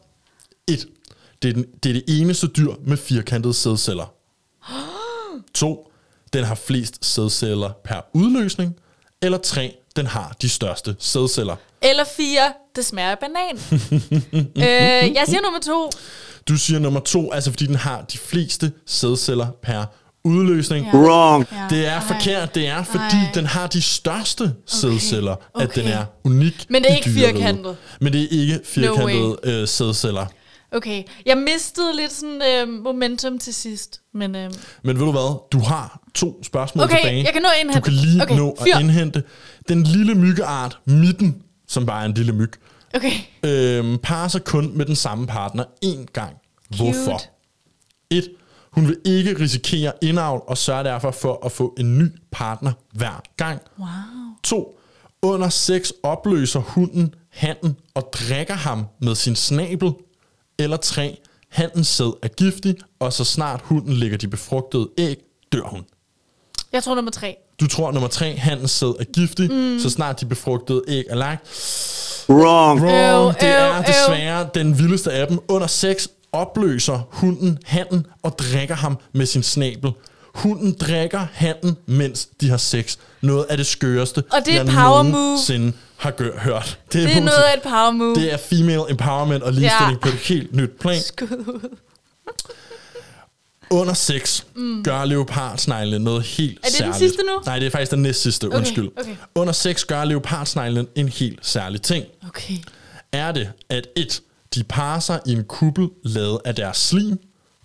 1. 0.69 0.87
Det 1.43 1.49
er, 1.49 1.53
den, 1.53 1.65
det 1.83 1.89
er 1.89 1.93
det 1.93 2.05
eneste 2.09 2.47
dyr 2.47 2.71
med 2.87 2.97
firkantede 2.97 3.55
sædceller. 3.55 4.13
2. 5.55 5.91
Den 6.33 6.45
har 6.45 6.55
flest 6.55 7.05
sædceller 7.05 7.71
per 7.85 8.01
udløsning. 8.15 8.75
Eller 9.23 9.39
3. 9.39 9.77
Den 9.97 10.07
har 10.07 10.37
de 10.43 10.49
største 10.49 10.97
sædceller. 10.99 11.57
Eller 11.83 12.05
fire, 12.17 12.53
det 12.77 12.85
smager 12.87 13.11
af 13.11 13.19
banan. 13.19 13.59
øh, 14.57 15.15
jeg 15.15 15.23
siger 15.27 15.41
nummer 15.43 15.61
to. 15.61 15.91
Du 16.49 16.57
siger 16.57 16.79
nummer 16.79 17.01
2, 17.01 17.33
altså 17.33 17.51
fordi 17.51 17.67
den 17.67 17.75
har 17.75 18.03
de 18.13 18.19
fleste 18.19 18.73
sædceller 18.87 19.47
per 19.63 19.85
udløsning. 20.25 20.87
Ja. 20.93 20.99
Wrong. 20.99 21.47
Ja. 21.53 21.77
Det 21.77 21.87
er 21.87 22.01
Ej. 22.01 22.07
forkert. 22.07 22.55
Det 22.55 22.67
er, 22.69 22.83
fordi 22.85 23.17
Ej. 23.27 23.31
den 23.35 23.47
har 23.47 23.67
de 23.67 23.83
største 23.83 24.53
sædceller, 24.67 25.33
at 25.33 25.41
Okay. 25.55 25.83
den 25.83 25.91
er 25.91 26.05
unik 26.25 26.67
Men 26.69 26.83
det 26.83 26.91
er 26.91 26.97
ikke 26.97 27.11
firkantet. 27.11 27.77
Men 28.01 28.13
det 28.13 28.23
er 28.23 28.29
ikke 28.31 28.53
way. 28.55 28.65
firkantede 28.65 29.37
øh, 29.43 29.69
sædceller. 29.69 30.27
Okay, 30.73 31.03
jeg 31.27 31.39
mistede 31.39 31.97
lidt 31.97 32.13
sådan 32.13 32.43
øh, 32.43 32.83
momentum 32.85 33.39
til 33.39 33.55
sidst. 33.55 34.01
Men 34.15 34.35
øh, 34.35 34.51
Men 34.83 34.99
ved 34.99 35.05
du 35.05 35.13
hvad? 35.13 35.49
Du 35.53 35.59
har 35.59 36.01
to 36.15 36.43
spørgsmål 36.43 36.85
Okay, 36.85 36.97
tilbage. 36.97 37.25
jeg 37.25 37.33
kan 37.33 37.43
nå 37.43 37.49
at 37.49 37.61
indhente. 37.61 37.81
Du 37.81 37.85
kan 37.85 37.93
lige 37.93 38.23
Okay, 38.23 38.37
nå 38.37 38.57
fyr. 38.65 38.75
at 38.75 38.81
indhente. 38.81 39.23
Den 39.69 39.83
lille 39.83 40.15
myggeart, 40.15 40.79
midten, 40.85 41.43
som 41.69 41.87
bare 41.87 42.03
er 42.03 42.07
en 42.07 42.15
lille 42.15 42.33
myg, 42.33 42.51
okay. 42.95 43.13
øhm, 43.43 43.99
parer 43.99 44.29
sig 44.29 44.45
kun 44.45 44.71
med 44.77 44.87
den 44.87 44.97
samme 44.97 45.27
partner 45.27 45.65
én 45.85 46.05
gang. 46.13 46.37
Hvorfor? 46.77 47.19
Cute. 47.19 47.29
1. 48.11 48.29
Hun 48.73 48.89
vil 48.89 48.97
ikke 49.05 49.41
risikere 49.41 49.93
indavl 50.03 50.43
og 50.47 50.59
sørger 50.59 50.83
derfor 50.83 51.11
for 51.11 51.47
at 51.47 51.53
få 51.53 51.75
en 51.79 51.99
ny 51.99 52.09
partner 52.33 52.73
hver 52.93 53.23
gang. 53.37 53.61
Wow. 53.79 53.89
2. 54.43 54.79
Under 55.23 55.49
sex 55.49 55.91
opløser 56.03 56.61
hunden 56.61 57.15
handen 57.31 57.77
og 57.95 58.09
drikker 58.13 58.55
ham 58.55 58.85
med 59.01 59.15
sin 59.15 59.37
snabel. 59.37 59.93
Eller 60.59 60.77
3. 60.77 61.19
Handens 61.49 61.89
sæd 61.89 62.19
er 62.23 62.29
giftig, 62.29 62.77
og 62.99 63.13
så 63.13 63.25
snart 63.25 63.61
hunden 63.65 63.93
lægger 63.93 64.19
de 64.19 64.29
befrugtede 64.29 64.89
æg, 64.99 65.17
dør 65.53 65.63
hun. 65.63 65.85
Jeg 66.73 66.83
tror 66.83 66.95
nummer 66.95 67.11
tre. 67.11 67.37
Du 67.61 67.67
tror 67.67 67.93
nummer 67.93 68.09
3, 68.09 68.37
handens 68.37 68.71
sæd 68.71 68.89
er 69.01 69.05
giftig, 69.05 69.53
mm. 69.53 69.79
så 69.79 69.91
snart 69.91 70.21
de 70.21 70.27
befrugtede 70.27 70.83
æg 70.89 71.05
er 71.09 71.15
lagt. 71.17 71.43
Wrong. 72.29 72.81
Wrong. 72.81 73.27
Øv, 73.29 73.33
det 73.41 73.49
er 73.49 73.71
øv, 73.73 73.77
øv. 73.79 73.85
desværre 73.87 74.49
den 74.55 74.79
vildeste 74.79 75.13
af 75.13 75.27
dem. 75.27 75.39
Under 75.49 75.67
sex 75.67 76.07
opløser 76.33 77.01
hunden 77.11 77.59
handen 77.65 78.07
og 78.23 78.39
drikker 78.39 78.75
ham 78.75 78.99
med 79.13 79.27
sin 79.27 79.43
snabel. 79.43 79.93
Hunden 80.37 80.73
drikker 80.81 81.27
handen, 81.33 81.77
mens 81.87 82.29
de 82.41 82.51
har 82.51 82.57
sex. 82.57 82.97
Noget 83.21 83.45
af 83.45 83.57
det 83.57 83.67
skøreste, 83.67 84.23
Og 84.33 84.39
det 84.47 84.55
er 84.55 84.57
jeg 84.65 84.67
power 84.67 85.03
nogensinde 85.03 85.73
har 85.97 86.11
gør, 86.11 86.39
hørt. 86.39 86.79
Det 86.93 86.99
er 86.99 87.03
nogensinde- 87.03 87.27
noget 87.27 87.43
af 87.43 87.57
et 87.57 87.63
power 87.63 87.91
move. 87.91 88.15
det 88.15 88.33
er 88.33 88.37
female 88.37 88.91
empowerment 88.91 89.43
og 89.43 89.53
ligestilling 89.53 89.93
Ja. 89.93 89.99
på 90.03 90.09
et 90.09 90.15
helt 90.15 90.55
nyt 90.55 90.71
plan. 90.81 91.01
Skud 91.03 91.27
ud. 91.31 91.77
Under 93.71 93.95
sex 93.95 94.43
mm. 94.57 94.83
gør 94.85 95.05
leopardsneglene 95.05 96.05
noget 96.05 96.23
helt 96.23 96.51
Er 96.59 96.63
det 96.63 96.65
den 96.65 96.73
særligt. 96.79 96.97
sidste 96.99 97.19
nu? 97.23 97.41
Nej, 97.47 97.59
det 97.59 97.67
er 97.67 97.71
faktisk 97.71 97.91
den 97.91 98.03
næst 98.03 98.23
sidste, 98.23 98.45
Okay, 98.47 98.57
undskyld. 98.59 98.89
okay. 99.01 99.17
Under 99.35 99.53
sex 99.53 99.85
gør 99.85 100.05
leopardsneglene 100.05 100.87
en 100.95 101.09
helt 101.09 101.39
særlig 101.47 101.83
ting. 101.83 102.05
Okay. 102.29 102.55
Er 103.13 103.33
det, 103.33 103.49
at 103.69 103.87
et, 103.97 104.21
de 104.55 104.65
parer 104.65 105.01
sig 105.01 105.21
i 105.27 105.33
en 105.33 105.45
kuppel 105.45 105.89
lavet 106.05 106.39
af 106.45 106.55
deres 106.55 106.77
slim, 106.77 107.19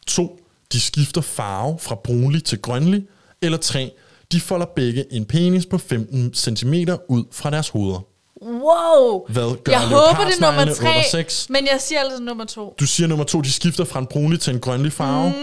to, 0.08 0.41
de 0.74 0.80
skifter 0.82 1.22
farve 1.22 1.78
fra 1.80 1.96
brunlig 1.96 2.44
til 2.44 2.62
grønlig, 2.62 3.04
eller 3.42 3.58
tre, 3.58 3.92
de 4.32 4.42
folder 4.42 4.66
begge 4.76 5.14
en 5.14 5.26
penis 5.26 5.66
på 5.66 5.78
15 5.78 6.34
cm 6.34 6.74
ud 7.10 7.24
fra 7.32 7.50
deres 7.50 7.70
hoveder. 7.70 8.00
Wow. 8.42 9.26
Hvad 9.30 9.64
gør 9.64 9.72
jeg 9.72 9.82
håber, 9.82 10.26
det 10.26 10.36
er 10.36 10.42
nummer 10.42 10.66
leopardsneglene 10.66 10.74
tre, 10.74 10.88
under 10.88 11.04
sex? 11.12 11.50
men 11.50 11.68
jeg 11.72 11.82
siger 11.82 12.00
altså 12.00 12.24
nummer 12.24 12.46
to. 12.46 12.76
Du 12.80 12.86
siger 12.86 13.08
nummer 13.08 13.26
to, 13.26 13.42
de 13.42 13.52
skifter 13.52 13.86
fra 13.86 14.00
en 14.00 14.06
brunlig 14.06 14.40
til 14.40 14.54
en 14.54 14.60
grønlig 14.60 14.94
farve. 14.94 15.30
Mm. 15.30 15.36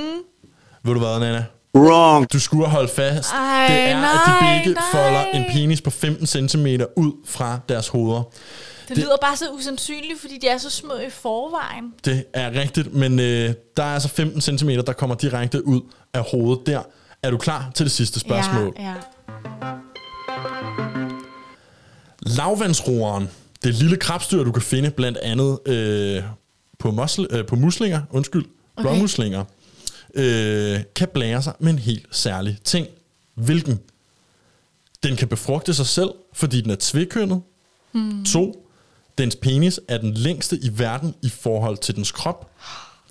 Ved 0.84 0.94
du 0.94 1.00
hvad, 1.00 1.20
Nana? 1.20 1.44
Wrong. 1.74 2.32
Du 2.32 2.40
skulle 2.40 2.66
have 2.66 2.76
holdt 2.76 2.90
fast. 2.90 3.32
Ej, 3.32 3.66
det 3.68 3.76
er, 3.76 3.86
at 3.86 3.96
nej, 3.96 4.12
de 4.12 4.64
begge 4.64 4.74
nej. 4.74 4.84
folder 4.92 5.24
en 5.24 5.44
penis 5.52 5.80
på 5.80 5.90
15 5.90 6.48
cm 6.48 6.66
ud 6.96 7.12
fra 7.26 7.58
deres 7.68 7.88
hoveder. 7.88 8.22
Det, 8.88 8.96
det 8.96 9.04
lyder 9.04 9.16
bare 9.22 9.36
så 9.36 9.50
usandsynligt, 9.50 10.20
fordi 10.20 10.38
de 10.38 10.48
er 10.48 10.58
så 10.58 10.70
små 10.70 10.94
i 10.96 11.10
forvejen. 11.10 11.94
Det 12.04 12.24
er 12.32 12.50
rigtigt, 12.60 12.94
men 12.94 13.18
øh, 13.20 13.54
der 13.76 13.82
er 13.82 13.94
altså 13.94 14.08
15 14.08 14.40
cm, 14.58 14.68
der 14.68 14.92
kommer 14.92 15.16
direkte 15.16 15.66
ud 15.66 15.80
af 16.14 16.22
hovedet 16.30 16.66
der. 16.66 16.82
Er 17.22 17.30
du 17.30 17.38
klar 17.38 17.70
til 17.74 17.84
det 17.86 17.92
sidste 17.92 18.20
spørgsmål? 18.20 18.74
Ja, 18.78 18.82
ja. 18.88 18.94
Lavvandsroeren, 22.22 23.28
det 23.64 23.74
lille 23.74 23.96
krabstyr, 23.96 24.44
du 24.44 24.52
kan 24.52 24.62
finde 24.62 24.90
blandt 24.90 25.18
andet 25.18 25.58
øh, 25.66 26.22
på, 26.78 26.90
mosl, 26.90 27.24
øh, 27.30 27.46
på 27.46 27.56
muslinger, 27.56 28.02
undskyld, 28.10 28.44
Okay. 28.76 28.90
blåmuslinger, 28.90 29.44
øh, 30.14 30.80
kan 30.96 31.08
blære 31.14 31.42
sig 31.42 31.52
med 31.58 31.72
en 31.72 31.78
helt 31.78 32.06
særlig 32.10 32.58
ting. 32.64 32.86
Hvilken? 33.34 33.80
Den 35.02 35.16
kan 35.16 35.28
befrugte 35.28 35.74
sig 35.74 35.86
selv, 35.86 36.10
fordi 36.32 36.60
den 36.60 36.70
er 36.70 36.76
tvækønnet. 36.80 37.42
Hmm. 37.92 38.24
To, 38.24 38.67
dens 39.18 39.36
penis 39.36 39.80
er 39.88 39.98
den 39.98 40.14
længste 40.14 40.56
i 40.62 40.70
verden 40.72 41.14
i 41.22 41.28
forhold 41.28 41.76
til 41.78 41.96
dens 41.96 42.12
krop. 42.12 42.50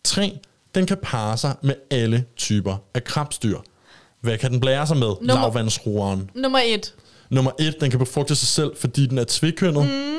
Tre, 0.03 0.39
den 0.75 0.85
kan 0.85 0.97
parre 1.03 1.37
sig 1.37 1.55
med 1.63 1.75
alle 1.91 2.25
typer 2.37 2.77
af 2.93 3.03
krabstyr. 3.03 3.57
Hvad 4.21 4.37
kan 4.37 4.51
den 4.51 4.59
blære 4.59 4.87
sig 4.87 4.97
med? 4.97 5.07
Nummer- 5.21 5.33
Lavvandsroeren. 5.35 6.29
Nummer 6.35 6.59
et. 6.65 6.93
Nummer 7.29 7.51
et, 7.59 7.75
den 7.81 7.89
kan 7.89 7.99
befrugte 7.99 8.35
sig 8.35 8.47
selv, 8.47 8.71
fordi 8.79 9.05
den 9.05 9.17
er 9.17 9.25
tvækønnet. 9.27 9.83
Mm. 9.85 10.13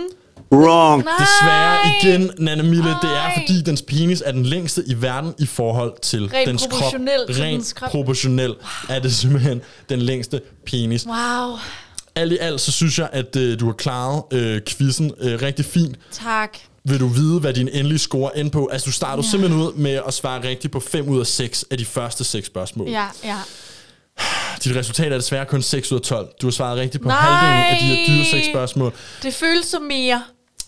Wrong. 0.59 1.03
Desværre 1.19 1.77
igen, 2.03 2.31
Nana 2.39 2.63
Mille, 2.63 2.89
det 3.03 3.11
er 3.11 3.31
fordi 3.41 3.63
dens 3.63 3.83
penis 3.83 4.23
er 4.27 4.33
den 4.33 4.47
længste 4.47 4.83
i 4.87 5.03
verden 5.03 5.35
i 5.39 5.47
forhold 5.47 5.93
til 6.03 6.27
Rent 6.29 6.49
dens 6.49 6.63
krop. 6.63 6.71
proportionelt 6.71 7.27
til 7.35 7.43
Rent 7.43 7.55
dens 7.55 7.73
krop. 7.73 7.91
proportionelt 7.91 8.59
er 8.89 8.99
det 8.99 9.15
simpelthen 9.15 9.61
den 9.89 9.99
længste 9.99 10.41
penis. 10.67 11.07
Wow. 11.07 11.57
Alt 12.19 12.33
i 12.33 12.39
alt, 12.41 12.61
så 12.61 12.73
synes 12.73 12.99
jeg, 12.99 13.09
at 13.13 13.37
øh, 13.37 13.61
du 13.61 13.67
har 13.67 13.73
klaret 13.73 14.23
øh, 14.33 14.61
quizzen 14.69 15.13
øh, 15.21 15.43
rigtig 15.43 15.65
fint. 15.65 15.99
Tak. 16.13 16.59
Vil 16.85 17.01
du 17.01 17.07
vide, 17.07 17.41
hvad 17.41 17.55
din 17.55 17.69
endelige 17.69 17.99
score 17.99 18.39
end 18.39 18.51
på? 18.51 18.69
Altså, 18.73 18.87
du 18.87 18.93
starter 18.93 19.23
ja. 19.23 19.31
simpelthen 19.31 19.63
ud 19.63 19.73
med 19.73 20.01
at 20.07 20.15
svare 20.15 20.49
rigtigt 20.49 20.73
på 20.73 20.81
5 20.81 21.09
ud 21.09 21.21
af 21.21 21.27
6 21.27 21.65
af 21.71 21.79
de 21.79 21.85
første 21.85 22.25
6 22.25 22.47
spørgsmål. 22.47 22.89
Ja, 22.89 23.07
ja. 23.25 23.37
Dit 24.65 24.77
resultat 24.77 25.13
er 25.13 25.17
desværre 25.17 25.47
kun 25.47 25.63
6 25.63 25.93
ud 25.93 25.99
af 25.99 26.03
12. 26.03 26.29
Du 26.43 26.47
har 26.47 26.51
svaret 26.51 26.79
rigtigt 26.79 27.03
på 27.03 27.09
Nej. 27.09 27.21
halvdelen 27.21 27.67
af 27.67 27.77
de 27.81 27.87
her 27.87 28.07
dyre 28.07 28.25
6 28.25 28.47
spørgsmål. 28.47 28.93
Det 29.23 29.35
føles 29.35 29.67
som 29.67 29.83
mere. 29.83 30.23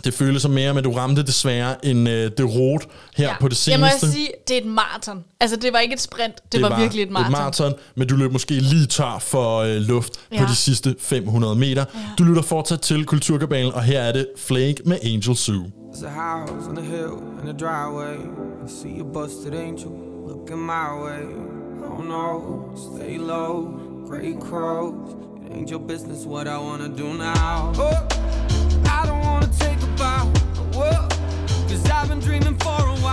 Det 0.04 0.14
føles 0.14 0.42
som 0.42 0.50
mere, 0.50 0.74
men 0.74 0.84
du 0.84 0.92
ramte 0.92 1.22
desværre 1.22 1.86
en 1.86 2.06
øh, 2.06 2.30
det 2.38 2.54
rot 2.54 2.86
her 3.16 3.28
ja. 3.28 3.34
på 3.40 3.48
det 3.48 3.68
Jeg 3.68 3.80
må 3.80 3.86
seneste. 3.86 4.04
også 4.04 4.12
sige, 4.16 4.28
det 4.48 4.56
er 4.56 4.60
et 4.60 4.66
maraton. 4.66 5.24
Altså, 5.40 5.56
det 5.56 5.72
var 5.72 5.78
ikke 5.78 5.92
et 5.94 6.00
sprint, 6.00 6.34
det, 6.36 6.52
det 6.52 6.62
var, 6.62 6.80
virkelig 6.80 7.02
et 7.02 7.10
maraton. 7.10 7.32
Et 7.32 7.38
maraton, 7.38 7.72
men 7.96 8.08
du 8.08 8.16
løb 8.16 8.32
måske 8.32 8.54
lige 8.54 8.86
tør 8.86 9.18
for 9.18 9.58
øh, 9.58 9.76
luft 9.76 10.12
ja. 10.32 10.38
På 10.38 10.50
de 10.50 10.56
sidste 10.56 10.94
500 10.98 11.54
meter. 11.54 11.84
Ja. 11.94 11.98
Du 12.18 12.24
lytter 12.24 12.42
fortsat 12.42 12.80
til 12.80 13.04
Kulturkabalen, 13.06 13.72
og 13.72 13.82
her 13.82 14.00
er 14.00 14.12
det 14.12 14.26
Flake 14.36 14.76
med 14.84 14.98
Angel 15.04 15.36
Zoo. 15.36 15.64
There's 15.92 16.06
a 16.06 16.08
house 16.08 16.68
on 16.68 16.76
the 16.76 16.86
hill 16.86 17.12
in 17.40 17.46
the 17.46 17.58
driveway. 17.66 18.16
I 18.66 18.68
see 18.82 19.00
a 19.00 19.04
busted 19.12 19.54
angel 19.54 19.90
looking 20.28 20.60
my 20.66 20.88
way. 21.04 21.22
Oh 21.90 22.04
no, 22.04 22.32
stay 22.76 23.16
low, 23.18 23.68
gray 24.08 24.34
crows. 24.40 25.29
Ain't 25.52 25.68
your 25.68 25.80
business 25.80 26.24
what 26.24 26.46
I 26.46 26.58
wanna 26.58 26.88
do 26.88 27.14
now. 27.14 27.72
Oh, 27.76 28.08
I 28.88 29.06
don't 29.06 29.20
wanna 29.20 29.50
take 29.58 29.82
a 29.82 29.86
bow. 29.98 30.26
Whoa, 30.72 31.08
cause 31.68 31.90
I've 31.90 32.08
been 32.08 32.20
dreaming 32.20 32.56
for 32.58 32.68
a 32.68 32.96
while. 33.02 33.09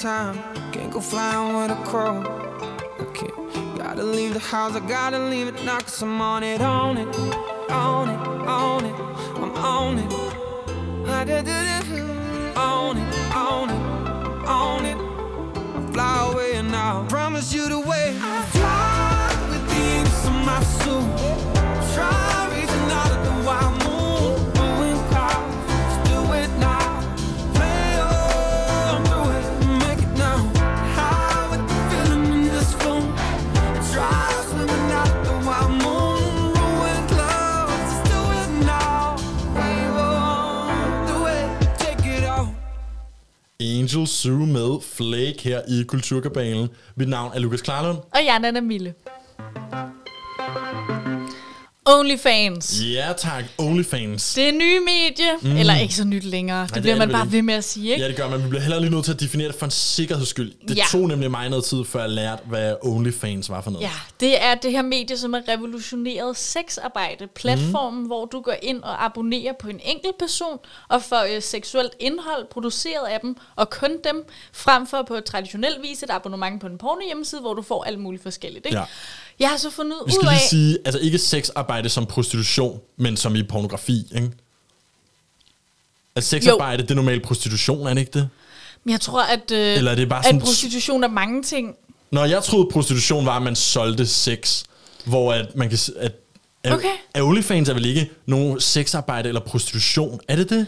Time. 0.00 0.38
Can't 0.72 0.90
go 0.90 1.00
flying 1.00 1.56
with 1.56 1.78
a 1.78 1.84
crow. 1.84 2.22
Can't. 3.12 3.76
Gotta 3.76 4.02
leave 4.02 4.32
the 4.32 4.40
house. 4.40 4.74
I 4.74 4.80
gotta 4.80 5.18
leave 5.18 5.48
it 5.48 5.62
now. 5.62 5.78
Cause 5.78 6.02
I'm 6.02 6.20
on 6.22 6.42
it, 6.42 6.62
on 6.62 6.96
it, 6.96 7.08
Angel 43.80 44.06
Sue 44.06 44.46
med 44.46 44.80
Flake 44.82 45.42
her 45.42 45.60
i 45.68 45.82
Kulturkabalen. 45.88 46.68
Mit 46.96 47.08
navn 47.08 47.32
er 47.34 47.38
Lukas 47.38 47.62
Klarlund. 47.62 47.96
Og 47.96 48.18
jeg 48.26 48.34
er 48.34 48.38
Nana 48.38 48.60
Mille. 48.60 48.94
OnlyFans. 51.98 52.80
Ja 52.82 53.12
tak, 53.18 53.44
OnlyFans. 53.58 54.34
Det 54.34 54.48
er 54.48 54.52
nye 54.52 54.80
medie, 54.80 55.30
mm. 55.52 55.56
eller 55.56 55.76
ikke 55.76 55.94
så 55.94 56.04
nyt 56.04 56.24
længere. 56.24 56.66
Det 56.66 56.74
det 56.74 56.82
bliver 56.82 56.94
er 56.94 56.98
man 56.98 57.08
det 57.08 57.14
bare 57.16 57.24
vel 57.26 57.32
ved 57.32 57.42
med 57.42 57.54
at 57.54 57.64
sige, 57.64 57.90
ikke? 57.90 58.02
Ja, 58.02 58.08
det 58.08 58.16
gør 58.16 58.28
man. 58.28 58.42
Vi 58.44 58.48
bliver 58.48 58.62
heller 58.62 58.80
lige 58.80 58.90
nødt 58.90 59.04
til 59.04 59.12
at 59.12 59.20
definere 59.20 59.48
det 59.48 59.56
for 59.56 59.64
en 59.66 59.70
sikkerheds 59.70 60.28
skyld. 60.28 60.52
Det 60.68 60.76
Ja. 60.76 60.84
tog 60.90 61.08
nemlig 61.08 61.30
mig 61.30 61.48
noget 61.48 61.64
tid, 61.64 61.84
før 61.84 62.00
jeg 62.00 62.10
lærte, 62.10 62.42
hvad 62.46 62.74
OnlyFans 62.82 63.48
var 63.50 63.60
for 63.60 63.70
noget. 63.70 63.84
Ja, 63.84 63.90
det 64.20 64.42
er 64.44 64.54
det 64.54 64.72
her 64.72 64.82
medie, 64.82 65.18
som 65.18 65.34
er 65.34 65.40
revolutioneret 65.48 66.36
sexarbejde. 66.36 67.26
Platformen, 67.26 68.00
mm. 68.00 68.06
hvor 68.06 68.24
du 68.24 68.40
går 68.40 68.54
ind 68.62 68.82
og 68.82 69.04
abonnerer 69.04 69.52
på 69.60 69.68
en 69.68 69.80
enkelt 69.84 70.18
person, 70.18 70.58
og 70.88 71.02
får 71.02 71.26
øh, 71.34 71.42
seksuelt 71.42 71.92
indhold 72.00 72.46
produceret 72.50 73.06
af 73.06 73.20
dem, 73.20 73.36
og 73.56 73.70
kun 73.70 73.90
dem, 74.04 74.24
frem 74.52 74.86
for 74.86 75.02
på 75.08 75.20
traditionel 75.26 75.72
vis 75.82 76.02
et 76.02 76.10
abonnement 76.10 76.60
på 76.60 76.66
en 76.66 76.78
porno 76.78 77.00
hjemmeside, 77.06 77.40
hvor 77.40 77.54
du 77.54 77.62
får 77.62 77.84
alt 77.84 77.98
muligt 77.98 78.22
forskelligt. 78.22 78.66
Ikke? 78.66 78.78
Ja. 78.78 78.84
Jeg 79.40 79.48
har 79.50 79.56
så 79.56 79.70
fundet 79.70 79.96
Vi 80.06 80.10
ud 80.10 80.14
skal 80.14 80.28
af... 80.28 80.34
lige 80.34 80.48
sige, 80.48 80.78
altså 80.84 80.98
ikke 81.00 81.18
sexarbejde 81.18 81.88
som 81.88 82.06
prostitution, 82.06 82.80
men 82.96 83.16
som 83.16 83.36
i 83.36 83.42
pornografi, 83.42 84.04
ikke? 84.14 84.30
Altså 86.16 86.30
sexarbejde, 86.30 86.82
det 86.82 86.90
er 86.90 86.94
normalt 86.94 87.22
prostitution, 87.22 87.86
er 87.86 87.94
det 87.94 88.00
ikke 88.00 88.12
det? 88.18 88.28
Men 88.84 88.92
jeg 88.92 89.00
tror, 89.00 89.22
at, 89.22 89.50
øh, 89.50 89.76
Eller 89.76 89.90
er 89.90 89.94
det 89.94 90.08
bare 90.08 90.18
at 90.18 90.24
sådan- 90.24 90.40
prostitution 90.40 91.04
er 91.04 91.08
mange 91.08 91.42
ting. 91.42 91.74
Når 92.10 92.24
jeg 92.24 92.42
troede, 92.42 92.68
prostitution 92.72 93.26
var, 93.26 93.36
at 93.36 93.42
man 93.42 93.56
solgte 93.56 94.06
sex, 94.06 94.64
hvor 95.04 95.32
at 95.32 95.56
man 95.56 95.68
kan... 95.68 95.78
At, 95.98 96.12
at, 96.64 96.72
Okay. 96.72 96.88
at 97.14 97.22
OnlyFans 97.22 97.68
er 97.68 97.74
vel 97.74 97.86
ikke 97.86 98.10
nogen 98.26 98.60
sexarbejde 98.60 99.28
eller 99.28 99.40
prostitution? 99.40 100.20
Er 100.28 100.36
det 100.36 100.50
det? 100.50 100.66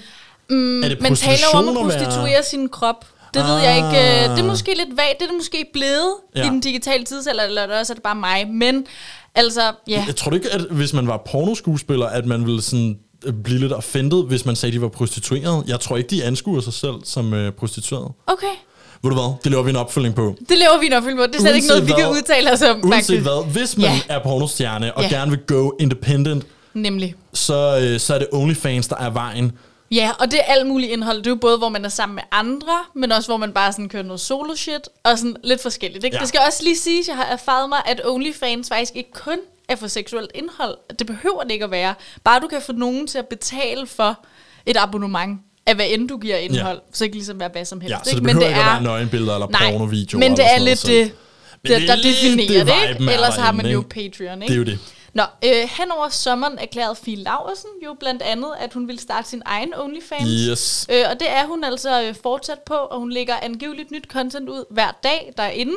Mm, 0.51 0.83
er 0.83 0.89
det 0.89 1.01
Man 1.01 1.17
taler 1.17 1.39
jo 1.55 1.59
om 1.59 1.69
at 1.69 1.75
være- 1.75 2.05
prostituere 2.05 2.43
sin 2.45 2.69
krop. 2.69 3.05
Det 3.35 3.45
ved 3.45 3.59
jeg 3.59 3.77
ikke. 3.77 3.89
øh, 3.89 3.95
Det 4.31 4.39
er 4.39 4.43
Ah. 4.43 4.45
måske 4.45 4.75
lidt 4.77 4.97
vagt. 4.97 5.19
Det 5.19 5.25
er 5.25 5.29
det 5.29 5.37
måske 5.37 5.67
blevet 5.73 6.15
ja. 6.37 6.45
I 6.47 6.49
den 6.49 6.61
digitale 6.61 7.05
tidsalder, 7.05 7.45
eller 7.45 7.79
også 7.79 7.93
er 7.93 7.95
det 7.95 8.03
bare 8.03 8.15
mig. 8.15 8.49
Men 8.49 8.87
altså, 9.35 9.61
ja. 9.89 10.05
Jeg 10.07 10.17
tror 10.17 10.33
ikke, 10.33 10.51
at 10.51 10.61
hvis 10.71 10.93
man 10.93 11.07
var 11.07 11.23
pornoskuespiller, 11.31 12.07
at 12.07 12.27
man 12.27 12.47
ville 12.47 12.63
sådan 12.63 12.99
øh, 13.27 13.33
blive 13.45 13.59
lidt 13.61 13.73
offended, 13.73 14.25
hvis 14.25 14.45
man 14.45 14.57
sagde, 14.57 14.71
at 14.71 14.75
de 14.75 14.83
var 14.83 14.89
prostitueret. 14.89 15.65
Jeg 15.69 15.81
tror 15.81 15.97
ikke, 15.97 16.09
de 16.11 16.25
anskuer 16.25 16.61
sig 16.61 16.73
selv 16.73 16.95
som 17.05 17.35
øh, 17.35 17.53
prostitueret. 17.53 18.13
Okay. 18.27 18.47
Ved 19.03 19.11
du 19.11 19.17
hvad? 19.17 19.35
Det 19.45 19.51
laver 19.53 19.63
vi 19.65 19.71
en 19.71 19.77
opfølging 19.77 20.15
på. 20.15 20.37
Det 20.49 20.59
laver 20.59 20.81
vi 20.81 20.87
en 20.87 20.93
opfølging 20.93 21.19
på. 21.21 21.27
Det 21.27 21.35
er 21.37 21.41
slet 21.41 21.55
ikke 21.57 21.69
noget, 21.69 21.87
vi 21.87 21.93
kan 21.93 22.09
udtale 22.11 22.53
os 22.53 22.63
om, 22.63 22.77
Uanset 22.77 22.93
faktisk. 22.93 23.23
hvad, 23.23 23.53
hvis 23.53 23.77
man 23.77 23.85
Ja. 23.87 24.01
er 24.09 24.23
pornostjerne 24.23 24.95
og 24.97 25.03
Ja. 25.03 25.09
gerne 25.09 25.31
vil 25.31 25.41
go 25.47 25.71
independent, 25.81 26.45
Nemlig. 26.75 27.15
så, 27.33 27.79
øh, 27.83 28.01
så 28.01 28.15
er 28.15 28.19
det 28.19 28.29
OnlyFans, 28.33 28.89
der 28.89 28.97
er 28.97 29.11
vejen. 29.11 29.53
Ja, 29.93 30.11
og 30.19 30.31
det 30.31 30.39
er 30.39 30.43
alt 30.53 30.67
muligt 30.67 30.93
indhold. 30.93 31.19
Det 31.19 31.27
er 31.27 31.31
jo 31.31 31.37
både, 31.37 31.59
hvor 31.59 31.69
man 31.69 31.85
er 31.85 31.89
sammen 31.89 32.15
med 32.15 32.23
andre, 32.31 32.79
men 32.95 33.13
også 33.13 33.29
hvor 33.29 33.37
man 33.37 33.53
bare 33.53 33.73
sådan 33.73 33.89
kører 33.89 34.03
noget 34.03 34.21
solo 34.21 34.55
shit, 34.55 34.89
og 35.05 35.19
sådan 35.19 35.37
lidt 35.45 35.63
forskelligt. 35.63 36.05
Ikke? 36.05 36.17
Ja. 36.17 36.21
Det 36.21 36.29
skal 36.29 36.41
også 36.47 36.63
lige 36.63 36.77
sige, 36.77 37.01
at 37.01 37.09
jeg 37.09 37.17
har 37.17 37.25
erfaret 37.25 37.69
mig, 37.69 37.79
at 37.87 38.01
OnlyFans 38.05 38.69
faktisk 38.69 38.97
ikke 38.97 39.13
kun 39.13 39.39
er 39.69 39.77
for 39.77 39.87
seksuelt 39.87 40.31
indhold. 40.35 40.79
Det 40.99 41.07
behøver 41.07 41.43
det 41.43 41.51
ikke 41.51 41.65
at 41.65 41.71
være. 41.71 41.95
Bare 42.25 42.41
du 42.41 42.47
kan 42.47 42.63
få 42.63 42.73
nogen 42.73 43.07
til 43.07 43.19
at 43.19 43.27
betale 43.27 43.87
for 43.87 44.25
et 44.67 44.77
abonnement 44.77 45.41
af 45.67 45.75
hvad 45.75 45.87
end 45.89 46.09
du 46.09 46.19
giver 46.19 46.37
indhold, 46.37 46.77
ja. 46.77 46.93
så 46.93 47.05
ikke 47.05 47.17
ligesom 47.17 47.41
være 47.41 47.49
hvad 47.53 47.65
som 47.65 47.81
helst. 47.81 47.93
Ja, 47.93 47.99
så 48.05 48.11
ikke? 48.11 48.17
det 48.17 48.23
behøver 48.23 48.49
ikke 48.49 48.61
at 48.61 48.67
være 48.67 48.83
nøgenbilleder 48.83 49.35
eller 49.35 49.49
Nej, 49.49 49.73
pornovideoer. 49.73 50.21
men 50.21 50.37
det 50.37 50.45
er 50.55 50.59
lidt 50.59 50.87
det, 50.87 51.13
Men 51.63 51.73
der, 51.73 51.79
det 51.79 51.89
der 51.89 51.95
er 51.95 51.99
definerer 52.03 52.65
det, 52.65 52.91
ikke? 52.91 53.11
er 53.11 53.15
Ellers 53.15 53.37
har 53.37 53.53
man 53.53 53.67
jo 53.67 53.79
ikke? 53.79 54.11
Patreon, 54.11 54.43
ikke? 54.43 54.55
Det 54.55 54.55
er 54.55 54.59
jo 54.59 54.65
det. 54.65 54.79
Nå, 55.15 55.23
øh, 55.45 55.69
hen 55.79 55.91
over 55.91 56.09
sommeren 56.09 56.59
erklærede 56.59 56.97
Fie 56.97 57.17
Laversen 57.17 57.71
jo 57.85 57.97
blandt 58.01 58.23
andet, 58.23 58.51
at 58.59 58.73
hun 58.73 58.87
ville 58.89 59.01
starte 59.01 59.29
sin 59.29 59.43
egen 59.45 59.75
OnlyFans. 59.75 60.31
Yes. 60.51 60.87
Øh, 60.91 61.05
og 61.11 61.21
det 61.21 61.31
er 61.31 61.47
hun 61.47 61.65
altså 61.65 62.03
øh, 62.03 62.15
fortsat 62.23 62.59
på, 62.67 62.75
og 62.75 62.99
hun 62.99 63.11
lægger 63.13 63.35
angiveligt 63.43 63.91
nyt 63.91 64.05
content 64.13 64.49
ud 64.49 64.65
hver 64.71 64.99
dag 65.03 65.33
derinde. 65.37 65.77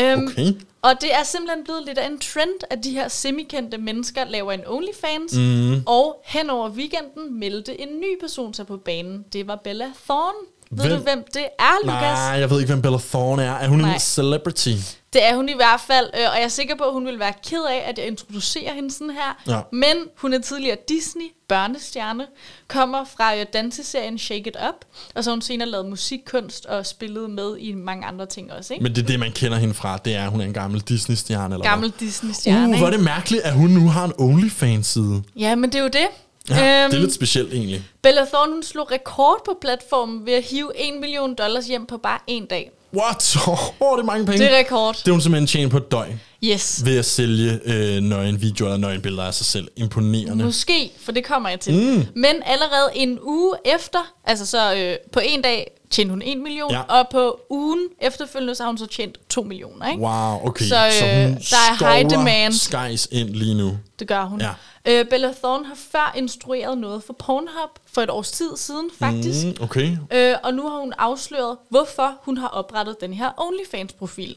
Øhm, 0.00 0.26
Okay. 0.26 0.52
Og 0.82 0.92
det 1.00 1.14
er 1.14 1.22
simpelthen 1.24 1.64
blevet 1.64 1.82
lidt 1.86 1.98
af 1.98 2.06
en 2.06 2.18
trend, 2.18 2.60
at 2.70 2.84
de 2.84 2.90
her 2.90 3.08
semikendte 3.08 3.78
mennesker 3.78 4.24
laver 4.24 4.52
en 4.52 4.60
OnlyFans. 4.66 5.32
Mm. 5.36 5.82
Og 5.86 6.22
hen 6.24 6.50
over 6.50 6.68
weekenden 6.70 7.40
meldte 7.40 7.80
en 7.80 7.88
ny 8.00 8.20
person 8.20 8.54
sig 8.54 8.66
på 8.66 8.76
banen. 8.76 9.24
Det 9.32 9.46
var 9.46 9.56
Bella 9.64 9.86
Thorne. 10.04 10.38
Ved 10.70 10.84
Hvem? 10.84 10.96
du, 10.96 11.02
hvem 11.02 11.24
det 11.34 11.48
er, 11.58 11.72
Lukas? 11.86 12.00
Nej, 12.00 12.38
jeg 12.40 12.50
ved 12.50 12.60
ikke, 12.60 12.72
hvem 12.72 12.82
Bella 12.82 12.98
Thorne 12.98 13.42
er. 13.42 13.52
Er 13.52 13.68
hun 13.68 13.78
Nej. 13.78 13.94
en 13.94 14.00
celebrity? 14.00 14.70
Det 15.16 15.24
er 15.24 15.36
hun 15.36 15.48
i 15.48 15.54
hvert 15.56 15.80
fald, 15.80 16.06
øh, 16.14 16.20
og 16.30 16.36
jeg 16.36 16.44
er 16.44 16.48
sikker 16.48 16.74
på, 16.76 16.84
at 16.84 16.92
hun 16.92 17.06
vil 17.06 17.18
være 17.18 17.32
ked 17.48 17.62
af, 17.70 17.84
at 17.88 17.98
jeg 17.98 18.06
introducerer 18.06 18.74
hende 18.74 18.90
sådan 18.90 19.10
her. 19.10 19.54
Ja. 19.54 19.60
Men 19.72 19.96
hun 20.16 20.32
er 20.32 20.38
tidligere 20.38 20.76
Disney-børnestjerne, 20.88 22.26
kommer 22.68 23.04
fra 23.16 23.36
øh, 23.36 23.46
danseserien 23.52 24.18
Shake 24.18 24.50
It 24.50 24.56
Up, 24.68 24.84
og 25.14 25.24
så 25.24 25.30
har 25.30 25.34
hun 25.34 25.42
senere 25.42 25.68
lavet 25.68 25.86
musikkunst 25.86 26.66
og 26.66 26.86
spillet 26.86 27.30
med 27.30 27.56
i 27.58 27.74
mange 27.74 28.06
andre 28.06 28.26
ting 28.26 28.52
også. 28.52 28.74
Ikke? 28.74 28.82
Men 28.82 28.94
det 28.94 29.02
er 29.02 29.06
det, 29.06 29.20
man 29.20 29.32
kender 29.32 29.58
hende 29.58 29.74
fra. 29.74 29.98
Det 30.04 30.14
er, 30.14 30.24
at 30.24 30.30
hun 30.30 30.40
er 30.40 30.44
en 30.44 30.52
gammel 30.52 30.80
Disney-stjerne. 30.80 31.54
Eller 31.54 31.64
Gammel? 31.66 31.92
Disney-stjerne. 32.00 32.72
Uh, 32.72 32.78
hvor 32.78 32.86
er 32.86 32.90
det 32.90 33.00
mærkeligt, 33.00 33.42
at 33.42 33.52
hun 33.52 33.70
nu 33.70 33.88
har 33.88 34.04
en 34.04 34.12
OnlyFans-side. 34.18 35.22
Ja, 35.36 35.54
men 35.54 35.72
det 35.72 35.78
er 35.78 35.82
jo 35.82 35.88
det. 35.88 36.08
Ja, 36.50 36.84
Øhm, 36.84 36.90
det 36.90 36.96
er 36.96 37.00
lidt 37.00 37.14
specielt 37.14 37.52
egentlig. 37.52 37.82
Bella 38.02 38.24
Thorne 38.24 38.52
hun 38.52 38.62
slog 38.62 38.90
rekord 38.90 39.44
på 39.44 39.58
platformen 39.60 40.26
ved 40.26 40.32
at 40.32 40.42
hive 40.42 40.72
1 40.94 41.00
million 41.00 41.34
dollars 41.34 41.66
hjem 41.66 41.86
på 41.86 41.96
bare 41.96 42.18
en 42.26 42.46
dag. 42.46 42.70
What? 42.94 43.36
Åh, 43.48 43.58
oh, 43.80 43.96
det 43.98 44.02
er 44.02 44.06
mange 44.06 44.26
penge. 44.26 44.38
Det 44.44 44.52
er 44.52 44.58
rekord. 44.58 44.94
Det 44.94 45.08
er 45.08 45.12
hun 45.12 45.20
simpelthen 45.20 45.46
tjent 45.46 45.70
på 45.70 45.76
et 45.76 45.90
døgn 45.90 46.20
Yes. 46.44 46.84
ved 46.84 46.98
at 46.98 47.04
sælge 47.04 47.60
øh, 47.64 48.02
nøgen 48.02 48.40
videoer 48.42 48.72
eller 48.72 48.88
nøgen 48.88 49.02
billeder 49.02 49.22
af 49.24 49.34
sig 49.34 49.46
selv. 49.46 49.68
Imponerende. 49.76 50.44
Måske, 50.44 50.92
for 51.00 51.12
det 51.12 51.24
kommer 51.24 51.48
jeg 51.48 51.60
til. 51.60 51.74
Mm. 51.74 52.06
Men 52.14 52.34
allerede 52.46 52.90
en 52.94 53.18
uge 53.22 53.54
efter, 53.64 54.12
altså 54.24 54.46
så 54.46 54.74
øh, 54.76 54.96
på 55.12 55.20
en 55.24 55.42
dag 55.42 55.70
tjente 55.90 56.10
hun 56.10 56.22
1 56.22 56.38
million, 56.38 56.70
Ja. 56.70 56.82
og 56.82 57.08
på 57.08 57.40
ugen 57.50 57.88
efterfølgende, 58.00 58.54
så 58.54 58.62
har 58.62 58.70
hun 58.70 58.78
så 58.78 58.86
tjent 58.86 59.18
2 59.28 59.42
millioner, 59.42 59.88
ikke? 59.90 60.02
Wow, 60.02 60.46
okay. 60.48 60.64
Så, 60.64 60.68
Så, 60.98 61.06
øh, 61.06 61.24
hun 61.24 61.34
der 61.34 61.56
er 61.70 61.92
high 61.94 62.10
demand. 62.10 62.52
skies 62.52 63.08
ind 63.12 63.28
lige 63.28 63.54
nu. 63.54 63.78
Det 63.98 64.08
gør 64.08 64.24
hun. 64.24 64.40
Ja. 64.40 64.50
Øh, 64.88 65.04
Bella 65.08 65.32
Thorne 65.42 65.66
har 65.66 65.74
før 65.92 66.12
instrueret 66.16 66.78
noget 66.78 67.02
for 67.02 67.12
Pornhub 67.12 67.70
for 67.94 68.00
et 68.02 68.10
års 68.10 68.30
tid 68.30 68.56
siden, 68.56 68.90
faktisk. 68.98 69.46
Mm, 69.46 69.54
okay. 69.64 69.96
Øh, 70.12 70.34
og 70.42 70.54
nu 70.54 70.68
har 70.68 70.78
hun 70.80 70.92
afsløret, 70.98 71.56
hvorfor 71.68 72.14
hun 72.22 72.38
har 72.38 72.48
oprettet 72.48 73.00
den 73.00 73.12
her 73.14 73.30
OnlyFans-profil. 73.36 74.36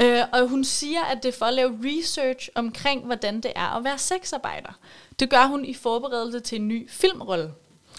Øh, 0.00 0.20
og 0.32 0.48
hun 0.48 0.64
siger, 0.64 1.00
at 1.02 1.22
det 1.22 1.28
er 1.34 1.38
for 1.38 1.46
at 1.46 1.54
lave 1.54 1.78
research 1.84 2.48
omkring, 2.54 3.04
hvordan 3.06 3.40
det 3.40 3.52
er 3.56 3.76
at 3.76 3.84
være 3.84 3.98
sexarbejder. 3.98 4.68
Det 5.18 5.30
gør 5.30 5.46
hun 5.46 5.64
i 5.64 5.74
forberedelse 5.74 6.40
til 6.40 6.60
en 6.60 6.68
ny 6.68 6.90
filmrolle. 6.90 7.50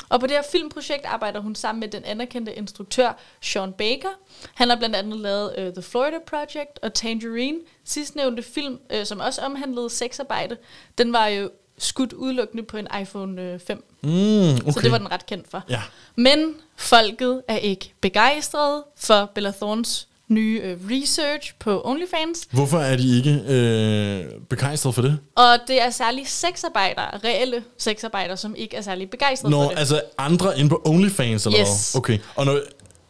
Og 0.09 0.19
på 0.19 0.27
det 0.27 0.35
her 0.35 0.43
filmprojekt 0.51 1.05
arbejder 1.05 1.39
hun 1.39 1.55
sammen 1.55 1.79
med 1.79 1.87
den 1.87 2.03
anerkendte 2.05 2.53
instruktør 2.53 3.17
Sean 3.41 3.73
Baker. 3.73 4.09
Han 4.53 4.69
har 4.69 4.75
blandt 4.75 4.95
andet 4.95 5.19
lavet 5.19 5.53
uh, 5.57 5.73
The 5.73 5.81
Florida 5.81 6.17
Project 6.27 6.79
og 6.81 6.93
Tangerine. 6.93 7.57
Sidstnævnte 7.83 8.43
film, 8.43 8.79
uh, 8.95 9.03
som 9.03 9.19
også 9.19 9.41
omhandlede 9.41 9.89
sexarbejde, 9.89 10.57
den 10.97 11.13
var 11.13 11.27
jo 11.27 11.49
skudt 11.77 12.13
udelukkende 12.13 12.63
på 12.63 12.77
en 12.77 12.87
iPhone 13.01 13.41
øh, 13.41 13.59
5. 13.59 13.83
Mm, 14.01 14.09
okay. 14.09 14.71
Så 14.71 14.79
det 14.83 14.91
var 14.91 14.97
den 14.97 15.11
ret 15.11 15.25
kendt 15.25 15.51
for. 15.51 15.63
Ja. 15.69 15.81
Men 16.15 16.55
folket 16.75 17.41
er 17.47 17.57
ikke 17.57 17.93
begejstrede 18.01 18.85
for 18.95 19.25
Bella 19.35 19.51
Thornes 19.51 20.07
nye 20.29 20.61
øh, 20.63 20.77
research 20.91 21.53
på 21.59 21.81
OnlyFans. 21.85 22.47
Hvorfor 22.51 22.77
er 22.79 22.97
de 22.97 23.17
ikke 23.17 23.41
øh, 23.47 24.25
begejstrede 24.49 24.93
for 24.93 25.01
det? 25.01 25.17
Og 25.35 25.57
det 25.67 25.81
er 25.81 25.89
særligt 25.89 26.29
sexarbejdere, 26.29 27.17
reelle 27.23 27.63
sexarbejdere, 27.77 28.37
som 28.37 28.55
ikke 28.57 28.75
er 28.75 28.81
særlig 28.81 29.09
begejstrede 29.09 29.51
Når 29.51 29.63
for 29.63 29.69
det. 29.69 29.79
altså 29.79 30.01
andre 30.17 30.59
inde 30.59 30.69
på 30.69 30.81
OnlyFans 30.85 31.45
eller 31.45 31.59
Yes. 31.59 31.91
hvad? 31.91 31.99
Okay. 31.99 32.17
Og 32.35 32.45
når, 32.45 32.59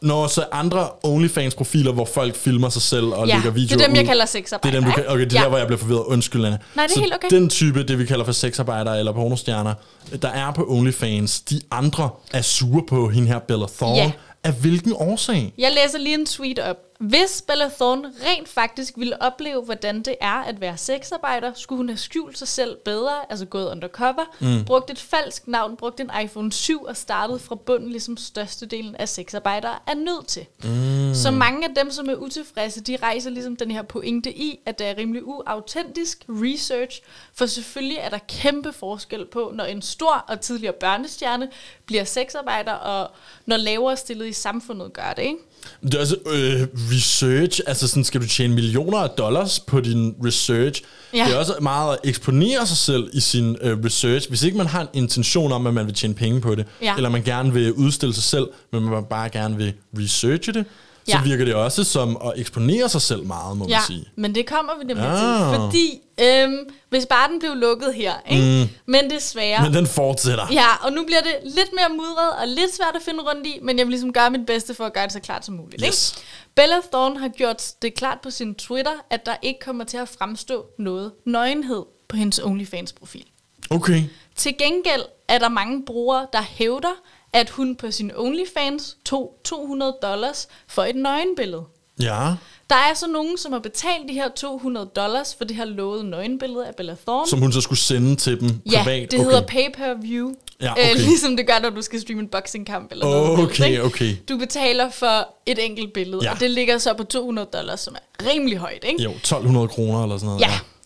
når 0.01 0.27
så 0.27 0.45
andre 0.51 0.87
OnlyFans-profiler, 1.03 1.91
hvor 1.91 2.05
folk 2.05 2.35
filmer 2.35 2.69
sig 2.69 2.81
selv 2.81 3.05
og 3.05 3.27
Ja, 3.27 3.33
lægger 3.35 3.41
det 3.41 3.47
er 3.49 3.51
videoer 3.61 3.87
dem, 3.87 3.95
jeg 3.95 4.03
ud, 4.03 4.07
kalder 4.07 4.23
Det 4.25 4.29
sexarbejdere. 4.31 4.81
er 4.81 4.85
dem, 4.85 4.91
du 5.05 5.11
okay, 5.11 5.23
det 5.25 5.33
er 5.33 5.37
ja. 5.39 5.43
der, 5.43 5.49
hvor 5.49 5.57
jeg 5.57 5.67
bliver 5.67 5.79
forvirret. 5.79 6.03
Undskyld, 6.05 6.45
Anna. 6.45 6.57
Nej, 6.75 6.85
det 6.85 6.91
er 6.91 6.95
så 6.95 7.01
helt 7.01 7.15
okay. 7.15 7.29
den 7.29 7.49
type, 7.49 7.83
det 7.83 7.99
vi 7.99 8.05
kalder 8.05 8.25
for 8.25 8.31
sexarbejdere 8.31 8.99
eller 8.99 9.11
pornostjerner, 9.11 9.73
der 10.21 10.29
er 10.29 10.51
på 10.51 10.65
OnlyFans, 10.69 11.39
de 11.39 11.61
andre 11.71 12.09
er 12.33 12.41
sure 12.41 12.83
på 12.89 13.09
hende 13.09 13.27
her 13.27 13.39
Bella 13.39 13.65
Thorne. 13.77 13.95
Ja. 13.97 14.11
Af 14.43 14.53
hvilken 14.53 14.93
årsag? 14.95 15.53
Jeg 15.57 15.71
læser 15.83 15.97
lige 15.99 16.13
en 16.13 16.25
tweet 16.25 16.59
op. 16.59 16.75
Hvis 16.97 17.43
Bella 17.47 17.69
Thorne 17.69 18.13
rent 18.25 18.49
faktisk 18.49 18.93
ville 18.97 19.21
opleve, 19.21 19.61
hvordan 19.61 20.01
det 20.01 20.15
er 20.21 20.43
at 20.43 20.61
være 20.61 20.77
sexarbejder, 20.77 21.51
skulle 21.55 21.77
hun 21.77 21.89
have 21.89 21.97
skjult 21.97 22.37
sig 22.37 22.47
selv 22.47 22.77
bedre, 22.85 23.31
altså 23.31 23.45
gået 23.45 23.71
undercover, 23.71 24.35
mm. 24.39 24.65
brugt 24.65 24.89
et 24.89 24.99
falsk 24.99 25.47
navn, 25.47 25.77
brugt 25.77 25.99
en 25.99 26.11
iPhone 26.23 26.51
7 26.51 26.83
og 26.83 26.97
startet 26.97 27.41
fra 27.41 27.55
bunden, 27.55 27.89
ligesom 27.89 28.17
størstedelen 28.17 28.95
af 28.95 29.09
sexarbejdere 29.09 29.75
er 29.87 29.93
nødt 29.93 30.27
til. 30.27 30.45
Mm. 30.63 31.13
Så 31.13 31.31
mange 31.31 31.67
af 31.67 31.75
dem, 31.75 31.91
som 31.91 32.09
er 32.09 32.15
utilfredse, 32.15 32.81
de 32.81 32.97
rejser 33.01 33.29
ligesom 33.29 33.55
den 33.55 33.71
her 33.71 33.81
pointe 33.81 34.37
i, 34.37 34.59
at 34.65 34.79
det 34.79 34.87
er 34.87 34.97
rimelig 34.97 35.27
uautentisk 35.27 36.25
research, 36.29 37.01
for 37.33 37.45
selvfølgelig 37.45 37.97
er 37.97 38.09
der 38.09 38.19
kæmpe 38.27 38.73
forskel 38.73 39.25
på, 39.25 39.51
når 39.55 39.63
en 39.63 39.81
stor 39.81 40.25
og 40.27 40.41
tidligere 40.41 40.73
børnestjerne 40.73 41.49
bliver 41.85 42.03
sexarbejder, 42.03 42.73
og 42.73 43.11
når 43.45 43.57
lavere 43.57 43.97
stillet 43.97 44.27
i 44.27 44.33
samfundet 44.33 44.93
gør 44.93 45.13
det, 45.15 45.23
ikke? 45.23 45.39
Det 45.83 45.93
er 45.93 45.99
altså 45.99 46.15
øh, 46.25 46.67
research, 46.91 47.61
altså 47.67 47.87
sådan, 47.87 48.03
skal 48.03 48.21
du 48.21 48.27
tjene 48.27 48.55
millioner 48.55 48.97
af 48.97 49.09
dollars 49.09 49.59
på 49.59 49.79
din 49.79 50.15
research. 50.25 50.81
Ja. 51.13 51.25
Det 51.25 51.33
er 51.33 51.37
også 51.37 51.53
meget 51.61 51.93
at 51.93 52.09
eksponere 52.09 52.67
sig 52.67 52.77
selv 52.77 53.09
i 53.13 53.19
sin 53.19 53.57
øh, 53.61 53.77
research. 53.85 54.29
Hvis 54.29 54.43
ikke 54.43 54.57
man 54.57 54.67
har 54.67 54.81
en 54.81 54.87
intention 54.93 55.51
om, 55.51 55.67
at 55.67 55.73
man 55.73 55.85
vil 55.85 55.93
tjene 55.93 56.13
penge 56.13 56.41
på 56.41 56.55
det, 56.55 56.65
Ja. 56.81 56.95
eller 56.95 57.09
man 57.09 57.23
gerne 57.23 57.53
vil 57.53 57.73
udstille 57.73 58.13
sig 58.15 58.23
selv, 58.23 58.47
men 58.71 58.83
man 58.83 59.03
bare 59.09 59.29
gerne 59.29 59.57
vil 59.57 59.73
researche 59.99 60.53
det, 60.53 60.65
så 61.07 61.17
Ja. 61.17 61.21
virker 61.23 61.45
det 61.45 61.55
også 61.55 61.83
som 61.83 62.17
at 62.25 62.33
eksponere 62.35 62.89
sig 62.89 63.01
selv 63.01 63.25
meget, 63.25 63.57
må 63.57 63.65
Ja, 63.69 63.75
man 63.77 63.81
sige. 63.87 64.09
men 64.15 64.35
det 64.35 64.45
kommer 64.45 64.73
vi 64.79 64.83
nemlig 64.85 65.05
Ah. 65.07 65.51
til, 65.53 65.59
fordi 65.61 66.01
øhm, 66.21 66.57
hvis 66.89 67.05
bare 67.05 67.31
den 67.31 67.39
blev 67.39 67.55
lukket 67.55 67.93
her, 67.93 68.13
ikke? 68.29 68.69
Mm. 68.85 68.91
men 68.93 69.09
desværre, 69.09 69.63
Men 69.63 69.73
den 69.73 69.87
fortsætter. 69.87 70.47
ja, 70.51 70.65
og 70.81 70.91
nu 70.93 71.03
bliver 71.05 71.21
det 71.21 71.35
lidt 71.43 71.69
mere 71.73 71.89
mudret 71.89 72.31
og 72.41 72.47
lidt 72.47 72.75
svært 72.75 72.95
at 72.95 73.01
finde 73.01 73.19
rundt 73.23 73.47
i, 73.47 73.59
men 73.63 73.77
jeg 73.77 73.85
vil 73.85 73.91
ligesom 73.91 74.13
gøre 74.13 74.31
mit 74.31 74.45
bedste 74.45 74.73
for 74.73 74.85
at 74.85 74.93
gøre 74.93 75.03
det 75.03 75.13
så 75.13 75.19
klart 75.19 75.45
som 75.45 75.55
muligt. 75.55 75.83
Yes. 75.87 76.11
Ikke? 76.17 76.25
Bella 76.55 76.75
Thorne 76.91 77.19
har 77.19 77.27
gjort 77.29 77.63
det 77.81 77.93
klart 77.93 78.17
på 78.23 78.31
sin 78.31 78.55
Twitter, 78.55 78.91
at 79.09 79.25
der 79.25 79.35
ikke 79.41 79.59
kommer 79.59 79.83
til 79.83 79.97
at 79.97 80.09
fremstå 80.09 80.65
noget 80.79 81.11
nøgenhed 81.25 81.83
på 82.09 82.15
hendes 82.17 82.39
OnlyFans-profil. 82.39 83.25
Okay. 83.69 84.03
Til 84.35 84.57
gengæld 84.57 85.01
er 85.27 85.37
der 85.39 85.49
mange 85.49 85.85
brugere, 85.85 86.27
der 86.33 86.41
hævder, 86.41 86.93
at 87.37 87.49
hun 87.49 87.75
på 87.75 87.91
sin 87.91 88.11
OnlyFans 88.15 88.97
tog 89.05 89.33
200 89.43 89.95
dollars 90.01 90.47
for 90.67 90.83
et 90.83 90.95
nøgenbillede. 90.95 91.63
Ja. 92.01 92.33
Der 92.69 92.75
er 92.75 92.93
så 92.95 93.07
nogen, 93.07 93.37
som 93.37 93.51
har 93.51 93.59
betalt 93.59 94.09
de 94.09 94.13
her 94.13 94.29
200 94.35 94.85
dollars 94.95 95.35
for 95.35 95.45
det 95.45 95.55
her 95.55 95.65
lovede 95.65 96.03
nøgenbillede 96.09 96.67
af 96.67 96.75
Bella 96.75 96.95
Thorne. 97.07 97.29
Som 97.29 97.39
hun 97.39 97.51
så 97.51 97.61
skulle 97.61 97.79
sende 97.79 98.15
til 98.15 98.39
dem 98.39 98.49
ja, 98.71 98.83
privat. 98.83 99.11
det 99.11 99.19
okay. 99.19 99.29
hedder 99.29 99.41
pay-per-view. 99.47 100.33
Ja, 100.61 100.71
okay. 100.71 100.91
øh, 100.91 100.99
ligesom 101.07 101.37
det 101.37 101.47
gør, 101.47 101.59
når 101.61 101.69
du 101.69 101.81
skal 101.81 102.01
streame 102.01 102.21
en 102.21 102.27
boxingkamp 102.27 102.91
eller 102.91 103.05
noget. 103.05 103.39
Okay, 103.39 103.79
okay. 103.79 104.15
Du 104.29 104.37
betaler 104.37 104.89
for 104.89 105.27
et 105.45 105.65
enkelt 105.65 105.93
billede, 105.93 106.19
Ja. 106.23 106.31
og 106.31 106.39
det 106.39 106.51
ligger 106.51 106.77
så 106.77 106.93
på 106.93 107.03
200 107.03 107.47
dollars, 107.53 107.79
som 107.79 107.95
er 107.95 108.25
rimelig 108.31 108.57
højt, 108.57 108.83
ikke? 108.87 109.03
Jo, 109.03 109.09
1200 109.11 109.67
kroner 109.67 110.03
eller 110.03 110.17
sådan 110.17 110.27
noget. 110.27 110.41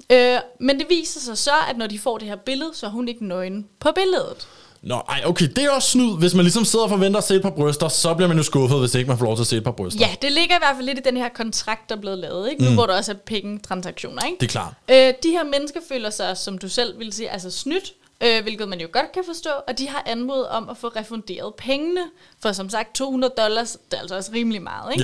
Ja. 0.10 0.36
Øh, 0.36 0.40
men 0.60 0.80
det 0.80 0.86
viser 0.90 1.20
sig 1.20 1.38
så, 1.38 1.52
at 1.70 1.78
når 1.78 1.88
de 1.88 2.00
får 2.00 2.18
det 2.18 2.28
her 2.28 2.36
billede, 2.36 2.72
så 2.74 2.86
er 2.86 2.90
hun 2.90 3.08
ikke 3.08 3.26
nøgen 3.28 3.68
på 3.80 3.90
billedet. 3.96 4.48
Nå, 4.84 4.96
ej, 4.96 5.22
okay, 5.26 5.46
det 5.48 5.64
er 5.64 5.70
også 5.72 5.90
snyd. 5.90 6.18
Hvis 6.20 6.34
man 6.34 6.44
ligesom 6.46 6.66
sidder 6.66 6.84
og 6.86 6.90
forventer 6.90 7.18
at 7.18 7.24
se 7.24 7.36
et 7.36 7.42
par 7.42 7.50
bryster, 7.50 7.88
så 7.88 8.14
bliver 8.14 8.28
man 8.28 8.38
jo 8.38 8.44
skuffet, 8.44 8.80
hvis 8.80 8.96
ikke 8.96 9.08
man 9.08 9.18
får 9.18 9.26
lov 9.26 9.36
til 9.36 9.44
at 9.44 9.48
se 9.48 9.58
et 9.58 9.64
par 9.64 9.72
bryster. 9.72 10.00
Ja, 10.08 10.16
det 10.22 10.32
ligger 10.32 10.56
i 10.56 10.60
hvert 10.60 10.76
fald 10.76 10.86
lidt 10.86 10.98
i 10.98 11.02
den 11.02 11.18
her 11.18 11.30
kontrakt, 11.30 11.90
der 11.90 11.96
er 11.96 12.00
blevet 12.00 12.18
lavet, 12.18 12.52
ikke? 12.52 12.64
Nu 12.64 12.70
Mm. 12.70 12.76
hvor 12.76 12.86
der 12.86 12.98
også 12.98 13.12
er 13.12 13.16
pengetransaktioner, 13.16 14.22
ikke? 14.26 14.38
Det 14.40 14.48
er 14.48 14.52
klart. 14.52 14.74
Øh, 14.92 15.14
de 15.24 15.30
her 15.30 15.44
mennesker 15.44 15.80
føler 15.90 16.10
sig, 16.10 16.38
som 16.38 16.58
du 16.58 16.70
selv 16.70 16.98
ville 17.00 17.14
sige, 17.14 17.30
altså 17.30 17.52
snydt, 17.52 17.94
øh, 18.24 18.42
hvilket 18.44 18.68
man 18.70 18.80
jo 18.82 18.88
godt 18.92 19.12
kan 19.12 19.24
forstå, 19.26 19.50
og 19.68 19.78
de 19.78 19.90
har 19.90 20.04
anmodet 20.06 20.48
om 20.48 20.70
at 20.70 20.78
få 20.78 20.88
refunderet 20.88 21.54
pengene, 21.56 22.02
for 22.42 22.52
som 22.52 22.70
sagt 22.70 22.96
200 22.96 23.34
dollars, 23.38 23.72
det 23.92 23.98
er 23.98 24.02
altså 24.02 24.16
også 24.16 24.32
rimelig 24.34 24.62
meget, 24.62 24.92
ikke? 24.94 25.04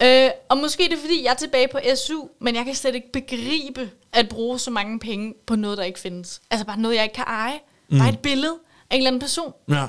Ja. 0.00 0.24
Øh, 0.26 0.30
og 0.48 0.56
måske 0.58 0.84
er 0.84 0.88
det 0.88 0.98
fordi, 0.98 1.24
jeg 1.24 1.30
er 1.30 1.34
tilbage 1.34 1.68
på 1.72 1.78
SU, 1.94 2.22
men 2.40 2.56
jeg 2.56 2.64
kan 2.64 2.74
slet 2.74 2.94
ikke 2.94 3.12
begribe 3.12 3.90
at 4.12 4.28
bruge 4.28 4.58
så 4.58 4.70
mange 4.70 4.98
penge 4.98 5.34
på 5.46 5.56
noget, 5.56 5.78
der 5.78 5.84
ikke 5.84 6.00
findes. 6.00 6.40
Altså 6.50 6.66
bare 6.66 6.78
noget, 6.78 6.94
jeg 6.96 7.02
ikke 7.04 7.14
kan 7.14 7.24
eje. 7.26 7.58
Mm. 7.88 7.98
Bare 7.98 8.08
et 8.08 8.18
billede 8.18 8.54
af 8.90 8.94
en 8.94 9.00
eller 9.00 9.08
anden 9.10 9.20
person. 9.20 9.52
Ja. 9.70 9.84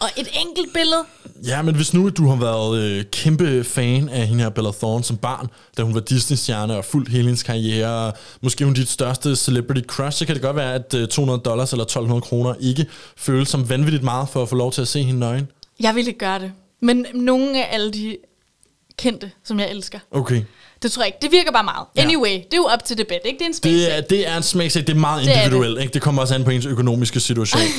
Og 0.00 0.08
et 0.16 0.28
enkelt 0.46 0.72
billede. 0.74 1.04
Ja, 1.46 1.62
men 1.62 1.74
hvis 1.74 1.94
nu 1.94 2.08
du 2.08 2.28
har 2.28 2.36
været 2.36 2.78
øh, 2.82 3.04
kæmpe 3.12 3.64
fan 3.64 4.08
af 4.08 4.26
hende 4.26 4.42
her 4.42 4.50
Bella 4.50 4.70
Thorne 4.70 5.04
som 5.04 5.16
barn, 5.16 5.46
da 5.76 5.82
hun 5.82 5.94
var 5.94 6.00
Disney-stjerne 6.00 6.76
og 6.76 6.84
fuldt 6.84 7.08
hele 7.08 7.24
hendes 7.24 7.42
karriere, 7.42 8.12
måske 8.40 8.64
hun 8.64 8.74
dit 8.74 8.88
største 8.88 9.36
celebrity 9.36 9.80
crush, 9.86 10.18
så 10.18 10.26
kan 10.26 10.34
det 10.34 10.42
godt 10.42 10.56
være, 10.56 10.74
at 10.74 10.94
øh, 10.94 11.08
200 11.08 11.40
dollars 11.44 11.72
eller 11.72 11.84
1200 11.84 12.20
kroner 12.22 12.54
ikke 12.60 12.86
føles 13.16 13.48
som 13.48 13.68
vanvittigt 13.70 14.02
meget 14.02 14.28
for 14.28 14.42
at 14.42 14.48
få 14.48 14.54
lov 14.56 14.72
til 14.72 14.82
at 14.82 14.88
se 14.88 15.02
hende 15.02 15.20
nøgen. 15.20 15.48
Jeg 15.80 15.94
ville 15.94 16.08
ikke 16.08 16.18
gøre 16.20 16.38
det. 16.38 16.52
Men 16.80 17.06
nogle 17.14 17.64
af 17.66 17.74
alle 17.74 17.90
de 17.90 18.16
kendte, 18.98 19.30
som 19.44 19.60
jeg 19.60 19.70
elsker, 19.70 19.98
Okay. 20.10 20.42
det 20.82 20.92
tror 20.92 21.02
jeg 21.02 21.06
ikke. 21.06 21.18
Det 21.22 21.32
virker 21.32 21.52
bare 21.52 21.64
meget. 21.64 21.86
Ja. 21.96 22.02
Anyway, 22.02 22.30
det 22.34 22.52
er 22.52 22.56
jo 22.56 22.64
op 22.64 22.84
til 22.84 22.98
debat, 22.98 23.20
ikke? 23.24 23.38
Det 23.38 23.44
er 23.44 23.46
en 23.46 23.52
Det 23.52 23.56
smagsag. 23.62 23.98
er, 23.98 24.00
det 24.00 24.28
er 24.28 24.36
en 24.36 24.42
smagsag, 24.42 24.82
det 24.82 24.90
er 24.90 24.94
meget 24.94 25.24
Det 25.24 25.30
er 25.30 25.34
det. 25.34 25.44
individuelt. 25.44 25.80
Ikke? 25.80 25.92
Det 25.92 26.02
kommer 26.02 26.22
også 26.22 26.34
an 26.34 26.44
på 26.44 26.50
ens 26.50 26.66
økonomiske 26.66 27.20
situation. 27.20 27.62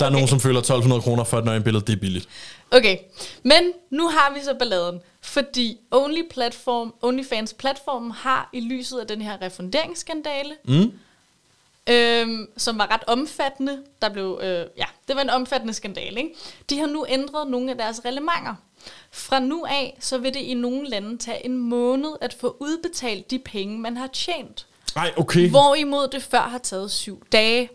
Der 0.00 0.06
er 0.06 0.10
nogen, 0.10 0.28
som 0.28 0.40
føler 0.40 0.58
1200 0.58 1.02
kroner 1.02 1.24
for 1.24 1.38
et 1.38 1.44
nøgenbillede, 1.44 1.84
det 1.86 1.92
er 1.92 2.00
billigt. 2.00 2.28
Okay, 2.70 2.96
men 3.42 3.62
nu 3.90 4.08
har 4.08 4.32
vi 4.34 4.40
så 4.44 4.54
balladen, 4.54 5.00
fordi 5.22 5.78
Only 5.90 6.22
platform, 6.30 6.94
OnlyFans 7.02 7.52
platformen 7.54 8.10
har 8.10 8.50
i 8.52 8.60
lyset 8.60 8.98
af 8.98 9.06
den 9.06 9.22
her 9.22 9.42
refunderingsskandale, 9.42 10.56
Mm. 10.64 10.92
øhm, 11.90 12.46
som 12.56 12.78
var 12.78 12.90
ret 12.92 13.04
omfattende, 13.06 13.78
der 14.02 14.08
blev, 14.08 14.40
øh, 14.42 14.66
ja, 14.78 14.84
det 15.08 15.16
var 15.16 15.22
en 15.22 15.30
omfattende 15.30 15.74
skandale, 15.74 16.20
ikke? 16.20 16.34
De 16.70 16.78
har 16.78 16.86
nu 16.86 17.06
ændret 17.08 17.50
nogle 17.50 17.70
af 17.70 17.76
deres 17.78 18.04
reglementer. 18.04 18.54
Fra 19.12 19.40
nu 19.40 19.64
af, 19.68 19.96
så 20.00 20.18
vil 20.18 20.34
det 20.34 20.40
i 20.40 20.54
nogle 20.54 20.88
lande 20.88 21.18
tage 21.18 21.44
en 21.46 21.56
måned 21.58 22.10
at 22.20 22.36
få 22.40 22.56
udbetalt 22.60 23.30
de 23.30 23.38
penge, 23.38 23.78
man 23.78 23.96
har 23.96 24.06
tjent. 24.06 24.66
Ej, 24.96 25.12
okay. 25.16 25.50
Hvorimod 25.50 26.08
det 26.08 26.22
før 26.22 26.40
har 26.40 26.58
taget 26.58 26.90
syv 26.90 27.26
dage. 27.32 27.68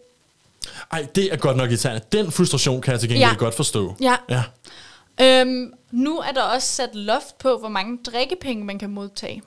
Ej, 0.91 1.07
det 1.15 1.33
er 1.33 1.37
godt 1.37 1.57
nok 1.57 1.69
irriterende. 1.69 2.01
Den 2.11 2.31
frustration 2.31 2.81
kan 2.81 2.91
jeg 2.91 2.99
til 2.99 3.09
gengæld 3.09 3.29
Ja. 3.29 3.35
godt 3.37 3.55
forstå. 3.55 3.95
Ja. 4.01 4.15
ja. 4.29 4.43
Øhm, 5.21 5.73
nu 5.91 6.17
er 6.19 6.31
der 6.31 6.41
også 6.41 6.67
sat 6.67 6.89
loft 6.95 7.37
på, 7.37 7.57
hvor 7.57 7.69
mange 7.69 7.97
drikkepenge 8.05 8.63
man 8.65 8.79
kan 8.79 8.89
modtage. 8.89 9.41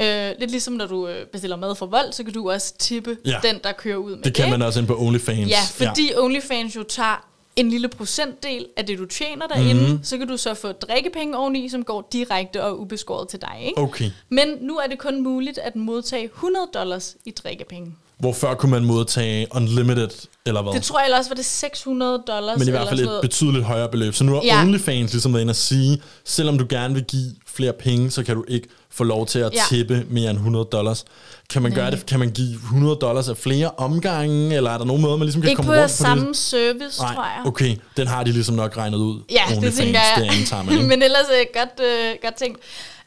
Øh, 0.00 0.30
lidt 0.38 0.50
ligesom 0.50 0.74
når 0.74 0.86
du 0.86 1.08
øh, 1.08 1.26
bestiller 1.26 1.56
mad 1.56 1.74
for 1.74 1.86
vold, 1.86 2.12
så 2.12 2.24
kan 2.24 2.32
du 2.32 2.50
også 2.50 2.74
tippe 2.78 3.16
Ja. 3.26 3.40
den, 3.42 3.60
der 3.64 3.72
kører 3.72 3.96
ud 3.96 4.16
med 4.16 4.22
Det 4.22 4.34
kan 4.34 4.44
ikke? 4.44 4.58
man 4.58 4.66
også 4.66 4.80
ind 4.80 4.86
på 4.88 4.96
OnlyFans. 5.00 5.50
Ja, 5.50 5.58
fordi 5.70 6.10
ja. 6.12 6.20
OnlyFans 6.22 6.76
jo 6.76 6.82
tager 6.82 7.24
en 7.56 7.68
lille 7.70 7.88
procentdel 7.88 8.66
af 8.76 8.86
det, 8.86 8.98
du 8.98 9.06
tjener 9.06 9.46
derinde, 9.46 9.82
Mhm. 9.82 9.90
mm. 9.92 10.04
så 10.04 10.18
kan 10.18 10.28
du 10.28 10.36
så 10.36 10.54
få 10.54 10.72
drikkepenge 10.72 11.36
oveni, 11.36 11.68
som 11.68 11.84
går 11.84 12.08
direkte 12.12 12.64
og 12.64 12.80
ubeskåret 12.80 13.28
til 13.28 13.40
dig. 13.40 13.56
Ikke? 13.66 13.80
Okay. 13.80 14.10
Men 14.28 14.48
nu 14.60 14.76
er 14.76 14.86
det 14.86 14.98
kun 14.98 15.22
muligt 15.22 15.58
at 15.58 15.76
modtage 15.76 16.24
100 16.24 16.66
dollars 16.74 17.16
i 17.24 17.30
drikkepenge. 17.30 17.94
Hvor 18.18 18.32
før 18.32 18.54
kunne 18.54 18.70
man 18.70 18.84
modtage 18.84 19.46
unlimited, 19.50 20.08
eller 20.46 20.62
hvad? 20.62 20.72
Det 20.72 20.82
tror 20.82 20.98
jeg 20.98 21.06
ellers 21.06 21.28
var 21.28 21.34
det 21.34 21.44
600 21.44 22.22
dollars. 22.26 22.58
Men 22.58 22.68
i 22.68 22.70
hvert 22.70 22.88
fald 22.88 23.00
et 23.00 23.18
betydeligt 23.22 23.64
højere 23.64 23.88
beløb. 23.88 24.14
Så 24.14 24.24
nu 24.24 24.32
har 24.34 24.42
Ja. 24.44 24.60
OnlyFans 24.60 25.12
ligesom 25.12 25.32
været 25.32 25.40
inde 25.42 25.50
at 25.50 25.56
sige, 25.56 26.02
selvom 26.24 26.58
du 26.58 26.66
gerne 26.68 26.94
vil 26.94 27.04
give 27.04 27.30
flere 27.54 27.72
penge, 27.72 28.10
så 28.10 28.22
kan 28.24 28.34
du 28.36 28.44
ikke 28.48 28.68
få 28.90 29.04
lov 29.04 29.26
til 29.26 29.38
at 29.38 29.52
Ja. 29.54 29.60
tippe 29.68 30.06
mere 30.10 30.30
end 30.30 30.38
100 30.38 30.64
dollars. 30.72 31.04
Kan 31.50 31.62
man 31.62 31.72
gøre 31.72 31.90
det? 31.90 32.06
Kan 32.06 32.18
man 32.18 32.30
give 32.30 32.54
100 32.54 32.96
dollars 33.00 33.28
af 33.28 33.36
flere 33.36 33.70
omgange, 33.70 34.54
eller 34.56 34.70
er 34.70 34.78
der 34.78 34.84
nogen 34.84 35.02
måde, 35.02 35.18
man 35.18 35.24
ligesom 35.26 35.42
kan 35.42 35.50
Ikke 35.50 35.56
komme 35.56 35.72
på 35.72 35.78
rundt 35.80 35.90
samme 35.90 36.28
det? 36.28 36.36
service, 36.36 36.98
tror 36.98 37.06
jeg. 37.06 37.14
Nej, 37.14 37.46
okay. 37.46 37.76
Den 37.96 38.06
har 38.06 38.24
de 38.24 38.32
ligesom 38.32 38.54
nok 38.54 38.76
regnet 38.76 38.98
ud. 38.98 39.22
Ja, 39.30 39.42
det 39.48 39.56
OnlyFans, 39.56 39.76
tænker 39.76 40.00
jeg. 40.00 40.30
Det 40.30 40.38
antager 40.38 40.62
man, 40.62 40.74
ikke? 40.74 40.86
Men 40.92 41.02
ellers 41.02 41.26
øh, 41.40 41.46
godt, 41.54 41.86
øh, 41.86 42.14
godt 42.22 42.34
tænkt. 42.34 42.58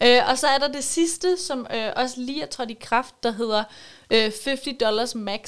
Øh, 0.03 0.19
og 0.31 0.37
så 0.37 0.47
er 0.47 0.57
der 0.57 0.67
det 0.67 0.83
sidste, 0.83 1.27
som 1.47 1.67
øh, 1.75 1.83
også 1.95 2.15
lige 2.17 2.41
er 2.43 2.47
trådt 2.47 2.69
i 2.69 2.77
kraft, 2.81 3.13
der 3.23 3.31
hedder 3.33 3.63
øh, 4.11 4.21
50 4.21 4.59
dollars 4.81 5.15
max 5.15 5.39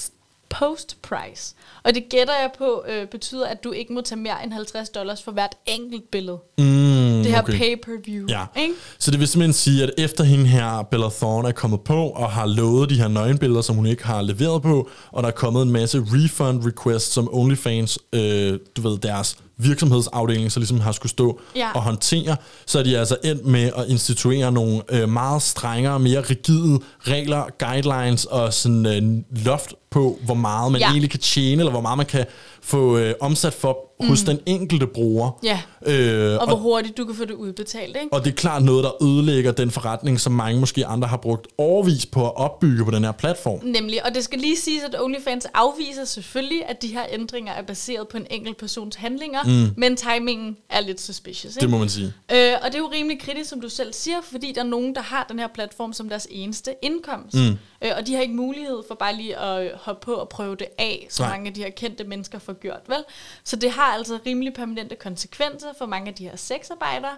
post 0.49 0.97
price. 1.01 1.55
Og 1.83 1.95
det 1.95 2.03
gætter 2.09 2.33
jeg 2.41 2.49
på 2.57 2.83
øh, 2.89 3.07
betyder, 3.07 3.47
at 3.47 3.63
du 3.63 3.71
ikke 3.71 3.93
må 3.93 4.01
tage 4.01 4.19
mere 4.19 4.43
end 4.43 4.53
50 4.53 4.89
dollars 4.89 5.23
for 5.23 5.31
hvert 5.31 5.55
enkelt 5.65 6.11
billede. 6.11 6.37
Mm, 6.57 6.65
Det 6.65 7.25
her 7.25 7.41
okay. 7.41 7.57
pay-per-view. 7.57 8.25
Ja. 8.29 8.45
Ikke? 8.61 8.73
Så 8.99 9.11
det 9.11 9.19
vil 9.19 9.27
simpelthen 9.27 9.53
sige, 9.53 9.83
at 9.83 9.91
efter 9.97 10.23
hende 10.23 10.45
her, 10.47 10.81
Bella 10.91 11.09
Thorne, 11.09 11.47
er 11.47 11.51
kommet 11.51 11.81
på 11.81 12.09
og 12.09 12.31
har 12.31 12.45
lovet 12.45 12.89
de 12.89 12.95
her 12.95 13.07
nøgenbilleder, 13.07 13.61
som 13.61 13.75
hun 13.75 13.85
ikke 13.85 14.05
har 14.05 14.21
leveret 14.21 14.61
på, 14.61 14.89
og 15.11 15.23
der 15.23 15.27
er 15.29 15.33
kommet 15.33 15.61
en 15.63 15.71
masse 15.71 16.03
refund 16.05 16.61
requests, 16.65 17.13
som 17.13 17.29
OnlyFans, 17.31 17.99
øh, 18.13 18.59
du 18.77 18.81
ved, 18.81 18.97
deres 18.97 19.37
virksomhedsafdeling, 19.57 20.51
så 20.51 20.59
ligesom 20.59 20.79
har 20.79 20.91
skulle 20.91 21.09
stå 21.09 21.39
Ja. 21.55 21.71
og 21.71 21.81
håndtere, 21.81 22.35
så 22.65 22.79
er 22.79 22.83
de 22.83 22.97
altså 22.97 23.17
endt 23.23 23.45
med 23.45 23.71
at 23.77 23.85
instituere 23.87 24.51
nogle 24.51 24.81
øh, 24.89 25.09
meget 25.09 25.41
strengere, 25.41 25.99
mere 25.99 26.21
rigide 26.21 26.79
regler, 26.99 27.43
guidelines 27.59 28.25
og 28.25 28.53
sådan 28.53 28.85
øh, 28.85 29.43
loft 29.45 29.73
på, 29.91 30.19
hvor 30.25 30.33
meget 30.33 30.71
man 30.71 30.81
Ja. 30.81 30.87
egentlig 30.89 31.09
kan 31.11 31.19
tjene, 31.19 31.61
eller 31.61 31.71
hvor 31.71 31.81
meget 31.81 31.97
man 31.97 32.05
kan 32.05 32.25
få 32.61 32.97
øh, 32.97 33.13
omsat 33.19 33.53
for 33.53 33.85
hos 34.07 34.21
den 34.21 34.39
enkelte 34.45 34.87
bruger. 34.87 35.39
Ja. 35.43 35.61
Øh, 35.85 36.39
Og 36.41 36.47
hvor 36.47 36.55
hurtigt 36.57 36.97
du 36.97 37.05
kan 37.05 37.15
få 37.15 37.25
det 37.25 37.33
udbetalt. 37.33 37.87
Ikke? 37.95 38.07
og 38.13 38.25
det 38.25 38.31
er 38.31 38.35
klart 38.35 38.63
noget, 38.63 38.83
der 38.83 39.03
ødelægger 39.03 39.51
den 39.51 39.71
forretning, 39.71 40.19
som 40.19 40.33
mange 40.33 40.59
måske 40.59 40.85
andre 40.85 41.07
har 41.07 41.17
brugt 41.17 41.47
overvis 41.57 42.05
på 42.05 42.25
at 42.25 42.35
opbygge 42.37 42.85
på 42.85 42.91
den 42.91 43.03
her 43.03 43.11
platform. 43.11 43.59
Nemlig, 43.65 44.05
og 44.05 44.15
det 44.15 44.23
skal 44.23 44.39
lige 44.39 44.57
siges, 44.57 44.83
at 44.83 45.01
OnlyFans 45.01 45.45
afviser 45.53 46.05
selvfølgelig, 46.05 46.65
at 46.69 46.81
de 46.81 46.87
her 46.87 47.03
ændringer 47.11 47.53
er 47.53 47.61
baseret 47.61 48.07
på 48.07 48.17
en 48.17 48.25
enkelt 48.29 48.57
persons 48.57 48.95
handlinger, 48.95 49.43
mm. 49.43 49.73
men 49.77 49.97
timingen 49.97 50.57
er 50.69 50.79
lidt 50.81 51.01
suspicious. 51.01 51.55
Ikke? 51.55 51.61
Det 51.61 51.69
må 51.69 51.77
man 51.77 51.89
sige. 51.89 52.05
Øh, 52.31 52.53
og 52.61 52.67
det 52.67 52.75
er 52.75 52.79
jo 52.79 52.89
rimelig 52.93 53.19
kritisk, 53.21 53.49
som 53.49 53.61
du 53.61 53.69
selv 53.69 53.93
siger, 53.93 54.17
fordi 54.31 54.51
der 54.55 54.61
er 54.61 54.65
nogen, 54.65 54.95
der 54.95 55.01
har 55.01 55.25
den 55.29 55.39
her 55.39 55.47
platform 55.53 55.93
som 55.93 56.09
deres 56.09 56.27
eneste 56.31 56.71
indkomst. 56.81 57.35
Mm. 57.35 57.57
Øh, 57.81 57.91
og 57.97 58.07
de 58.07 58.15
har 58.15 58.21
ikke 58.21 58.33
mulighed 58.33 58.83
for 58.87 58.95
bare 58.95 59.15
lige 59.15 59.37
at 59.37 59.65
øh, 59.65 59.71
hoppe 59.79 60.05
på 60.05 60.13
og 60.13 60.29
prøve 60.29 60.55
det 60.55 60.67
af, 60.77 61.07
som 61.09 61.23
Nej. 61.23 61.35
mange 61.35 61.47
af 61.47 61.53
de 61.53 61.63
her 61.63 61.69
kendte 61.69 62.03
mennesker 62.03 62.39
får 62.39 62.53
gjort, 62.53 62.81
vel? 62.87 63.03
Så 63.43 63.55
det 63.55 63.71
har 63.71 63.83
altså 63.93 64.19
rimelig 64.25 64.53
permanente 64.53 64.95
konsekvenser 64.95 65.67
for 65.77 65.85
mange 65.85 66.07
af 66.07 66.15
de 66.15 66.23
her 66.23 66.35
sexarbejdere. 66.35 67.15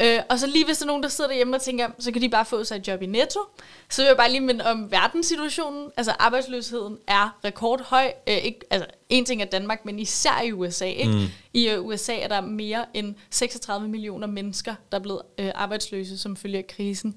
Øh, 0.00 0.20
og 0.30 0.38
så 0.38 0.46
lige 0.46 0.64
hvis 0.64 0.78
der 0.78 0.84
er 0.84 0.86
nogen, 0.86 1.02
der 1.02 1.08
sidder 1.08 1.30
derhjemme 1.30 1.56
og 1.56 1.62
tænker, 1.62 1.88
så 1.98 2.12
kan 2.12 2.22
de 2.22 2.28
bare 2.28 2.44
få 2.44 2.64
sig 2.64 2.76
et 2.76 2.88
job 2.88 3.02
i 3.02 3.06
Netto, 3.06 3.40
så 3.88 4.02
vil 4.02 4.06
jeg 4.06 4.16
bare 4.16 4.30
lige 4.30 4.40
minde 4.40 4.64
om 4.64 4.92
verdenssituationen. 4.92 5.90
Altså 5.96 6.12
arbejdsløsheden 6.18 6.98
er 7.06 7.38
rekordhøj. 7.44 8.12
Øh, 8.28 8.36
ikke, 8.36 8.60
altså 8.70 8.86
en 9.08 9.24
ting 9.24 9.42
er 9.42 9.46
Danmark, 9.46 9.84
men 9.84 9.98
især 9.98 10.42
i 10.44 10.52
USA. 10.52 10.86
Ikke? 10.86 11.12
Mm. 11.12 11.26
I 11.54 11.68
øh, 11.68 11.84
USA 11.84 12.18
er 12.18 12.28
der 12.28 12.40
mere 12.40 12.84
end 12.94 13.14
36 13.30 13.88
millioner 13.88 14.26
mennesker, 14.26 14.74
der 14.92 14.98
er 14.98 15.02
blevet 15.02 15.22
øh, 15.38 15.50
arbejdsløse 15.54 16.18
som 16.18 16.36
følge 16.36 16.58
af 16.58 16.66
krisen. 16.66 17.14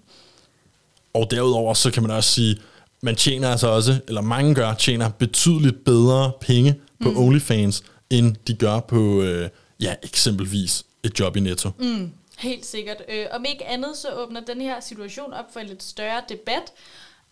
Og 1.14 1.32
derudover, 1.32 1.74
så 1.74 1.92
kan 1.92 2.04
man 2.04 2.12
også 2.12 2.32
sige, 2.32 2.62
man 3.04 3.16
tjener 3.16 3.50
altså 3.50 3.68
også, 3.68 4.00
eller 4.08 4.22
mange 4.22 4.56
gør, 4.56 4.74
tjener 4.74 5.10
betydeligt 5.10 5.84
bedre 5.84 6.32
penge 6.42 6.76
på 7.04 7.12
mm. 7.12 7.18
OnlyFans, 7.18 7.84
end 8.10 8.36
de 8.48 8.54
gør 8.54 8.80
på, 8.80 9.22
øh, 9.22 9.50
ja, 9.80 9.96
eksempelvis 10.04 10.86
et 11.04 11.20
job 11.20 11.36
i 11.36 11.40
Netto. 11.40 11.70
Mm. 11.80 12.12
Helt 12.38 12.66
sikkert. 12.66 12.98
Øh, 13.10 13.26
om 13.32 13.46
ikke 13.46 13.66
andet, 13.66 13.98
så 13.98 14.08
åbner 14.14 14.42
den 14.42 14.62
her 14.62 14.80
situation 14.80 15.34
op 15.34 15.54
for 15.54 15.60
en 15.60 15.68
lidt 15.68 15.84
større 15.84 16.22
debat. 16.30 16.74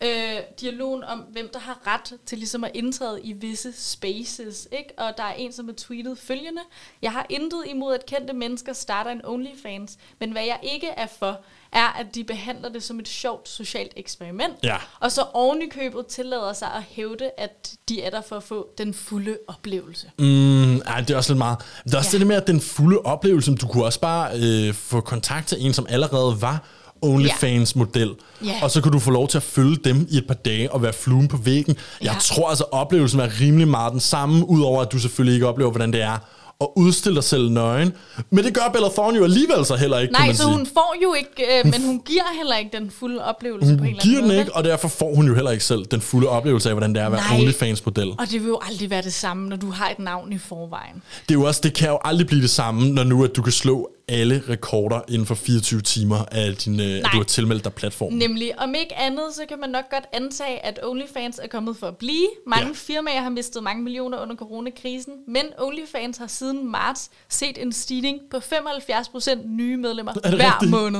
Øh, 0.03 0.37
dialogen 0.61 1.03
om, 1.03 1.19
hvem 1.19 1.49
der 1.53 1.59
har 1.59 1.79
ret 1.87 2.19
til 2.25 2.37
ligesom 2.37 2.63
at 2.63 2.71
indtræde 2.73 3.21
i 3.21 3.33
visse 3.33 3.73
spaces. 3.73 4.67
Ikke? 4.71 4.93
Og 4.97 5.13
der 5.17 5.23
er 5.23 5.33
en, 5.33 5.51
som 5.51 5.65
har 5.65 5.73
tweetet 5.77 6.17
følgende. 6.17 6.61
Jeg 7.01 7.11
har 7.11 7.25
intet 7.29 7.63
imod, 7.67 7.93
at 7.93 8.05
kendte 8.05 8.33
mennesker 8.33 8.73
starter 8.73 9.11
en 9.11 9.21
OnlyFans, 9.23 9.97
men 10.19 10.31
hvad 10.31 10.43
jeg 10.43 10.59
ikke 10.63 10.87
er 10.87 11.07
for, 11.19 11.39
er, 11.71 11.99
at 11.99 12.15
de 12.15 12.23
behandler 12.23 12.69
det 12.69 12.83
som 12.83 12.99
et 12.99 13.07
sjovt 13.07 13.49
socialt 13.49 13.93
eksperiment. 13.95 14.53
Ja. 14.63 14.77
Og 14.99 15.11
så 15.11 15.21
oven 15.33 15.61
i 15.61 15.69
købet 15.69 16.05
tillader 16.07 16.53
sig 16.53 16.67
at 16.75 16.83
hævde, 16.89 17.31
at 17.37 17.73
de 17.89 18.01
er 18.01 18.09
der 18.09 18.21
for 18.21 18.35
at 18.37 18.43
få 18.43 18.69
den 18.77 18.93
fulde 18.93 19.37
oplevelse. 19.47 20.11
Mm, 20.19 20.77
ej, 20.77 21.01
det 21.01 21.09
er 21.09 21.17
også 21.17 21.33
lidt 21.33 21.37
meget. 21.37 21.57
Det 21.83 21.93
er 21.93 21.97
også 21.97 22.17
ja. 22.17 22.19
det 22.19 22.27
med, 22.27 22.35
at 22.35 22.47
den 22.47 22.61
fulde 22.61 22.99
oplevelse, 22.99 23.55
du 23.55 23.67
kunne 23.67 23.85
også 23.85 23.99
bare 23.99 24.31
øh, 24.39 24.73
få 24.73 25.01
kontakt 25.01 25.47
til 25.47 25.65
en, 25.65 25.73
som 25.73 25.85
allerede 25.89 26.41
var 26.41 26.67
OnlyFans-model. 27.01 28.09
Ja. 28.45 28.53
Og 28.61 28.71
så 28.71 28.81
kunne 28.81 28.91
du 28.93 28.99
få 28.99 29.11
lov 29.11 29.27
til 29.27 29.37
at 29.37 29.43
følge 29.43 29.77
dem 29.83 30.07
i 30.09 30.17
et 30.17 30.27
par 30.27 30.33
dage 30.33 30.71
og 30.71 30.81
være 30.81 30.93
fluen 30.93 31.27
på 31.27 31.37
væggen. 31.37 31.75
Jeg 32.01 32.11
Ja. 32.13 32.19
tror 32.21 32.49
altså, 32.49 32.63
oplevelsen 32.71 33.19
er 33.19 33.29
rimelig 33.41 33.67
meget 33.67 33.91
den 33.91 33.99
samme, 33.99 34.49
udover 34.49 34.81
at 34.81 34.91
du 34.91 34.99
selvfølgelig 34.99 35.33
ikke 35.33 35.47
oplever, 35.47 35.71
hvordan 35.71 35.93
det 35.93 36.01
er 36.01 36.17
at 36.61 36.67
udstille 36.75 37.15
dig 37.15 37.23
selv 37.23 37.49
nøgen. 37.49 37.93
Men 38.29 38.45
det 38.45 38.53
gør 38.53 38.69
Bella 38.73 38.87
Thorne 38.89 39.17
jo 39.17 39.23
alligevel 39.23 39.65
så 39.65 39.75
heller 39.75 39.97
ikke, 39.99 40.13
kan 40.13 40.21
Nej, 40.21 40.27
man 40.27 40.35
så 40.35 40.43
sige. 40.43 40.53
hun 40.57 40.65
får 40.65 40.95
jo 41.03 41.13
ikke, 41.13 41.59
øh, 41.59 41.65
men 41.71 41.85
hun 41.85 41.99
giver 42.05 42.23
heller 42.37 42.55
ikke 42.57 42.77
den 42.77 42.91
fulde 42.99 43.25
oplevelse 43.25 43.65
på 43.67 43.71
en 43.73 43.77
Hun 43.79 43.87
eller 43.87 44.01
anden 44.01 44.09
giver 44.09 44.19
den 44.21 44.27
måde. 44.27 44.39
ikke, 44.39 44.55
og 44.55 44.63
derfor 44.63 44.87
får 44.87 45.15
hun 45.15 45.27
jo 45.27 45.35
heller 45.35 45.51
ikke 45.51 45.63
selv 45.63 45.85
den 45.85 46.01
fulde 46.01 46.27
oplevelse 46.29 46.69
af, 46.69 46.75
hvordan 46.75 46.93
det 46.95 47.01
er 47.01 47.05
at 47.05 47.11
være. 47.11 47.21
OnlyFans-model. 47.39 48.09
Og 48.09 48.25
det 48.31 48.41
vil 48.41 48.47
jo 48.47 48.59
aldrig 48.69 48.89
være 48.89 49.01
det 49.01 49.13
samme, 49.13 49.49
når 49.49 49.55
du 49.57 49.71
har 49.71 49.89
et 49.89 49.99
navn 49.99 50.33
i 50.33 50.37
forvejen. 50.37 51.01
Det 51.29 51.35
er 51.35 51.39
jo 51.39 51.43
også, 51.43 51.61
det 51.63 51.73
kan 51.73 51.89
jo 51.89 51.97
aldrig 52.03 52.27
blive 52.27 52.41
det 52.41 52.49
samme, 52.49 52.89
når 52.91 53.03
nu 53.03 53.23
at 53.23 53.35
du 53.35 53.41
kan 53.41 53.51
slå 53.53 53.89
alle 54.11 54.43
rekorder 54.49 55.01
inden 55.09 55.25
for 55.27 55.35
24 55.35 55.81
timer 55.81 56.17
af 56.31 56.55
din, 56.55 56.79
øh, 56.79 56.85
at 56.97 57.05
du 57.13 57.17
har 57.17 57.23
tilmeldt 57.23 57.63
dig 57.63 57.73
platformen. 57.73 58.19
Nemlig, 58.19 58.51
om 58.61 58.75
ikke 58.75 58.97
andet, 58.97 59.23
så 59.35 59.41
kan 59.49 59.59
man 59.59 59.69
nok 59.69 59.83
godt 59.91 60.03
antage, 60.13 60.65
at 60.65 60.79
OnlyFans 60.83 61.39
er 61.43 61.47
kommet 61.47 61.77
for 61.77 61.87
at 61.87 61.97
blive. 61.97 62.27
Mange 62.47 62.67
Ja. 62.67 62.73
firmaer 62.75 63.21
har 63.21 63.29
mistet 63.29 63.63
mange 63.63 63.83
millioner 63.83 64.21
under 64.21 64.35
coronakrisen, 64.35 65.13
men 65.27 65.43
OnlyFans 65.59 66.17
har 66.17 66.27
siden 66.27 66.71
marts 66.71 67.09
set 67.29 67.57
en 67.61 67.73
stigning 67.73 68.19
på 68.31 68.37
75% 68.37 69.47
nye 69.47 69.77
medlemmer 69.77 70.13
Er 70.23 70.35
hver 70.35 70.53
rigtigt? 70.53 70.71
måned. 70.71 70.99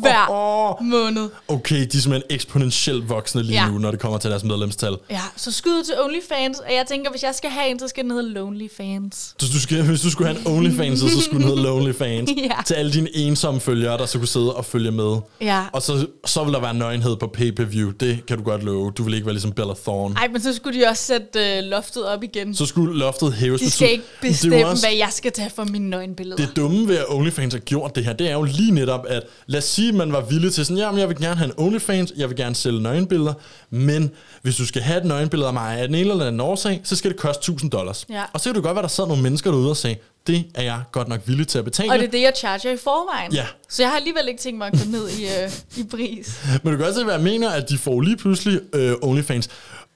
Hver 0.00 0.82
måned. 0.96 1.28
Okay, 1.48 1.76
de 1.92 1.98
er 1.98 2.00
simpelthen 2.00 2.22
eksponentielt 2.30 3.08
voksne 3.08 3.42
lige 3.42 3.62
Ja. 3.62 3.68
nu, 3.70 3.78
når 3.78 3.90
det 3.90 4.00
kommer 4.00 4.18
til 4.18 4.30
deres 4.30 4.44
medlemstal. 4.44 4.96
Ja, 5.10 5.20
så 5.36 5.52
skud 5.52 5.84
til 5.84 5.94
OnlyFans, 6.00 6.58
og 6.58 6.74
jeg 6.74 6.84
tænker, 6.88 7.10
hvis 7.10 7.22
jeg 7.22 7.34
skal 7.34 7.50
have 7.50 7.68
en, 7.70 7.78
så 7.78 7.88
skal 7.88 8.04
den 8.04 8.10
hedde 8.10 8.28
Lonely 8.28 8.68
Fans. 8.76 9.34
Så 9.38 9.46
du 9.52 9.60
skal, 9.60 9.82
hvis 9.82 10.00
du 10.00 10.10
skulle 10.10 10.28
have 10.28 10.40
en 10.40 10.46
OnlyFans, 10.46 10.98
så 11.00 11.20
skulle 11.20 11.42
den 11.42 11.48
hedde 11.50 11.62
LonelyFans. 11.62 12.30
ja. 12.50 12.56
til 12.66 12.74
alle 12.74 12.92
dine 12.92 13.16
ensomme 13.16 13.60
følgere, 13.60 13.98
der 13.98 14.06
så 14.06 14.18
kunne 14.18 14.28
sidde 14.28 14.54
og 14.54 14.64
følge 14.64 14.90
med. 14.90 15.16
Ja. 15.40 15.64
Og 15.72 15.82
så, 15.82 16.06
så 16.26 16.44
vil 16.44 16.52
der 16.52 16.60
være 16.60 16.74
nøgenhed 16.74 17.16
på 17.16 17.26
pay-per-view. 17.26 17.90
Det 18.00 18.26
kan 18.26 18.38
du 18.38 18.44
godt 18.44 18.62
love. 18.62 18.90
Du 18.90 19.02
vil 19.02 19.14
ikke 19.14 19.26
være 19.26 19.34
ligesom 19.34 19.52
Bella 19.52 19.74
Thorne. 19.84 20.14
Ej, 20.14 20.28
men 20.32 20.42
så 20.42 20.54
skulle 20.54 20.80
de 20.80 20.86
også 20.88 21.02
sætte 21.04 21.56
øh, 21.58 21.62
loftet 21.62 22.06
op 22.08 22.22
igen. 22.22 22.54
Så 22.54 22.66
skulle 22.66 22.98
loftet 22.98 23.32
hæves. 23.32 23.60
de 23.60 23.70
skal 23.70 23.90
ikke 23.92 24.04
bestemme, 24.20 24.66
også- 24.66 24.86
hvad 24.86 24.96
jeg 24.96 25.08
skal 25.12 25.32
tage 25.32 25.50
for 25.56 25.64
mine 25.64 25.90
nøgenbilleder. 25.90 26.36
Det 26.46 26.56
dumme 26.56 26.88
ved, 26.88 26.96
at 26.96 27.04
OnlyFans 27.08 27.52
har 27.54 27.60
gjort 27.60 27.94
det 27.96 28.04
her, 28.04 28.12
det 28.12 28.28
er 28.30 28.32
jo 28.32 28.42
lige 28.42 28.70
netop, 28.70 29.04
at 29.08 29.22
lad 29.46 29.58
os 29.58 29.64
sige, 29.64 29.88
at 29.88 29.94
man 29.94 30.12
var 30.12 30.20
villig 30.20 30.52
til 30.54 30.64
sådan, 30.66 30.78
jamen 30.78 31.00
jeg 31.00 31.08
vil 31.08 31.16
gerne 31.16 31.36
have 31.36 31.46
en 31.46 31.54
OnlyFans, 31.56 32.12
jeg 32.16 32.28
vil 32.28 32.36
gerne 32.36 32.54
sælge 32.54 32.82
nøgenbilleder, 32.82 33.34
men 33.70 34.10
hvis 34.42 34.56
du 34.56 34.66
skal 34.66 34.82
have 34.82 34.98
et 34.98 35.04
nøgenbillede 35.04 35.46
af 35.48 35.52
mig 35.54 35.78
af 35.78 35.88
den 35.88 35.94
ene 35.96 36.10
eller 36.10 36.26
anden 36.26 36.40
årsag, 36.40 36.80
så 36.84 36.96
skal 36.96 37.10
det 37.10 37.18
koste 37.20 37.40
1000 37.40 37.70
dollars. 37.70 38.06
Ja. 38.10 38.22
Og 38.32 38.40
så 38.40 38.44
kan 38.44 38.54
du 38.54 38.60
godt 38.60 38.74
være, 38.74 38.82
der 38.82 38.88
sad 38.88 39.06
nogle 39.06 39.22
mennesker 39.22 39.50
derude 39.50 39.70
og 39.70 39.76
sagde, 39.76 39.96
det 40.26 40.46
er 40.54 40.62
jeg 40.62 40.82
godt 40.92 41.08
nok 41.08 41.20
villig 41.26 41.48
til 41.48 41.58
at 41.58 41.64
betale. 41.64 41.92
Og 41.92 41.98
det 41.98 42.06
er 42.06 42.10
det, 42.10 42.22
jeg 42.22 42.32
charger 42.36 42.70
i 42.70 42.76
forvejen. 42.76 43.32
Ja. 43.32 43.46
Så 43.68 43.82
jeg 43.82 43.90
har 43.90 43.96
alligevel 43.96 44.28
ikke 44.28 44.40
tænkt 44.40 44.58
mig 44.58 44.66
at 44.66 44.72
gå 44.72 44.90
ned 44.90 45.08
i, 45.08 45.24
øh, 45.24 45.50
i 45.76 45.84
pris. 45.90 46.40
Men 46.62 46.72
du 46.72 46.76
kan 46.76 46.86
også 46.86 46.98
se, 46.98 47.04
hvad 47.04 47.14
jeg 47.14 47.22
mener, 47.22 47.50
at 47.50 47.68
de 47.68 47.78
får 47.78 48.00
lige 48.00 48.16
pludselig 48.16 48.60
øh, 48.72 48.92
OnlyFans 49.02 49.48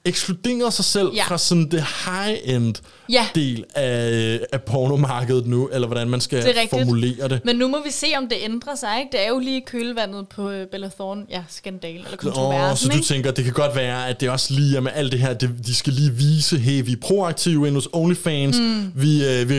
ekskluderer 0.05 0.69
sig 0.69 0.85
selv 0.85 1.09
ja. 1.15 1.23
Fra 1.27 1.37
sådan 1.37 1.71
det 1.71 1.83
high-end 2.05 2.75
Ja. 3.09 3.25
del 3.35 3.63
af, 3.75 4.39
af 4.53 4.61
pornomarkedet 4.61 5.47
nu, 5.47 5.67
eller 5.73 5.87
hvordan 5.87 6.09
man 6.09 6.21
skal 6.21 6.43
Det 6.43 6.57
er 6.57 6.67
formulere 6.69 7.27
det. 7.29 7.41
Men 7.45 7.55
nu 7.55 7.67
må 7.67 7.77
vi 7.85 7.91
se, 7.91 8.07
om 8.17 8.27
det 8.27 8.37
ændrer 8.41 8.75
sig. 8.75 8.89
Ikke? 8.99 9.09
Det 9.11 9.25
er 9.25 9.29
jo 9.29 9.39
lige 9.39 9.61
kølvandet 9.61 10.27
på 10.27 10.49
øh, 10.49 10.67
Bella 10.67 10.89
Thorne. 10.99 11.21
Ja, 11.29 11.43
skandal 11.49 11.91
eller 11.95 12.07
Åh, 12.07 12.11
så 12.11 12.17
kontroversen. 12.19 12.89
du 12.89 12.95
ikke? 12.95 13.05
tænker, 13.07 13.31
det 13.31 13.43
kan 13.43 13.53
godt 13.53 13.75
være, 13.75 14.07
at 14.07 14.21
det 14.21 14.29
også 14.29 14.53
lige 14.53 14.77
er 14.77 14.81
med 14.81 14.91
alt 14.95 15.11
det 15.11 15.19
her, 15.19 15.33
det, 15.33 15.49
de 15.65 15.75
skal 15.75 15.93
lige 15.93 16.11
vise, 16.11 16.57
hey, 16.57 16.85
vi 16.85 16.91
er 16.91 16.95
proaktive 17.01 17.67
inde 17.67 17.77
hos 17.77 17.87
OnlyFans, 17.93 18.57
mm. 18.59 18.91
vi, 18.95 19.25
øh, 19.25 19.49
vi 19.49 19.57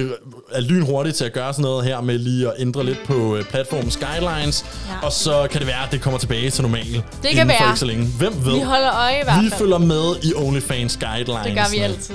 er 0.53 0.61
lynhurtige 0.61 1.13
til 1.13 1.25
at 1.25 1.33
gøre 1.33 1.53
sådan 1.53 1.63
noget 1.63 1.85
her 1.85 2.01
med 2.01 2.19
lige 2.19 2.47
at 2.49 2.55
ændre 2.59 2.85
lidt 2.85 2.99
på 3.07 3.37
øh, 3.37 3.45
platformens 3.45 3.97
guidelines, 3.97 4.65
ja. 4.89 5.07
Og 5.07 5.13
så 5.13 5.49
kan 5.51 5.59
det 5.61 5.67
være, 5.69 5.87
at 5.87 5.93
det 5.93 6.01
kommer 6.01 6.19
tilbage 6.19 6.51
til 6.51 6.63
normal 6.63 6.83
det 6.85 7.03
kan 7.23 7.31
inden 7.31 7.39
for 7.41 7.47
være. 7.47 7.69
ikke 7.71 7.79
så 7.81 7.87
længe. 7.87 8.07
Hvem 8.07 8.33
ved? 8.45 8.55
Vi 8.55 8.61
holder 8.61 8.93
øje 8.95 9.21
i 9.21 9.25
hvert 9.25 9.45
Vi 9.45 9.49
fald. 9.51 9.59
følger 9.59 9.79
med 9.79 10.15
i 10.23 10.32
OnlyFans 10.37 10.97
guidelines. 11.01 11.47
Det 11.47 11.55
gør 11.55 11.71
vi 11.71 11.79
altid. 11.79 12.15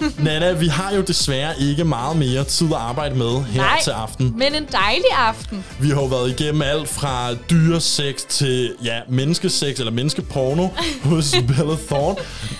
Nana, 0.24 0.52
vi 0.52 0.66
har 0.68 0.94
jo 0.94 1.00
desværre 1.02 1.52
ikke 1.60 1.84
meget 1.84 2.16
mere 2.16 2.44
tid 2.44 2.66
at 2.66 2.72
arbejde 2.78 3.14
med 3.14 3.42
her 3.44 3.62
Nej, 3.62 3.80
til 3.82 3.90
aften. 3.90 4.34
men 4.36 4.54
en 4.54 4.68
dejlig 4.72 5.10
aften. 5.16 5.64
Vi 5.80 5.88
har 5.88 6.00
jo 6.00 6.06
været 6.06 6.40
igennem 6.40 6.62
alt 6.62 6.88
fra 6.88 7.34
dyresex 7.34 8.22
til 8.28 8.74
ja, 8.84 8.98
menneskesex 9.08 9.78
eller 9.78 9.92
menneskeporno 9.92 10.68
hos 11.10 11.34
Bella 11.46 11.76
Thorne. 11.88 12.16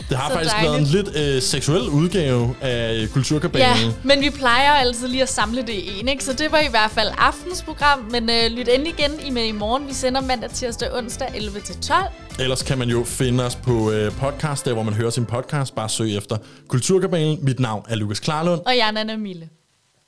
Det 0.09 0.17
har 0.19 0.29
Så 0.29 0.35
faktisk 0.35 0.55
dejligt. 0.55 0.73
været 0.73 0.81
en 0.81 0.87
lidt 0.87 1.37
øh, 1.37 1.43
seksuel 1.43 1.89
udgave 1.89 2.55
af 2.61 3.07
Kulturkabalen. 3.13 3.87
Ja, 3.87 3.93
men 4.03 4.21
vi 4.21 4.31
plejer 4.31 4.73
altid 4.73 5.09
lige 5.09 5.23
at 5.23 5.29
samle 5.29 5.61
det 5.63 5.73
i 5.73 6.01
en, 6.01 6.09
ikke? 6.09 6.25
Så 6.25 6.33
det 6.33 6.53
var 6.53 6.59
i 6.59 6.71
hvert 6.71 6.91
fald 6.91 7.09
aftens 7.19 7.63
program. 7.63 7.99
Men 8.11 8.31
øh, 8.31 8.51
lyt 8.51 8.69
endelig 8.75 8.95
igen 8.99 9.11
i 9.27 9.31
med 9.31 9.45
i 9.45 9.53
morgen. 9.53 9.89
Vi 9.89 9.95
sender 9.95 10.21
mandag, 10.21 10.51
tirsdag, 10.51 10.89
onsdag 10.97 11.29
11-12. 11.29 11.95
Ellers 12.41 12.63
kan 12.63 12.79
man 12.79 12.89
jo 12.89 13.05
finde 13.05 13.45
os 13.45 13.57
på 13.57 13.93
øh, 13.93 14.13
podcast, 14.13 14.65
der 14.65 14.73
hvor 14.73 14.83
man 14.83 14.95
hører 14.95 15.11
sin 15.11 15.27
podcast. 15.27 15.75
Bare 15.75 15.89
søg 15.89 16.17
efter 16.17 16.37
Kulturkabalen. 16.69 17.39
Mit 17.45 17.61
navn 17.61 17.85
er 17.89 17.97
Lukas 17.97 18.21
Klarlund. 18.21 18.61
Og 18.67 18.77
jeg 18.77 18.89
er 18.89 18.93
Nana 18.93 19.17
Mille. 19.17 19.49